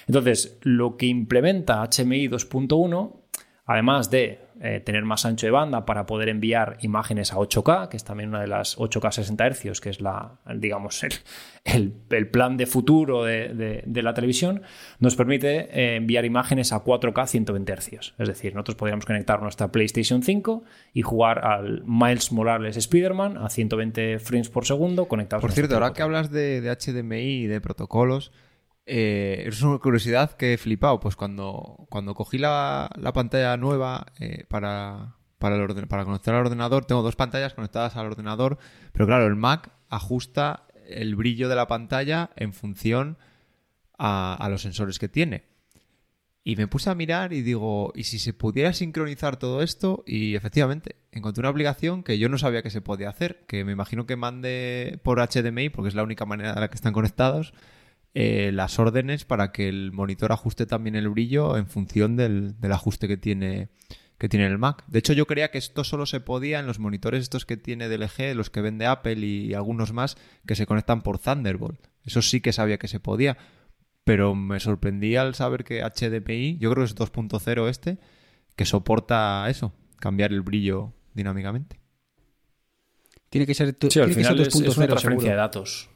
Entonces, 0.06 0.58
lo 0.62 0.96
que 0.96 1.06
implementa 1.06 1.82
HMI 1.82 2.28
2.1 2.28 3.28
además 3.68 4.10
de 4.10 4.40
eh, 4.60 4.80
tener 4.80 5.04
más 5.04 5.24
ancho 5.24 5.46
de 5.46 5.52
banda 5.52 5.86
para 5.86 6.04
poder 6.06 6.28
enviar 6.28 6.78
imágenes 6.80 7.32
a 7.32 7.36
8K, 7.36 7.88
que 7.88 7.96
es 7.96 8.04
también 8.04 8.30
una 8.30 8.40
de 8.40 8.48
las 8.48 8.76
8K 8.76 9.12
60 9.12 9.50
Hz, 9.50 9.80
que 9.80 9.90
es 9.90 10.00
la, 10.00 10.38
digamos, 10.56 11.04
el, 11.64 11.94
el, 12.10 12.28
plan 12.28 12.56
de 12.56 12.66
futuro 12.66 13.24
de, 13.24 13.54
de, 13.54 13.82
de 13.86 14.02
la 14.02 14.14
televisión, 14.14 14.62
nos 14.98 15.14
permite 15.14 15.68
eh, 15.70 15.96
enviar 15.96 16.24
imágenes 16.24 16.72
a 16.72 16.82
4K 16.82 17.26
120 17.26 17.76
Hz. 17.76 18.14
Es 18.18 18.28
decir, 18.28 18.54
nosotros 18.54 18.76
podríamos 18.76 19.06
conectar 19.06 19.40
nuestra 19.40 19.70
PlayStation 19.70 20.22
5 20.22 20.64
y 20.92 21.02
jugar 21.02 21.44
al 21.44 21.84
Miles 21.86 22.32
Morales 22.32 22.76
Spider-Man 22.76 23.36
a 23.36 23.50
120 23.50 24.18
frames 24.18 24.48
por 24.48 24.66
segundo 24.66 25.06
conectados 25.06 25.42
Por 25.42 25.52
cierto, 25.52 25.74
ahora 25.74 25.92
que 25.92 26.02
hablas 26.02 26.32
de, 26.32 26.60
de 26.60 26.70
HDMI 26.74 27.42
y 27.42 27.46
de 27.46 27.60
protocolos, 27.60 28.32
eh, 28.88 29.44
es 29.46 29.62
una 29.62 29.78
curiosidad 29.78 30.32
que 30.36 30.54
he 30.54 30.58
flipado. 30.58 30.98
Pues 31.00 31.14
cuando, 31.16 31.86
cuando 31.90 32.14
cogí 32.14 32.38
la, 32.38 32.90
la 32.96 33.12
pantalla 33.12 33.56
nueva 33.56 34.06
eh, 34.18 34.44
para, 34.48 35.16
para, 35.38 35.56
el 35.56 35.62
orden- 35.62 35.86
para 35.88 36.04
conectar 36.04 36.34
al 36.34 36.40
ordenador, 36.46 36.84
tengo 36.84 37.02
dos 37.02 37.16
pantallas 37.16 37.54
conectadas 37.54 37.96
al 37.96 38.06
ordenador, 38.06 38.58
pero 38.92 39.06
claro, 39.06 39.26
el 39.26 39.36
Mac 39.36 39.70
ajusta 39.88 40.64
el 40.88 41.14
brillo 41.16 41.48
de 41.48 41.56
la 41.56 41.66
pantalla 41.66 42.30
en 42.36 42.52
función 42.52 43.18
a, 43.98 44.34
a 44.34 44.48
los 44.48 44.62
sensores 44.62 44.98
que 44.98 45.08
tiene. 45.08 45.44
Y 46.44 46.56
me 46.56 46.66
puse 46.66 46.88
a 46.88 46.94
mirar 46.94 47.34
y 47.34 47.42
digo, 47.42 47.92
¿y 47.94 48.04
si 48.04 48.18
se 48.18 48.32
pudiera 48.32 48.72
sincronizar 48.72 49.36
todo 49.36 49.60
esto? 49.62 50.02
Y 50.06 50.34
efectivamente, 50.34 50.96
encontré 51.12 51.40
una 51.42 51.50
aplicación 51.50 52.02
que 52.02 52.18
yo 52.18 52.30
no 52.30 52.38
sabía 52.38 52.62
que 52.62 52.70
se 52.70 52.80
podía 52.80 53.10
hacer, 53.10 53.44
que 53.46 53.64
me 53.66 53.72
imagino 53.72 54.06
que 54.06 54.16
mande 54.16 54.98
por 55.02 55.18
HDMI, 55.20 55.68
porque 55.68 55.88
es 55.88 55.94
la 55.94 56.04
única 56.04 56.24
manera 56.24 56.54
de 56.54 56.60
la 56.60 56.68
que 56.70 56.76
están 56.76 56.94
conectados, 56.94 57.52
eh, 58.14 58.50
las 58.52 58.78
órdenes 58.78 59.24
para 59.24 59.52
que 59.52 59.68
el 59.68 59.92
monitor 59.92 60.32
ajuste 60.32 60.66
también 60.66 60.96
el 60.96 61.08
brillo 61.08 61.56
en 61.56 61.66
función 61.66 62.16
del, 62.16 62.58
del 62.60 62.72
ajuste 62.72 63.06
que 63.08 63.16
tiene, 63.16 63.68
que 64.18 64.28
tiene 64.28 64.46
el 64.46 64.58
Mac. 64.58 64.82
De 64.88 64.98
hecho, 64.98 65.12
yo 65.12 65.26
creía 65.26 65.50
que 65.50 65.58
esto 65.58 65.84
solo 65.84 66.06
se 66.06 66.20
podía 66.20 66.58
en 66.58 66.66
los 66.66 66.78
monitores 66.78 67.22
estos 67.22 67.46
que 67.46 67.56
tiene 67.56 67.88
DLG, 67.88 68.34
los 68.34 68.50
que 68.50 68.60
vende 68.62 68.86
Apple 68.86 69.14
y 69.24 69.54
algunos 69.54 69.92
más 69.92 70.16
que 70.46 70.56
se 70.56 70.66
conectan 70.66 71.02
por 71.02 71.18
Thunderbolt. 71.18 71.78
Eso 72.04 72.22
sí 72.22 72.40
que 72.40 72.52
sabía 72.52 72.78
que 72.78 72.88
se 72.88 72.98
podía. 73.00 73.36
Pero 74.04 74.34
me 74.34 74.58
sorprendí 74.58 75.16
al 75.16 75.34
saber 75.34 75.64
que 75.64 75.82
HDMI, 75.82 76.56
yo 76.58 76.70
creo 76.72 76.84
que 76.86 76.90
es 76.90 76.96
2.0 76.96 77.68
este, 77.68 77.98
que 78.56 78.64
soporta 78.64 79.46
eso, 79.50 79.74
cambiar 80.00 80.32
el 80.32 80.40
brillo 80.40 80.94
dinámicamente. 81.12 81.78
Tiene 83.28 83.46
que 83.46 83.54
ser, 83.54 83.74
tu- 83.74 83.90
Sí, 83.90 84.00
al 84.00 84.06
tiene 84.06 84.20
que 84.22 84.24
ser 84.24 84.32
final 84.36 84.46
es, 84.48 84.54
es 84.54 84.54
2.0 84.62 84.76
una 84.78 84.86
transferencia 84.88 85.30
de 85.30 85.36
datos. 85.36 85.90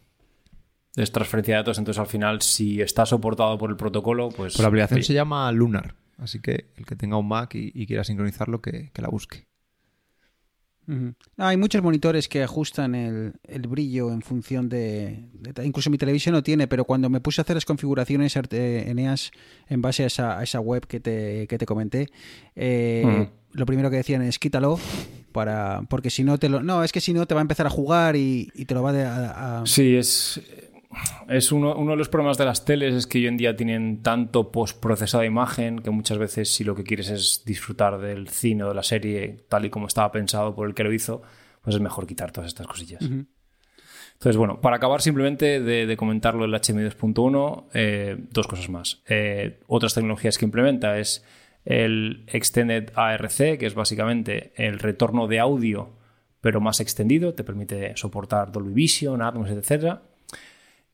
Es 0.96 1.10
transferencia 1.10 1.54
de 1.54 1.60
datos, 1.60 1.78
entonces 1.78 1.98
al 2.00 2.06
final, 2.06 2.42
si 2.42 2.80
está 2.82 3.06
soportado 3.06 3.56
por 3.58 3.70
el 3.70 3.76
protocolo, 3.76 4.28
pues. 4.28 4.52
Pues 4.54 4.58
la 4.58 4.68
aplicación 4.68 4.98
oye, 4.98 5.06
se 5.06 5.14
llama 5.14 5.50
Lunar, 5.52 5.94
así 6.18 6.40
que 6.40 6.66
el 6.76 6.84
que 6.84 6.96
tenga 6.96 7.16
un 7.16 7.28
Mac 7.28 7.54
y, 7.54 7.72
y 7.74 7.86
quiera 7.86 8.04
sincronizarlo, 8.04 8.60
que, 8.60 8.90
que 8.92 9.00
la 9.02 9.08
busque. 9.08 9.46
No, 10.84 11.14
hay 11.38 11.56
muchos 11.56 11.80
monitores 11.82 12.28
que 12.28 12.42
ajustan 12.42 12.94
el, 12.94 13.34
el 13.44 13.62
brillo 13.62 14.12
en 14.12 14.20
función 14.20 14.68
de, 14.68 15.28
de- 15.32 15.64
Incluso 15.64 15.88
mi 15.88 15.96
televisión 15.96 16.34
lo 16.34 16.42
tiene, 16.42 16.66
pero 16.66 16.84
cuando 16.84 17.08
me 17.08 17.20
puse 17.20 17.40
a 17.40 17.42
hacer 17.44 17.56
las 17.56 17.64
configuraciones 17.64 18.36
arte- 18.36 18.90
Eneas 18.90 19.30
en 19.68 19.80
base 19.80 20.02
a 20.02 20.06
esa, 20.08 20.38
a 20.38 20.42
esa 20.42 20.60
web 20.60 20.86
que 20.86 20.98
te, 21.00 21.46
que 21.46 21.56
te 21.56 21.64
comenté, 21.66 22.08
eh, 22.56 23.28
lo 23.52 23.64
primero 23.64 23.88
que 23.90 23.96
decían 23.96 24.22
es 24.22 24.38
quítalo 24.38 24.78
para 25.30 25.82
porque 25.88 26.10
si 26.10 26.24
no 26.24 26.36
te 26.38 26.48
lo... 26.50 26.62
No, 26.62 26.82
es 26.84 26.92
que 26.92 27.00
si 27.00 27.14
no 27.14 27.26
te 27.26 27.34
va 27.34 27.40
a 27.40 27.42
empezar 27.42 27.66
a 27.66 27.70
jugar 27.70 28.16
y, 28.16 28.50
y 28.54 28.64
te 28.66 28.74
lo 28.74 28.82
va 28.82 28.92
de- 28.92 29.04
a... 29.04 29.60
a- 29.62 29.66
Sí, 29.66 29.94
es. 29.96 30.40
Es 31.28 31.52
uno, 31.52 31.74
uno 31.76 31.92
de 31.92 31.96
los 31.96 32.08
problemas 32.08 32.38
de 32.38 32.44
las 32.44 32.64
teles 32.64 32.94
es 32.94 33.06
que 33.06 33.18
hoy 33.18 33.26
en 33.26 33.36
día 33.36 33.56
tienen 33.56 34.02
tanto 34.02 34.52
postprocesada 34.52 35.24
imagen 35.24 35.78
que 35.78 35.90
muchas 35.90 36.18
veces 36.18 36.52
si 36.52 36.64
lo 36.64 36.74
que 36.74 36.84
quieres 36.84 37.08
es 37.10 37.42
disfrutar 37.44 37.98
del 37.98 38.28
cine 38.28 38.64
o 38.64 38.68
de 38.68 38.74
la 38.74 38.82
serie 38.82 39.44
tal 39.48 39.64
y 39.64 39.70
como 39.70 39.86
estaba 39.86 40.12
pensado 40.12 40.54
por 40.54 40.68
el 40.68 40.74
que 40.74 40.84
lo 40.84 40.92
hizo, 40.92 41.22
pues 41.62 41.76
es 41.76 41.82
mejor 41.82 42.06
quitar 42.06 42.32
todas 42.32 42.48
estas 42.48 42.66
cosillas. 42.66 43.02
Entonces, 43.02 44.36
bueno, 44.36 44.60
para 44.60 44.76
acabar 44.76 45.00
simplemente 45.00 45.60
de, 45.60 45.86
de 45.86 45.96
comentarlo 45.96 46.44
el 46.44 46.52
HDMI 46.52 46.84
2.1, 46.84 47.64
eh, 47.74 48.16
dos 48.30 48.46
cosas 48.46 48.68
más. 48.68 49.02
Eh, 49.08 49.60
otras 49.66 49.94
tecnologías 49.94 50.38
que 50.38 50.44
implementa 50.44 50.98
es 50.98 51.24
el 51.64 52.24
Extended 52.28 52.90
ARC, 52.94 53.58
que 53.58 53.66
es 53.66 53.74
básicamente 53.74 54.52
el 54.56 54.78
retorno 54.78 55.26
de 55.26 55.40
audio, 55.40 55.90
pero 56.40 56.60
más 56.60 56.80
extendido, 56.80 57.34
te 57.34 57.44
permite 57.44 57.96
soportar 57.96 58.52
Dolby 58.52 58.72
Vision, 58.72 59.22
Atmos, 59.22 59.50
etc. 59.50 60.00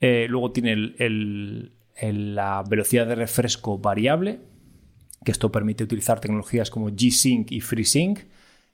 Eh, 0.01 0.27
luego 0.29 0.53
tiene 0.53 0.73
el- 0.73 1.73
la 2.01 2.63
velocidad 2.69 3.07
de 3.07 3.17
refresco 3.17 3.79
variable, 3.79 4.41
que 5.25 5.33
esto 5.33 5.51
permite 5.51 5.83
utilizar 5.85 6.21
tecnologías 6.21 6.71
como 6.71 6.91
G-Sync 6.91 7.51
y 7.51 7.61
FreeSync 7.61 8.21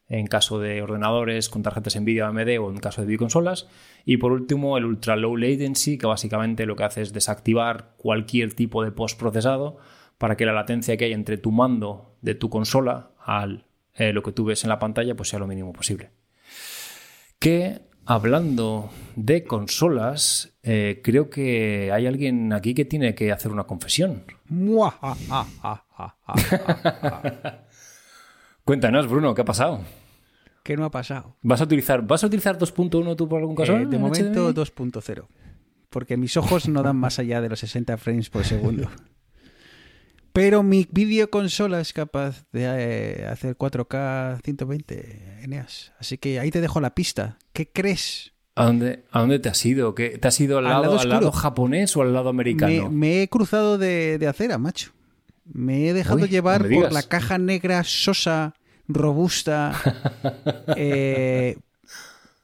en 0.07 0.27
caso 0.27 0.59
de 0.61 0.83
ordenadores 0.83 1.49
con 1.49 1.62
tarjetas 1.62 1.97
NVIDIA 1.97 2.27
AMD 2.27 2.59
o 2.61 2.70
en 2.70 2.77
caso 2.77 3.01
de 3.01 3.07
videoconsolas. 3.07 3.66
Y 4.05 4.18
por 4.18 4.33
último, 4.33 4.77
el 4.77 4.85
Ultra 4.85 5.16
Low 5.16 5.39
Latency, 5.39 5.97
que 5.97 6.07
básicamente 6.07 6.66
lo 6.66 6.77
que 6.77 6.85
hace 6.85 7.01
es 7.01 7.14
desactivar 7.14 7.95
cualquier 7.97 8.53
tipo 8.53 8.85
de 8.85 8.93
postprocesado 8.93 9.79
para 10.18 10.37
que 10.37 10.45
la 10.45 10.53
latencia 10.53 10.99
que 10.99 11.07
hay 11.07 11.14
entre 11.14 11.39
tu 11.39 11.51
mando 11.51 12.16
de 12.20 12.35
tu 12.35 12.51
consola 12.51 13.12
al 13.18 13.64
eh, 13.95 14.12
lo 14.12 14.22
que 14.22 14.33
tú 14.33 14.45
ves 14.45 14.64
en 14.64 14.68
la 14.70 14.79
pantalla 14.79 15.14
pues 15.14 15.31
sea 15.31 15.39
lo 15.39 15.47
mínimo 15.47 15.72
posible. 15.72 16.11
Que 17.39 17.81
hablando 18.07 18.91
de 19.17 19.45
consolas, 19.45 20.55
eh, 20.63 21.01
creo 21.03 21.31
que 21.31 21.91
hay 21.93 22.07
alguien 22.07 22.53
aquí 22.53 22.75
que 22.75 22.85
tiene 22.85 23.15
que 23.15 23.33
hacer 23.33 23.53
una 23.53 23.65
confesión. 23.65 24.25
Cuéntanos, 28.65 29.09
Bruno, 29.09 29.35
¿qué 29.35 29.43
ha 29.43 29.45
pasado? 29.45 29.81
¿Qué 30.63 30.77
no 30.77 30.85
ha 30.87 30.91
pasado? 30.91 31.37
¿Vas 31.43 31.61
a 31.61 31.65
utilizar, 31.65 32.07
¿vas 32.07 32.25
a 32.25 32.27
utilizar 32.27 32.59
2.1 32.59 33.17
tú 33.17 33.29
por 33.29 33.41
algún 33.41 33.55
caso? 33.55 33.77
Eh, 33.77 33.87
de 33.87 33.99
momento 33.99 34.55
2.0. 34.55 35.27
Porque 35.91 36.17
mis 36.17 36.37
ojos 36.37 36.69
no 36.69 36.83
dan 36.83 36.97
más 36.97 37.19
allá 37.19 37.41
de 37.41 37.51
los 37.51 37.61
60 37.61 37.97
frames 37.99 38.31
por 38.31 38.45
segundo. 38.45 38.89
Pero 40.35 40.64
mi 40.64 40.87
videoconsola 40.91 41.80
es 41.80 41.93
capaz 41.93 42.45
de 42.53 42.64
eh, 42.64 43.26
hacer 43.26 43.57
4K 43.57 44.41
120 44.45 45.39
Eneas. 45.45 45.93
Así 46.01 46.18
que 46.18 46.41
ahí 46.41 46.51
te 46.51 46.61
dejo 46.61 46.80
la 46.80 46.93
pista. 46.95 47.39
¿Qué 47.53 47.70
crees? 47.70 48.32
¿A 48.57 48.64
dónde, 48.66 49.05
¿A 49.12 49.20
dónde 49.20 49.39
te 49.39 49.49
has 49.49 49.64
ido? 49.64 49.95
¿Qué- 49.95 50.18
¿Te 50.18 50.26
has 50.26 50.41
ido 50.41 50.59
al 50.59 50.66
Al 50.66 50.72
lado, 50.72 50.82
lado 50.87 50.99
al 50.99 51.09
lado 51.09 51.30
japonés 51.32 51.97
o 51.97 52.03
al 52.03 52.12
lado 52.12 52.24
Me, 52.24 52.30
americano? 52.30 52.91
me 52.91 53.22
he 53.22 53.28
cruzado 53.28 53.78
de, 53.78 54.18
de 54.18 54.26
acera, 54.26 54.59
macho. 54.59 54.91
Me 55.45 55.89
he 55.89 55.93
dejado 55.93 56.16
Uy, 56.22 56.28
llevar 56.28 56.68
no 56.68 56.80
por 56.80 56.93
la 56.93 57.03
caja 57.05 57.39
negra 57.39 57.85
sosa, 57.85 58.55
robusta, 58.89 59.72
eh, 60.76 61.57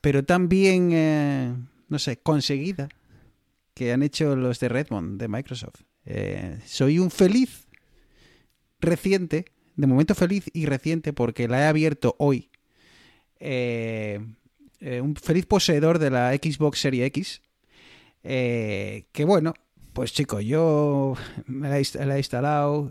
pero 0.00 0.24
también, 0.24 0.90
eh, 0.92 1.54
no 1.88 1.98
sé, 1.98 2.18
conseguida, 2.18 2.88
que 3.74 3.92
han 3.92 4.02
hecho 4.04 4.36
los 4.36 4.60
de 4.60 4.68
Redmond, 4.68 5.20
de 5.20 5.26
Microsoft. 5.28 5.80
Eh, 6.04 6.58
soy 6.66 6.98
un 7.00 7.10
feliz 7.10 7.66
reciente, 8.80 9.44
de 9.76 9.86
momento 9.86 10.14
feliz 10.14 10.44
y 10.52 10.66
reciente, 10.66 11.12
porque 11.12 11.48
la 11.48 11.60
he 11.62 11.66
abierto 11.66 12.14
hoy. 12.18 12.50
Eh, 13.38 14.20
eh, 14.80 15.00
un 15.00 15.14
feliz 15.16 15.46
poseedor 15.46 15.98
de 15.98 16.10
la 16.10 16.32
Xbox 16.34 16.80
Series 16.80 17.06
X. 17.06 17.42
eh, 18.22 19.04
que 19.12 19.24
bueno, 19.24 19.54
pues 19.92 20.12
chico, 20.12 20.40
yo 20.40 21.14
me 21.46 21.68
la 21.68 21.78
he, 21.78 21.82
inst- 21.82 22.04
la 22.04 22.14
he 22.16 22.18
instalado. 22.18 22.90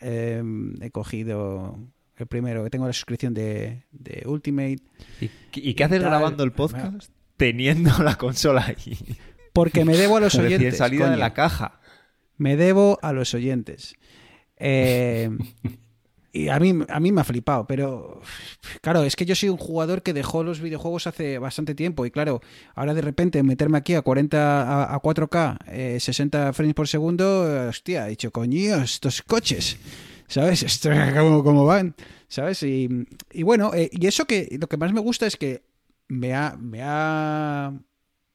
eh, 0.00 0.42
he 0.80 0.90
cogido 0.90 1.78
el 2.16 2.26
primero, 2.26 2.64
que 2.64 2.70
tengo 2.70 2.86
la 2.86 2.92
suscripción 2.92 3.34
de, 3.34 3.84
de 3.92 4.22
Ultimate. 4.26 4.78
¿Y, 5.20 5.30
y 5.54 5.74
qué 5.74 5.84
haces 5.84 6.00
tal. 6.00 6.10
grabando 6.10 6.44
el 6.44 6.52
podcast 6.52 7.10
teniendo 7.36 7.90
la 8.02 8.16
consola 8.16 8.66
ahí? 8.66 8.96
Porque 9.52 9.84
me 9.84 9.96
debo 9.96 10.16
a 10.16 10.20
los 10.20 10.34
Recién 10.34 10.58
oyentes. 10.60 10.78
salida 10.78 11.04
de 11.04 11.10
coño. 11.12 11.20
la 11.20 11.34
caja. 11.34 11.80
Me 12.38 12.56
debo 12.56 12.98
a 13.02 13.12
los 13.12 13.32
oyentes. 13.34 13.94
Eh, 14.58 15.30
y 16.32 16.48
a 16.48 16.58
mí, 16.60 16.74
a 16.88 17.00
mí 17.00 17.12
me 17.12 17.20
ha 17.22 17.24
flipado, 17.24 17.66
pero 17.66 18.20
claro, 18.82 19.04
es 19.04 19.16
que 19.16 19.24
yo 19.26 19.34
soy 19.34 19.48
un 19.48 19.56
jugador 19.56 20.02
que 20.02 20.12
dejó 20.12 20.44
los 20.44 20.60
videojuegos 20.60 21.06
hace 21.06 21.38
bastante 21.38 21.74
tiempo 21.74 22.04
y 22.06 22.10
claro, 22.10 22.42
ahora 22.74 22.94
de 22.94 23.00
repente 23.02 23.42
meterme 23.42 23.78
aquí 23.78 23.94
a 23.94 24.02
40 24.02 24.62
a, 24.90 24.94
a 24.94 25.00
4K, 25.00 25.58
eh, 25.68 25.98
60 26.00 26.52
frames 26.52 26.74
por 26.74 26.88
segundo, 26.88 27.68
hostia, 27.68 28.06
he 28.06 28.10
dicho, 28.10 28.30
coño, 28.32 28.76
estos 28.82 29.22
coches, 29.22 29.78
¿sabes? 30.28 30.62
Esto, 30.64 30.90
¿cómo, 31.16 31.42
cómo 31.44 31.64
van? 31.64 31.94
¿Sabes? 32.28 32.62
Y, 32.62 32.88
y 33.32 33.42
bueno, 33.42 33.72
eh, 33.74 33.88
y 33.92 34.06
eso 34.06 34.26
que 34.26 34.56
lo 34.60 34.68
que 34.68 34.76
más 34.76 34.92
me 34.92 35.00
gusta 35.00 35.26
es 35.26 35.36
que 35.36 35.62
me 36.08 36.34
ha, 36.34 36.56
me 36.58 36.80
ha 36.82 37.72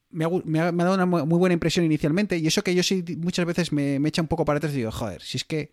me 0.10 0.26
ha, 0.26 0.30
me 0.44 0.60
ha- 0.60 0.72
me 0.72 0.84
ha 0.84 0.86
dado 0.86 0.96
una 0.96 1.06
mu- 1.06 1.26
muy 1.26 1.38
buena 1.40 1.54
impresión 1.54 1.86
inicialmente 1.86 2.38
y 2.38 2.48
eso 2.48 2.64
que 2.64 2.76
yo 2.76 2.84
sí 2.84 3.04
muchas 3.18 3.46
veces 3.46 3.72
me, 3.72 4.00
me 4.00 4.10
echa 4.10 4.22
un 4.22 4.28
poco 4.28 4.46
para 4.46 4.58
atrás 4.58 4.74
y 4.74 4.78
digo, 4.78 4.92
joder, 4.92 5.22
si 5.22 5.38
es 5.38 5.44
que... 5.46 5.72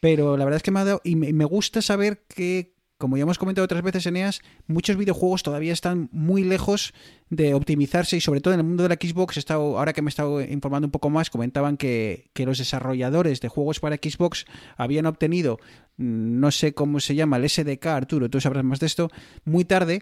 Pero 0.00 0.36
la 0.36 0.44
verdad 0.44 0.56
es 0.56 0.62
que 0.62 0.70
me 0.70 0.80
ha 0.80 0.84
dado... 0.84 1.00
Y 1.04 1.16
me, 1.16 1.44
gusta 1.44 1.82
saber 1.82 2.24
qué 2.28 2.76
como 2.98 3.18
ya 3.18 3.24
hemos 3.24 3.38
comentado 3.38 3.64
otras 3.64 3.82
veces, 3.82 4.06
Eneas, 4.06 4.40
muchos 4.66 4.96
videojuegos 4.96 5.42
todavía 5.42 5.72
están 5.74 6.08
muy 6.12 6.44
lejos 6.44 6.94
de 7.28 7.52
optimizarse 7.52 8.16
y 8.16 8.22
sobre 8.22 8.40
todo 8.40 8.54
en 8.54 8.60
el 8.60 8.66
mundo 8.66 8.84
de 8.84 8.88
la 8.88 8.94
Xbox, 8.94 9.36
estado, 9.36 9.78
ahora 9.78 9.92
que 9.92 10.00
me 10.00 10.08
he 10.08 10.10
estado 10.10 10.40
informando 10.40 10.86
un 10.86 10.92
poco 10.92 11.10
más, 11.10 11.28
comentaban 11.28 11.76
que, 11.76 12.30
que 12.32 12.46
los 12.46 12.56
desarrolladores 12.56 13.42
de 13.42 13.48
juegos 13.48 13.80
para 13.80 13.96
Xbox 13.96 14.46
habían 14.78 15.04
obtenido, 15.04 15.58
mm, 15.98 16.40
no 16.40 16.50
sé 16.50 16.72
cómo 16.72 17.00
se 17.00 17.14
llama, 17.14 17.36
el 17.36 17.48
SDK, 17.48 17.84
Arturo, 17.86 18.30
tú 18.30 18.40
sabrás 18.40 18.64
más 18.64 18.80
de 18.80 18.86
esto, 18.86 19.10
muy 19.44 19.64
tarde. 19.66 20.00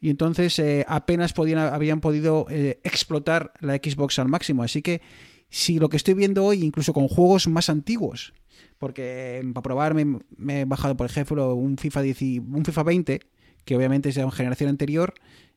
Y 0.00 0.08
entonces 0.08 0.58
eh, 0.58 0.86
apenas 0.88 1.34
podían, 1.34 1.58
habían 1.58 2.00
podido 2.00 2.46
eh, 2.48 2.80
explotar 2.84 3.52
la 3.60 3.74
Xbox 3.74 4.18
al 4.18 4.28
máximo. 4.28 4.62
Así 4.62 4.80
que 4.80 5.02
si 5.50 5.78
lo 5.78 5.88
que 5.88 5.96
estoy 5.96 6.14
viendo 6.14 6.44
hoy, 6.44 6.64
incluso 6.64 6.92
con 6.92 7.08
juegos 7.08 7.48
más 7.48 7.68
antiguos, 7.68 8.32
porque 8.78 9.42
para 9.52 9.62
probar 9.62 9.94
me, 9.94 10.20
he 10.48 10.64
bajado, 10.64 10.96
por 10.96 11.06
ejemplo, 11.06 11.54
un 11.54 11.76
FIFA, 11.76 12.02
10 12.02 12.22
y- 12.22 12.38
un 12.38 12.64
FIFA 12.64 12.82
20, 12.84 13.20
que 13.64 13.76
obviamente 13.76 14.08
es 14.08 14.14
de 14.14 14.24
una 14.24 14.32
generación 14.32 14.70
anterior 14.70 15.12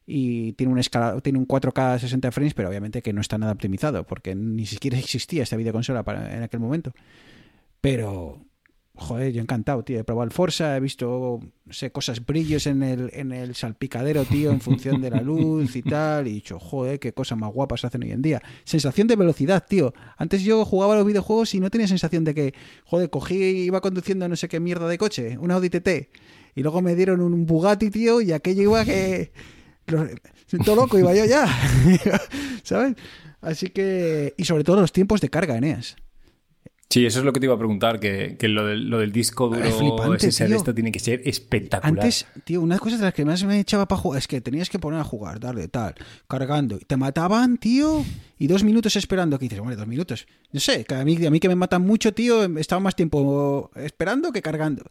y 0.05 0.51
tiene 0.53 0.73
un, 0.73 0.79
escala, 0.79 1.21
tiene 1.21 1.39
un 1.39 1.47
4K 1.47 1.99
60 1.99 2.31
frames, 2.31 2.53
pero 2.53 2.67
obviamente 2.67 3.01
que 3.01 3.13
no 3.13 3.21
está 3.21 3.37
nada 3.37 3.53
optimizado, 3.53 4.05
porque 4.05 4.35
ni 4.35 4.65
siquiera 4.65 4.97
existía 4.97 5.43
esta 5.43 5.55
videoconsola 5.55 6.03
para, 6.03 6.35
en 6.35 6.43
aquel 6.43 6.59
momento. 6.59 6.93
Pero, 7.79 8.41
joder, 8.95 9.33
yo 9.33 9.41
encantado, 9.41 9.83
tío. 9.83 9.99
He 9.99 10.03
probado 10.03 10.25
el 10.25 10.31
Forza, 10.31 10.77
he 10.77 10.79
visto, 10.79 11.39
no 11.65 11.73
sé, 11.73 11.91
cosas, 11.91 12.25
brillos 12.25 12.67
en 12.67 12.83
el, 12.83 13.09
en 13.13 13.31
el 13.31 13.55
salpicadero, 13.55 14.23
tío, 14.25 14.51
en 14.51 14.61
función 14.61 15.01
de 15.01 15.09
la 15.09 15.21
luz 15.21 15.75
y 15.75 15.81
tal. 15.81 16.27
Y 16.27 16.31
he 16.31 16.33
dicho, 16.35 16.59
joder, 16.59 16.99
qué 16.99 17.13
cosas 17.13 17.37
más 17.37 17.51
guapas 17.51 17.83
hacen 17.85 18.03
hoy 18.03 18.11
en 18.11 18.21
día. 18.21 18.41
Sensación 18.63 19.07
de 19.07 19.15
velocidad, 19.15 19.65
tío. 19.67 19.93
Antes 20.17 20.43
yo 20.43 20.63
jugaba 20.65 20.95
los 20.95 21.05
videojuegos 21.05 21.53
y 21.55 21.59
no 21.59 21.69
tenía 21.69 21.87
sensación 21.87 22.23
de 22.23 22.33
que, 22.33 22.53
joder, 22.85 23.09
cogí 23.09 23.35
y 23.35 23.63
iba 23.63 23.81
conduciendo 23.81 24.27
no 24.27 24.35
sé 24.35 24.47
qué 24.47 24.59
mierda 24.59 24.87
de 24.87 24.97
coche, 24.97 25.37
un 25.37 25.51
Audi 25.51 25.69
TT. 25.69 26.09
Y 26.55 26.61
luego 26.61 26.81
me 26.81 26.95
dieron 26.95 27.21
un 27.21 27.45
Bugatti, 27.45 27.89
tío, 27.89 28.21
y 28.21 28.31
aquello 28.31 28.61
iba 28.63 28.85
que. 28.85 29.31
Todo 29.85 30.75
loco 30.75 30.99
iba 30.99 31.13
yo 31.15 31.25
ya. 31.25 31.47
¿Sabes? 32.63 32.95
Así 33.41 33.69
que. 33.69 34.35
Y 34.37 34.45
sobre 34.45 34.63
todo 34.63 34.79
los 34.79 34.91
tiempos 34.91 35.19
de 35.19 35.29
carga, 35.29 35.57
Eneas. 35.57 35.95
Sí, 36.93 37.07
eso 37.07 37.17
es 37.17 37.25
lo 37.25 37.33
que 37.33 37.39
te 37.39 37.47
iba 37.47 37.55
a 37.55 37.57
preguntar, 37.57 37.99
que, 37.99 38.37
que 38.37 38.47
lo, 38.47 38.67
del, 38.67 38.87
lo 38.87 38.99
del 38.99 39.11
disco 39.11 39.47
duro 39.47 39.63
Es 39.63 39.73
flipante, 39.73 40.31
SSD 40.31 40.45
tío. 40.45 40.55
esto 40.57 40.75
tiene 40.75 40.91
que 40.91 40.99
ser 40.99 41.23
espectacular. 41.25 41.91
Antes, 41.91 42.27
tío, 42.43 42.61
una 42.61 42.75
de 42.75 42.77
las 42.77 42.81
cosas 42.81 42.99
de 42.99 43.05
las 43.05 43.15
que 43.15 43.25
más 43.25 43.43
me 43.45 43.59
echaba 43.59 43.87
para 43.87 43.99
jugar 43.99 44.19
es 44.19 44.27
que 44.27 44.41
tenías 44.41 44.69
que 44.69 44.77
poner 44.77 44.99
a 44.99 45.03
jugar, 45.03 45.39
darle 45.39 45.67
tal, 45.69 45.95
cargando. 46.27 46.75
Y 46.75 46.85
te 46.85 46.95
mataban, 46.95 47.57
tío, 47.57 48.05
y 48.37 48.45
dos 48.45 48.63
minutos 48.63 48.95
esperando. 48.95 49.39
Que 49.39 49.45
dices, 49.45 49.57
hombre, 49.57 49.75
dos 49.75 49.87
minutos. 49.87 50.27
No 50.51 50.59
sé, 50.59 50.85
que 50.85 50.93
a 50.93 51.03
mí, 51.03 51.25
a 51.25 51.31
mí 51.31 51.39
que 51.39 51.47
me 51.47 51.55
matan 51.55 51.81
mucho, 51.81 52.13
tío, 52.13 52.43
estaba 52.59 52.79
más 52.79 52.95
tiempo 52.95 53.71
esperando 53.75 54.31
que 54.31 54.43
cargando. 54.43 54.83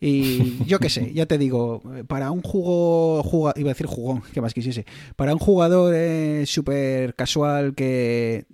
Y 0.00 0.62
yo 0.66 0.78
qué 0.78 0.88
sé, 0.90 1.12
ya 1.14 1.24
te 1.26 1.38
digo, 1.38 1.82
para 2.06 2.30
un 2.30 2.42
jugo, 2.42 3.22
juga- 3.22 3.54
iba 3.56 3.70
a 3.70 3.74
decir 3.74 3.86
jugón, 3.86 4.22
que 4.32 4.40
más 4.42 4.52
quisiese, 4.52 4.84
para 5.16 5.32
un 5.32 5.38
jugador 5.38 5.94
eh, 5.96 6.44
súper 6.46 7.14
casual 7.14 7.74
que 7.74 8.44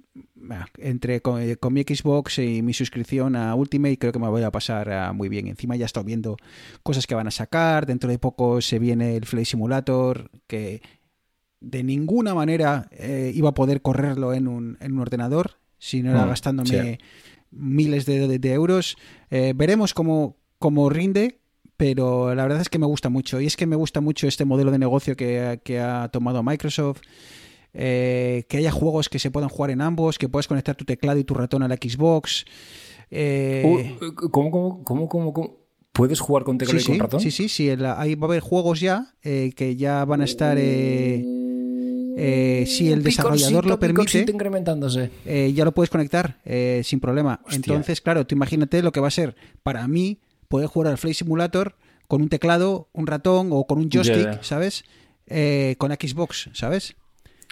entre 0.78 1.20
con, 1.20 1.40
eh, 1.40 1.56
con 1.56 1.72
mi 1.72 1.82
Xbox 1.82 2.38
y 2.38 2.62
mi 2.62 2.74
suscripción 2.74 3.36
a 3.36 3.54
Ultimate 3.54 3.98
creo 3.98 4.12
que 4.12 4.18
me 4.18 4.28
voy 4.28 4.42
a 4.42 4.50
pasar 4.50 5.14
muy 5.14 5.28
bien. 5.28 5.46
Encima 5.48 5.76
ya 5.76 5.84
he 5.84 5.86
estado 5.86 6.04
viendo 6.04 6.36
cosas 6.82 7.06
que 7.06 7.14
van 7.14 7.26
a 7.26 7.30
sacar, 7.30 7.86
dentro 7.86 8.10
de 8.10 8.18
poco 8.18 8.60
se 8.60 8.78
viene 8.78 9.16
el 9.16 9.24
Flight 9.26 9.46
Simulator, 9.46 10.30
que 10.46 10.80
de 11.60 11.82
ninguna 11.84 12.34
manera 12.34 12.88
eh, 12.92 13.32
iba 13.34 13.50
a 13.50 13.54
poder 13.54 13.82
correrlo 13.82 14.34
en 14.34 14.48
un, 14.48 14.76
en 14.80 14.92
un 14.92 14.98
ordenador, 15.00 15.58
si 15.78 16.02
no 16.02 16.10
era 16.10 16.24
Mm, 16.24 16.28
gastándome 16.28 16.98
sí. 16.98 16.98
miles 17.50 18.04
de, 18.06 18.26
de- 18.28 18.38
de 18.38 18.52
euros. 18.52 18.96
Eh, 19.30 19.52
veremos 19.56 19.94
cómo, 19.94 20.36
cómo 20.62 20.88
rinde, 20.88 21.40
pero 21.76 22.34
la 22.34 22.42
verdad 22.44 22.62
es 22.62 22.70
que 22.70 22.78
me 22.78 22.86
gusta 22.86 23.10
mucho. 23.10 23.38
Y 23.40 23.46
es 23.46 23.56
que 23.56 23.66
me 23.66 23.76
gusta 23.76 24.00
mucho 24.00 24.26
este 24.26 24.44
modelo 24.46 24.70
de 24.70 24.78
negocio 24.78 25.14
que, 25.16 25.60
que 25.62 25.78
ha 25.80 26.08
tomado 26.10 26.42
Microsoft. 26.42 27.00
eh, 27.74 28.44
que 28.48 28.58
haya 28.58 28.70
juegos 28.70 29.08
que 29.08 29.18
se 29.18 29.30
puedan 29.30 29.48
jugar 29.50 29.70
en 29.70 29.80
ambos, 29.80 30.18
que 30.18 30.28
puedas 30.28 30.46
conectar 30.46 30.74
tu 30.76 30.84
teclado 30.84 31.18
y 31.18 31.24
tu 31.24 31.32
ratón 31.34 31.62
a 31.62 31.68
la 31.68 31.76
Xbox. 31.76 32.44
eh, 33.10 33.62
Uh, 33.64 34.14
¿Cómo, 34.30 34.50
cómo, 34.50 34.84
cómo, 34.84 35.08
cómo, 35.08 35.32
cómo? 35.32 35.56
¿Puedes 35.92 36.20
jugar 36.20 36.44
con 36.44 36.56
teclado 36.58 36.78
sí, 36.80 36.84
y 36.84 36.86
con 36.86 36.94
sí, 36.96 37.00
ratón? 37.00 37.20
sí, 37.20 37.30
sí, 37.30 37.48
sí, 37.48 37.70
ahí 37.70 38.14
va 38.14 38.26
a 38.26 38.30
haber 38.30 38.40
juegos 38.40 38.80
ya 38.80 39.14
eh, 39.22 39.52
que 39.56 39.76
ya 39.76 40.04
van 40.06 40.22
a 40.22 40.24
estar. 40.24 40.56
eh, 40.58 41.22
si 42.66 42.90
el 42.92 43.02
desarrollador 43.02 43.66
lo 43.66 43.78
permite, 43.78 44.24
incrementándose. 44.30 45.10
eh, 45.24 45.52
ya 45.54 45.64
lo 45.64 45.72
puedes 45.72 45.90
conectar 45.90 46.38
eh, 46.44 46.82
sin 46.84 47.00
problema. 47.00 47.40
Hostia. 47.44 47.56
Entonces, 47.56 48.00
claro, 48.00 48.26
tú 48.26 48.34
imagínate 48.34 48.82
lo 48.82 48.92
que 48.92 49.00
va 49.00 49.08
a 49.08 49.10
ser 49.10 49.34
para 49.62 49.86
mí 49.88 50.18
poder 50.52 50.68
jugar 50.68 50.90
al 50.92 50.98
Flight 50.98 51.16
Simulator 51.16 51.74
con 52.08 52.20
un 52.20 52.28
teclado, 52.28 52.90
un 52.92 53.06
ratón 53.06 53.48
o 53.52 53.66
con 53.66 53.78
un 53.78 53.88
joystick. 53.88 54.42
¿sabes? 54.42 54.84
Eh, 55.26 55.76
con 55.78 55.90
Xbox, 55.92 56.50
¿sabes? 56.52 56.94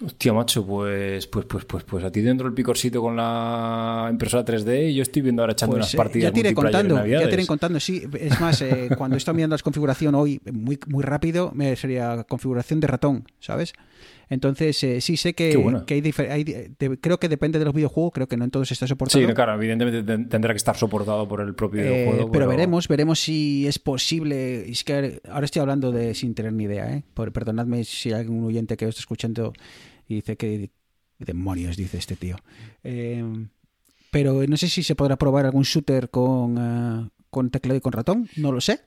Hostia, 0.04 0.34
macho, 0.34 0.66
pues, 0.66 1.26
pues, 1.26 1.46
pues, 1.46 1.64
pues, 1.64 1.84
pues 1.84 2.04
a 2.04 2.12
ti 2.12 2.20
dentro 2.20 2.46
del 2.46 2.52
picorcito 2.52 3.00
con 3.00 3.16
la 3.16 4.08
impresora 4.10 4.44
3D 4.44 4.90
y 4.90 4.94
yo 4.96 5.02
estoy 5.02 5.22
viendo 5.22 5.40
ahora 5.40 5.54
echando 5.54 5.76
Pues, 5.76 5.86
unas 5.86 5.94
eh, 5.94 5.96
partidas 5.96 6.30
ya 6.30 6.34
te 6.34 6.40
iré 6.40 6.54
contando, 6.54 7.06
ya 7.06 7.26
te 7.26 7.34
iré 7.34 7.46
contando, 7.46 7.80
sí. 7.80 8.02
Es 8.18 8.38
más, 8.38 8.60
eh, 8.60 8.90
cuando 8.98 9.16
estaba 9.16 9.34
mirando 9.34 9.56
la 9.56 9.62
configuración 9.62 10.14
hoy, 10.14 10.42
muy, 10.52 10.78
muy 10.86 11.02
rápido, 11.02 11.52
me 11.54 11.74
sería 11.76 12.24
configuración 12.24 12.80
de 12.80 12.86
ratón, 12.86 13.24
¿sabes? 13.40 13.72
Entonces, 14.28 14.82
eh, 14.84 15.00
sí 15.00 15.16
sé 15.16 15.34
que, 15.34 15.50
Qué 15.50 15.56
bueno. 15.56 15.84
que 15.86 15.94
hay, 15.94 16.02
hay 16.30 16.44
de- 16.44 16.98
creo 17.00 17.18
que 17.18 17.28
depende 17.28 17.58
de 17.58 17.64
los 17.64 17.74
videojuegos, 17.74 18.12
creo 18.12 18.28
que 18.28 18.36
no 18.36 18.44
en 18.44 18.50
todos 18.50 18.70
está 18.70 18.86
soportado. 18.86 19.26
Sí, 19.26 19.32
claro, 19.34 19.54
evidentemente 19.54 20.02
ten- 20.02 20.28
tendrá 20.28 20.52
que 20.52 20.58
estar 20.58 20.76
soportado 20.76 21.26
por 21.26 21.40
el 21.40 21.54
propio 21.54 21.82
Eh, 21.82 22.04
videojuego. 22.04 22.30
pero 22.30 22.46
veremos, 22.48 22.86
veremos 22.88 23.18
si 23.20 23.66
es 23.66 23.78
posible. 23.78 24.70
Es 24.70 24.84
que 24.84 25.20
ahora 25.28 25.44
estoy 25.44 25.60
hablando 25.60 25.90
de 25.92 26.14
sin 26.14 26.34
tener 26.34 26.52
ni 26.52 26.64
idea, 26.64 26.92
¿eh? 26.94 27.02
Por- 27.14 27.32
perdonadme 27.32 27.84
si 27.84 28.12
hay 28.12 28.20
algún 28.20 28.44
oyente 28.44 28.76
que 28.76 28.86
os 28.86 28.90
está 28.90 29.00
escuchando 29.00 29.52
y 30.08 30.16
dice 30.16 30.36
que 30.36 30.70
demonios 31.18 31.76
dice 31.76 31.98
este 31.98 32.16
tío. 32.16 32.36
Eh, 32.84 33.24
pero 34.10 34.42
no 34.48 34.56
sé 34.56 34.68
si 34.68 34.82
se 34.82 34.94
podrá 34.94 35.16
probar 35.16 35.44
algún 35.46 35.62
shooter 35.64 36.10
con, 36.10 36.56
eh, 36.58 37.08
con 37.30 37.50
teclado 37.50 37.76
y 37.76 37.80
con 37.80 37.92
ratón, 37.92 38.28
no 38.36 38.52
lo 38.52 38.60
sé. 38.60 38.80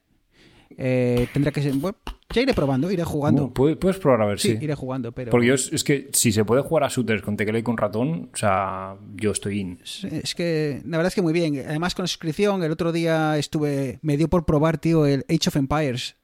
Eh, 0.78 1.28
tendrá 1.34 1.52
que 1.52 1.62
ser. 1.62 1.74
Bueno, 1.74 1.98
ya 2.34 2.42
iré 2.42 2.54
probando, 2.54 2.92
iré 2.92 3.04
jugando. 3.04 3.54
Puedes, 3.54 3.78
puedes 3.78 3.98
probar 3.98 4.22
a 4.24 4.26
ver, 4.26 4.40
sí, 4.40 4.58
sí. 4.58 4.64
iré 4.64 4.76
jugando, 4.76 5.12
pero. 5.12 5.32
Porque 5.32 5.48
yo 5.48 5.54
es, 5.54 5.72
es 5.72 5.84
que 5.84 6.10
si 6.12 6.32
se 6.32 6.44
puede 6.44 6.62
jugar 6.62 6.84
a 6.84 6.88
shooters 6.90 7.22
con 7.22 7.38
teclado 7.38 7.60
y 7.60 7.64
con 7.64 7.78
ratón, 7.78 8.30
o 8.34 8.38
sea, 8.38 8.98
yo 9.16 9.32
estoy 9.32 9.60
in. 9.60 9.80
Es 9.84 10.36
que 10.36 10.82
la 10.86 10.98
verdad 10.98 11.08
es 11.08 11.16
que 11.16 11.22
muy 11.22 11.34
bien. 11.34 11.64
Además, 11.66 11.96
con 11.96 12.04
la 12.04 12.08
suscripción, 12.08 12.64
el 12.64 12.72
otro 12.72 12.92
día 12.92 13.38
estuve. 13.38 14.00
Me 14.02 14.18
dio 14.18 14.28
por 14.28 14.46
probar, 14.46 14.80
tío, 14.80 15.06
el 15.06 15.26
Age 15.30 15.48
of 15.50 15.56
Empires 15.56 16.18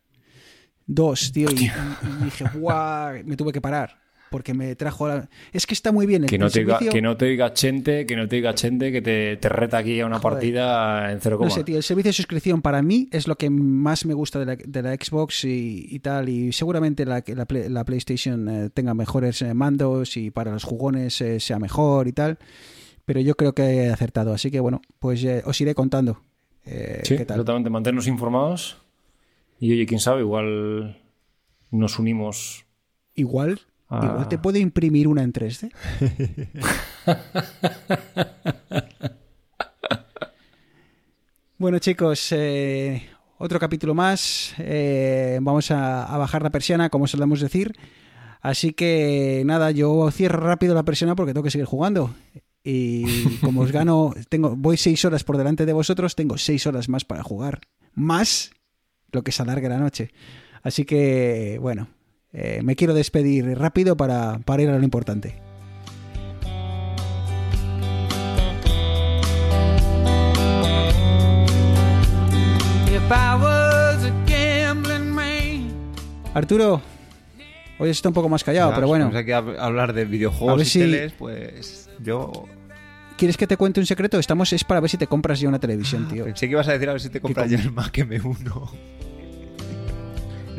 2, 0.88 1.32
tío. 1.32 1.50
Y, 1.52 1.66
y 1.66 2.24
dije, 2.26 2.46
guau, 2.56 3.24
me 3.24 3.38
tuve 3.38 3.54
que 3.54 3.62
parar. 3.62 4.00
Porque 4.32 4.54
me 4.54 4.76
trajo. 4.76 5.08
la- 5.08 5.28
Es 5.52 5.66
que 5.66 5.74
está 5.74 5.92
muy 5.92 6.06
bien. 6.06 6.24
El, 6.24 6.30
Que 6.30 6.38
no, 6.38 6.46
el 6.48 6.52
te 6.52 6.60
diga, 6.60 6.74
servicio- 6.78 6.92
que 6.94 7.02
no 7.02 7.18
te 7.18 7.26
diga 7.26 7.54
Chente, 7.54 8.06
que 8.06 8.16
no 8.16 8.28
te 8.28 8.36
diga 8.36 8.54
Chente, 8.54 8.92
que 8.92 9.02
te, 9.02 9.38
te 9.38 9.50
reta 9.50 9.80
aquí 9.80 10.00
a 10.00 10.06
una 10.06 10.20
Joder. 10.20 10.34
partida 10.34 11.12
en 11.12 11.20
cero 11.20 11.36
No 11.36 11.40
coma. 11.40 11.50
sé, 11.52 11.64
tío, 11.64 11.78
el 11.78 11.84
servicio 11.84 12.10
de 12.10 12.14
suscripción 12.14 12.62
para 12.62 12.82
mí 12.84 13.10
es 13.12 13.28
lo 13.28 13.36
que 13.38 13.50
más 13.50 14.06
me 14.06 14.14
gusta 14.14 14.38
de 14.40 14.46
la, 14.46 14.56
de 14.56 14.82
la 14.84 14.94
Xbox 14.94 15.46
y, 15.46 15.88
y 15.90 16.00
tal. 16.00 16.30
Y 16.30 16.52
seguramente 16.52 17.06
la, 17.06 17.24
la, 17.26 17.46
Play- 17.46 17.70
la 17.70 17.84
PlayStation 17.86 18.48
eh, 18.50 18.70
tenga 18.70 18.94
mejores 18.94 19.42
eh, 19.42 19.54
mandos 19.54 20.16
y 20.18 20.30
para 20.30 20.52
los 20.52 20.64
jugones 20.64 21.20
eh, 21.22 21.40
sea 21.40 21.58
mejor 21.58 22.08
y 22.08 22.12
tal. 22.14 22.38
Pero 23.06 23.20
yo 23.22 23.34
creo 23.36 23.54
que 23.54 23.64
he 23.64 23.90
acertado. 23.90 24.34
Así 24.34 24.52
que 24.52 24.60
bueno, 24.60 24.82
pues 25.00 25.26
os 25.46 25.60
iré 25.62 25.74
contando. 25.74 26.22
Sí, 26.64 27.18
qué 27.18 27.26
tal. 27.26 27.38
exactamente, 27.38 27.72
mantenernos 27.72 28.06
informados. 28.06 28.78
Y 29.60 29.72
oye, 29.74 29.88
quién 29.88 30.00
sabe, 30.00 30.22
igual 30.22 31.02
nos 31.72 31.98
unimos. 31.98 32.66
Igual, 33.16 33.60
Ah. 33.90 34.06
igual 34.06 34.30
te 34.30 34.38
puede 34.38 34.60
imprimir 34.60 35.08
una 35.08 35.24
en 35.24 35.34
3D. 35.34 35.72
bueno, 41.58 41.80
chicos, 41.80 42.32
eh, 42.32 43.10
otro 43.38 43.60
capítulo 43.60 43.96
más. 43.96 44.54
Eh, 44.60 45.40
vamos 45.42 45.72
a, 45.72 46.06
a 46.06 46.18
bajar 46.18 46.44
la 46.44 46.52
persiana, 46.52 46.90
como 46.90 47.08
solemos 47.08 47.42
decir. 47.42 47.76
Así 48.42 48.74
que 48.74 49.44
nada, 49.46 49.72
yo 49.72 50.10
cierro 50.12 50.40
rápido 50.40 50.76
la 50.76 50.84
persiana 50.84 51.16
porque 51.16 51.34
tengo 51.34 51.44
que 51.44 51.52
seguir 51.52 51.66
jugando. 51.66 52.14
Y 52.64 53.38
como 53.42 53.62
os 53.62 53.72
gano, 53.72 54.14
tengo, 54.30 54.56
voy 54.56 54.78
seis 54.78 55.04
horas 55.06 55.24
por 55.24 55.38
delante 55.38 55.66
de 55.66 55.74
vosotros, 55.74 56.16
tengo 56.16 56.38
seis 56.38 56.68
horas 56.68 56.90
más 56.90 57.06
para 57.06 57.24
jugar. 57.24 57.62
Más 57.94 58.52
lo 59.12 59.24
que 59.24 59.32
se 59.32 59.42
alargue 59.42 59.70
la 59.70 59.80
noche. 59.80 60.12
Así 60.62 60.86
que, 60.86 61.58
bueno, 61.62 61.88
eh, 62.34 62.62
me 62.64 62.76
quiero 62.76 62.94
despedir 62.94 63.58
rápido 63.58 63.98
para, 63.98 64.40
para 64.46 64.64
ir 64.64 64.70
a 64.70 64.78
lo 64.78 64.84
importante. 64.84 65.36
A. 73.10 73.40
Arturo, 76.34 76.82
hoy 77.80 77.90
está 77.90 78.10
un 78.10 78.14
poco 78.14 78.30
más 78.30 78.44
callado, 78.44 78.70
Ya, 78.70 78.76
pero 78.76 78.88
bueno, 78.88 79.06
Vamos 79.06 79.20
aquí 79.20 79.32
a 79.32 79.38
hablar 79.38 79.94
de 79.94 80.04
A 80.04 80.06
videojuegos 80.06 80.58
ver 80.58 80.68
y 80.68 80.70
si- 80.70 80.80
teles, 80.80 81.14
pues 81.14 81.90
yo 82.02 82.46
¿quieres 83.18 83.36
que 83.36 83.48
te 83.48 83.58
cuente 83.58 83.80
un 83.80 83.86
secreto? 83.86 84.20
Estamos 84.20 84.54
es 84.54 84.64
para 84.64 84.80
ver 84.80 84.90
si 84.90 84.98
te 84.98 85.08
compras 85.08 85.40
ya 85.40 85.50
una 85.50 85.60
televisión, 85.60 86.08
tío. 86.08 86.26
pensé 86.26 86.46
que 86.48 86.52
ibas 86.52 86.68
a 86.68 86.74
decir 86.74 86.90
a 86.90 86.94
ver 86.94 87.02
si 87.02 87.10
te 87.10 87.20
compras 87.20 87.48
com- 87.48 87.58
ya 87.58 87.64
el 87.64 87.72
Mac 87.72 87.98
M1. 87.98 88.70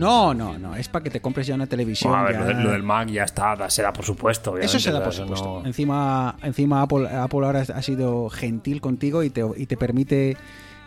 No, 0.00 0.34
no, 0.34 0.58
no. 0.58 0.74
Es 0.74 0.88
para 0.88 1.02
que 1.04 1.10
te 1.10 1.20
compres 1.20 1.46
ya 1.46 1.54
una 1.54 1.66
televisión. 1.66 2.10
Bueno, 2.12 2.26
a 2.26 2.28
ver, 2.30 2.36
ya- 2.40 2.40
lo, 2.52 2.58
de- 2.58 2.64
lo 2.64 2.70
del 2.72 2.82
Mac 2.82 3.08
ya 3.08 3.24
está, 3.24 3.54
da- 3.56 3.70
se 3.70 3.82
da 3.82 3.92
por 3.92 4.04
supuesto. 4.04 4.56
Eso 4.58 4.78
se 4.80 4.90
da 4.90 5.02
por 5.04 5.12
supuesto. 5.12 5.60
no- 5.60 5.66
Encima, 5.66 6.36
encima 6.42 6.82
Apple, 6.82 7.08
Apple 7.08 7.44
ahora 7.46 7.60
ha 7.74 7.82
sido 7.82 8.28
gentil 8.30 8.80
contigo 8.80 9.22
y 9.22 9.30
te, 9.30 9.42
y 9.56 9.66
te 9.66 9.76
permite 9.76 10.36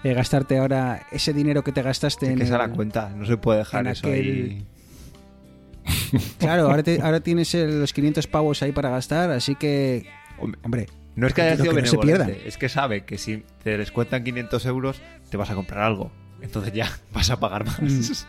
eh, 0.03 0.13
gastarte 0.13 0.57
ahora 0.57 1.07
ese 1.11 1.31
dinero 1.33 1.63
que 1.63 1.71
te 1.71 1.81
gastaste 1.81 2.25
en 2.31 2.37
que 2.37 2.45
se 2.45 2.51
el- 2.53 2.57
la 2.57 2.69
cuenta, 2.69 3.09
no 3.15 3.25
se 3.25 3.37
puede 3.37 3.59
dejar 3.59 3.85
en 3.85 3.91
eso 3.93 4.07
aquel- 4.07 4.13
ahí. 4.15 4.65
Claro, 6.37 6.67
ahora, 6.69 6.83
te- 6.83 7.01
ahora 7.01 7.19
tienes 7.19 7.53
los 7.53 7.91
500 7.93 8.27
pavos 8.27 8.61
ahí 8.63 8.71
para 8.71 8.89
gastar, 8.89 9.31
así 9.31 9.55
que... 9.55 10.05
Hombre, 10.63 10.87
No 11.15 11.27
es 11.27 11.33
que 11.33 11.41
haya 11.41 11.57
sido 11.57 11.73
que 11.73 11.81
no 11.81 11.87
se 11.87 11.97
pierdan. 11.97 12.33
es 12.45 12.57
que 12.57 12.69
sabe 12.69 13.05
que 13.05 13.17
si 13.17 13.43
te 13.63 13.77
descuentan 13.77 14.23
500 14.23 14.65
euros, 14.65 15.01
te 15.29 15.37
vas 15.37 15.49
a 15.49 15.55
comprar 15.55 15.83
algo. 15.83 16.11
Entonces 16.41 16.73
ya 16.73 16.89
vas 17.13 17.29
a 17.29 17.39
pagar 17.39 17.65
más. 17.65 18.27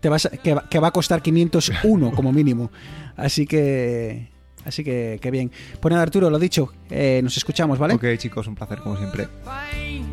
Te 0.00 0.08
vas 0.08 0.26
a- 0.26 0.30
que, 0.30 0.54
va, 0.54 0.68
que 0.68 0.78
va 0.78 0.88
a 0.88 0.92
costar 0.92 1.22
501 1.22 2.12
como 2.16 2.32
mínimo. 2.32 2.70
Así 3.16 3.46
que... 3.46 4.28
Así 4.64 4.84
que, 4.84 5.18
qué 5.22 5.30
bien. 5.30 5.50
Pues 5.80 5.90
nada, 5.90 6.02
Arturo, 6.02 6.28
lo 6.28 6.38
dicho, 6.38 6.70
eh, 6.90 7.20
nos 7.22 7.34
escuchamos, 7.36 7.78
¿vale? 7.78 7.94
Ok, 7.94 8.04
chicos, 8.18 8.46
un 8.46 8.54
placer 8.54 8.78
como 8.80 8.96
siempre. 8.96 9.26
'em. 9.74 10.04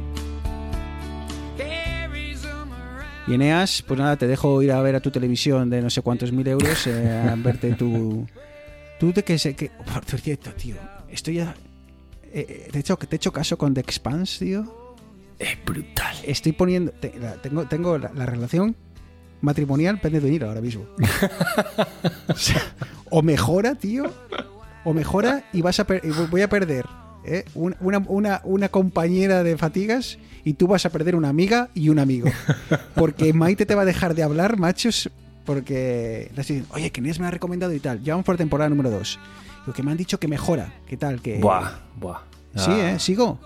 Y 3.27 3.33
Eneas, 3.33 3.83
pues 3.85 3.99
nada, 3.99 4.15
te 4.15 4.25
dejo 4.25 4.61
ir 4.61 4.71
a 4.71 4.81
ver 4.81 4.95
a 4.95 5.01
tu 5.01 5.11
televisión 5.11 5.69
de 5.69 5.81
no 5.81 5.89
sé 5.89 6.01
cuántos 6.01 6.31
mil 6.31 6.47
euros, 6.47 6.87
eh, 6.87 7.29
a 7.29 7.35
verte 7.35 7.73
tu... 7.73 8.25
Tú 9.01 9.11
de 9.11 9.21
que 9.23 9.37
sé 9.37 9.53
que... 9.53 9.69
Por 9.69 10.19
cierto, 10.21 10.51
tío, 10.53 10.75
estoy 11.11 11.35
ya... 11.35 11.53
eh, 12.31 12.45
eh, 12.47 12.69
te, 12.71 12.77
he 12.77 12.81
hecho, 12.81 12.95
te 12.95 13.13
he 13.13 13.17
hecho 13.17 13.33
caso 13.33 13.57
con 13.57 13.73
The 13.73 13.81
Expanse, 13.81 14.45
tío. 14.45 14.95
Es 15.37 15.57
brutal. 15.65 16.15
Estoy 16.23 16.53
poniendo... 16.53 16.93
te- 16.93 17.19
la- 17.19 17.33
tengo 17.41 17.65
tengo 17.67 17.97
la, 17.97 18.11
la 18.13 18.25
relación 18.25 18.77
matrimonial 19.41 19.99
pende 19.99 20.19
de 20.19 20.45
ahora 20.45 20.61
mismo. 20.61 20.85
o, 22.29 22.35
sea, 22.35 22.61
o 23.09 23.21
mejora, 23.21 23.75
tío, 23.75 24.11
o 24.83 24.93
mejora 24.93 25.43
y 25.53 25.61
vas 25.61 25.79
a 25.79 25.85
per- 25.85 26.01
voy 26.29 26.41
a 26.41 26.49
perder 26.49 26.85
¿eh? 27.25 27.45
Un- 27.55 27.75
una, 27.81 27.99
una, 28.07 28.41
una 28.45 28.69
compañera 28.69 29.43
de 29.43 29.57
fatigas 29.57 30.17
y 30.43 30.53
tú 30.53 30.67
vas 30.67 30.85
a 30.85 30.89
perder 30.89 31.15
una 31.15 31.29
amiga 31.29 31.69
y 31.73 31.89
un 31.89 31.99
amigo. 31.99 32.29
Porque 32.95 33.33
Maite 33.33 33.65
te 33.65 33.75
va 33.75 33.81
a 33.81 33.85
dejar 33.85 34.15
de 34.15 34.23
hablar, 34.23 34.57
machos, 34.57 35.09
porque 35.45 36.29
le 36.31 36.37
dicen, 36.37 36.65
oye, 36.71 36.89
que 36.91 37.01
Inés 37.01 37.19
me 37.19 37.27
ha 37.27 37.31
recomendado 37.31 37.73
y 37.73 37.79
tal. 37.79 38.01
Ya 38.03 38.13
vamos 38.13 38.25
por 38.25 38.37
temporada 38.37 38.69
número 38.69 38.89
2. 38.91 39.19
Lo 39.65 39.73
que 39.73 39.83
me 39.83 39.91
han 39.91 39.97
dicho 39.97 40.19
que 40.19 40.27
mejora, 40.29 40.73
¿qué 40.87 40.95
tal? 40.95 41.21
Que... 41.21 41.39
Buah, 41.39 41.71
buah. 41.99 42.19
Sí, 42.55 42.71
Ah. 42.71 42.91
¿eh? 42.93 42.99
Sigo. 42.99 43.39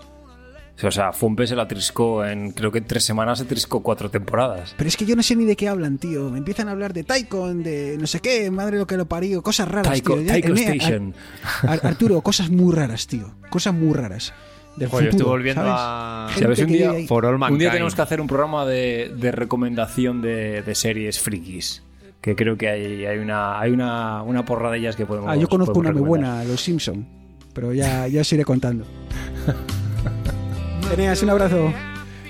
O 0.84 0.90
sea, 0.90 1.12
Fumpe 1.12 1.46
se 1.46 1.54
la 1.56 1.68
triscó 1.68 2.24
en, 2.24 2.50
creo 2.52 2.72
que 2.72 2.78
en 2.78 2.84
tres 2.86 3.04
semanas 3.04 3.38
se 3.38 3.44
triscó 3.44 3.82
cuatro 3.82 4.10
temporadas. 4.10 4.74
Pero 4.76 4.88
es 4.88 4.96
que 4.96 5.04
yo 5.04 5.14
no 5.16 5.22
sé 5.22 5.36
ni 5.36 5.44
de 5.44 5.54
qué 5.56 5.68
hablan, 5.68 5.98
tío. 5.98 6.28
Me 6.30 6.38
empiezan 6.38 6.68
a 6.68 6.72
hablar 6.72 6.92
de 6.92 7.04
Taikon, 7.04 7.62
de 7.62 7.96
no 8.00 8.06
sé 8.06 8.20
qué, 8.20 8.50
madre 8.50 8.78
lo 8.78 8.86
que 8.86 8.96
lo 8.96 9.06
parió, 9.06 9.42
cosas 9.42 9.68
raras, 9.68 9.88
Taiko, 9.92 10.14
tío. 10.14 10.22
Ya- 10.22 10.36
Enea, 10.36 10.72
Station. 10.74 11.14
Ar- 11.62 11.80
Arturo, 11.86 12.20
cosas 12.22 12.50
muy 12.50 12.74
raras, 12.74 13.06
tío. 13.06 13.32
Cosas 13.50 13.74
muy 13.74 13.94
raras. 13.94 14.32
Del 14.76 14.88
Joder, 14.88 15.04
yo 15.04 15.10
estoy 15.10 15.26
volviendo 15.26 15.62
¿sabes? 15.62 15.74
a... 15.76 16.28
¿Sabes? 16.40 16.58
Un 16.60 16.66
día- 16.68 16.92
Un 16.92 17.58
día 17.58 17.70
tenemos 17.70 17.94
que 17.94 18.02
hacer 18.02 18.20
un 18.20 18.26
programa 18.26 18.64
de, 18.64 19.12
de 19.16 19.30
recomendación 19.30 20.22
de, 20.22 20.62
de 20.62 20.74
series 20.74 21.20
frikis. 21.20 21.82
Que 22.22 22.34
creo 22.36 22.56
que 22.56 22.68
hay, 22.68 23.04
hay, 23.04 23.18
una, 23.18 23.60
hay 23.60 23.70
una, 23.72 24.22
una 24.22 24.44
porra 24.44 24.70
de 24.70 24.78
ellas 24.78 24.96
que 24.96 25.04
podemos 25.04 25.28
Ah, 25.30 25.36
yo 25.36 25.48
conozco 25.48 25.78
una 25.80 25.92
muy 25.92 26.02
buena, 26.02 26.42
Los 26.44 26.60
Simpson. 26.62 27.04
Pero 27.52 27.72
ya, 27.74 28.06
ya 28.08 28.20
os 28.22 28.32
iré 28.32 28.44
contando. 28.44 28.84
Eneas, 30.92 31.22
un 31.22 31.30
abrazo. 31.30 31.72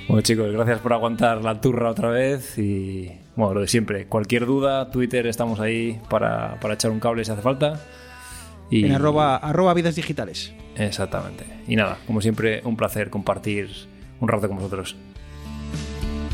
Bueno, 0.07 0.23
chicos, 0.23 0.53
gracias 0.53 0.79
por 0.79 0.93
aguantar 0.93 1.43
la 1.43 1.61
turra 1.61 1.91
otra 1.91 2.11
vez. 2.11 2.57
Y 2.59 3.11
bueno, 3.35 3.55
lo 3.55 3.61
de 3.61 3.67
siempre. 3.67 4.07
Cualquier 4.07 4.47
duda, 4.47 4.89
Twitter, 4.91 5.27
estamos 5.27 5.59
ahí 5.59 6.01
para, 6.09 6.61
para 6.61 6.75
echar 6.75 6.93
un 6.93 7.01
cable 7.01 7.25
si 7.25 7.33
hace 7.33 7.43
falta. 7.43 7.81
Y, 8.71 8.85
En 8.85 8.93
arroba, 8.93 9.37
arroba 9.37 9.75
vidas 9.75 9.97
digitales. 9.97 10.53
Exactamente. 10.77 11.45
Y 11.67 11.75
nada, 11.75 11.99
como 12.07 12.21
siempre, 12.21 12.63
un 12.65 12.77
placer 12.77 13.11
compartir 13.11 13.69
un 14.21 14.29
rato 14.29 14.47
con 14.47 14.59
vosotros. 14.59 14.95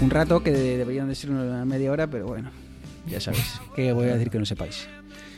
Un 0.02 0.10
rato 0.10 0.42
que 0.42 0.50
deberían 0.50 1.08
de 1.08 1.14
ser 1.14 1.30
una 1.30 1.64
media 1.64 1.90
hora, 1.90 2.06
pero 2.08 2.26
bueno, 2.26 2.50
ya 3.06 3.20
sabéis. 3.20 3.58
¿Qué 3.74 3.92
voy 3.92 4.08
a 4.08 4.14
decir 4.14 4.30
que 4.30 4.38
no 4.38 4.44
sepáis? 4.44 4.86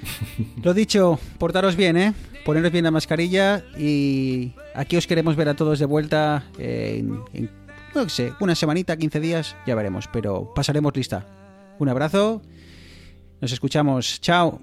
Lo 0.62 0.74
dicho, 0.74 1.18
portaros 1.38 1.76
bien, 1.76 1.96
¿eh? 1.96 2.14
Poneros 2.44 2.72
bien 2.72 2.84
la 2.84 2.90
mascarilla 2.90 3.64
y 3.78 4.52
aquí 4.74 4.96
os 4.96 5.06
queremos 5.06 5.36
ver 5.36 5.48
a 5.48 5.54
todos 5.54 5.78
de 5.78 5.86
vuelta 5.86 6.44
en, 6.58 7.20
en, 7.34 7.50
no 7.94 8.08
sé, 8.08 8.32
una 8.40 8.54
semanita, 8.54 8.96
15 8.96 9.20
días, 9.20 9.56
ya 9.66 9.74
veremos, 9.74 10.08
pero 10.12 10.52
pasaremos 10.54 10.96
lista. 10.96 11.26
Un 11.78 11.88
abrazo, 11.88 12.42
nos 13.40 13.52
escuchamos, 13.52 14.20
chao. 14.20 14.60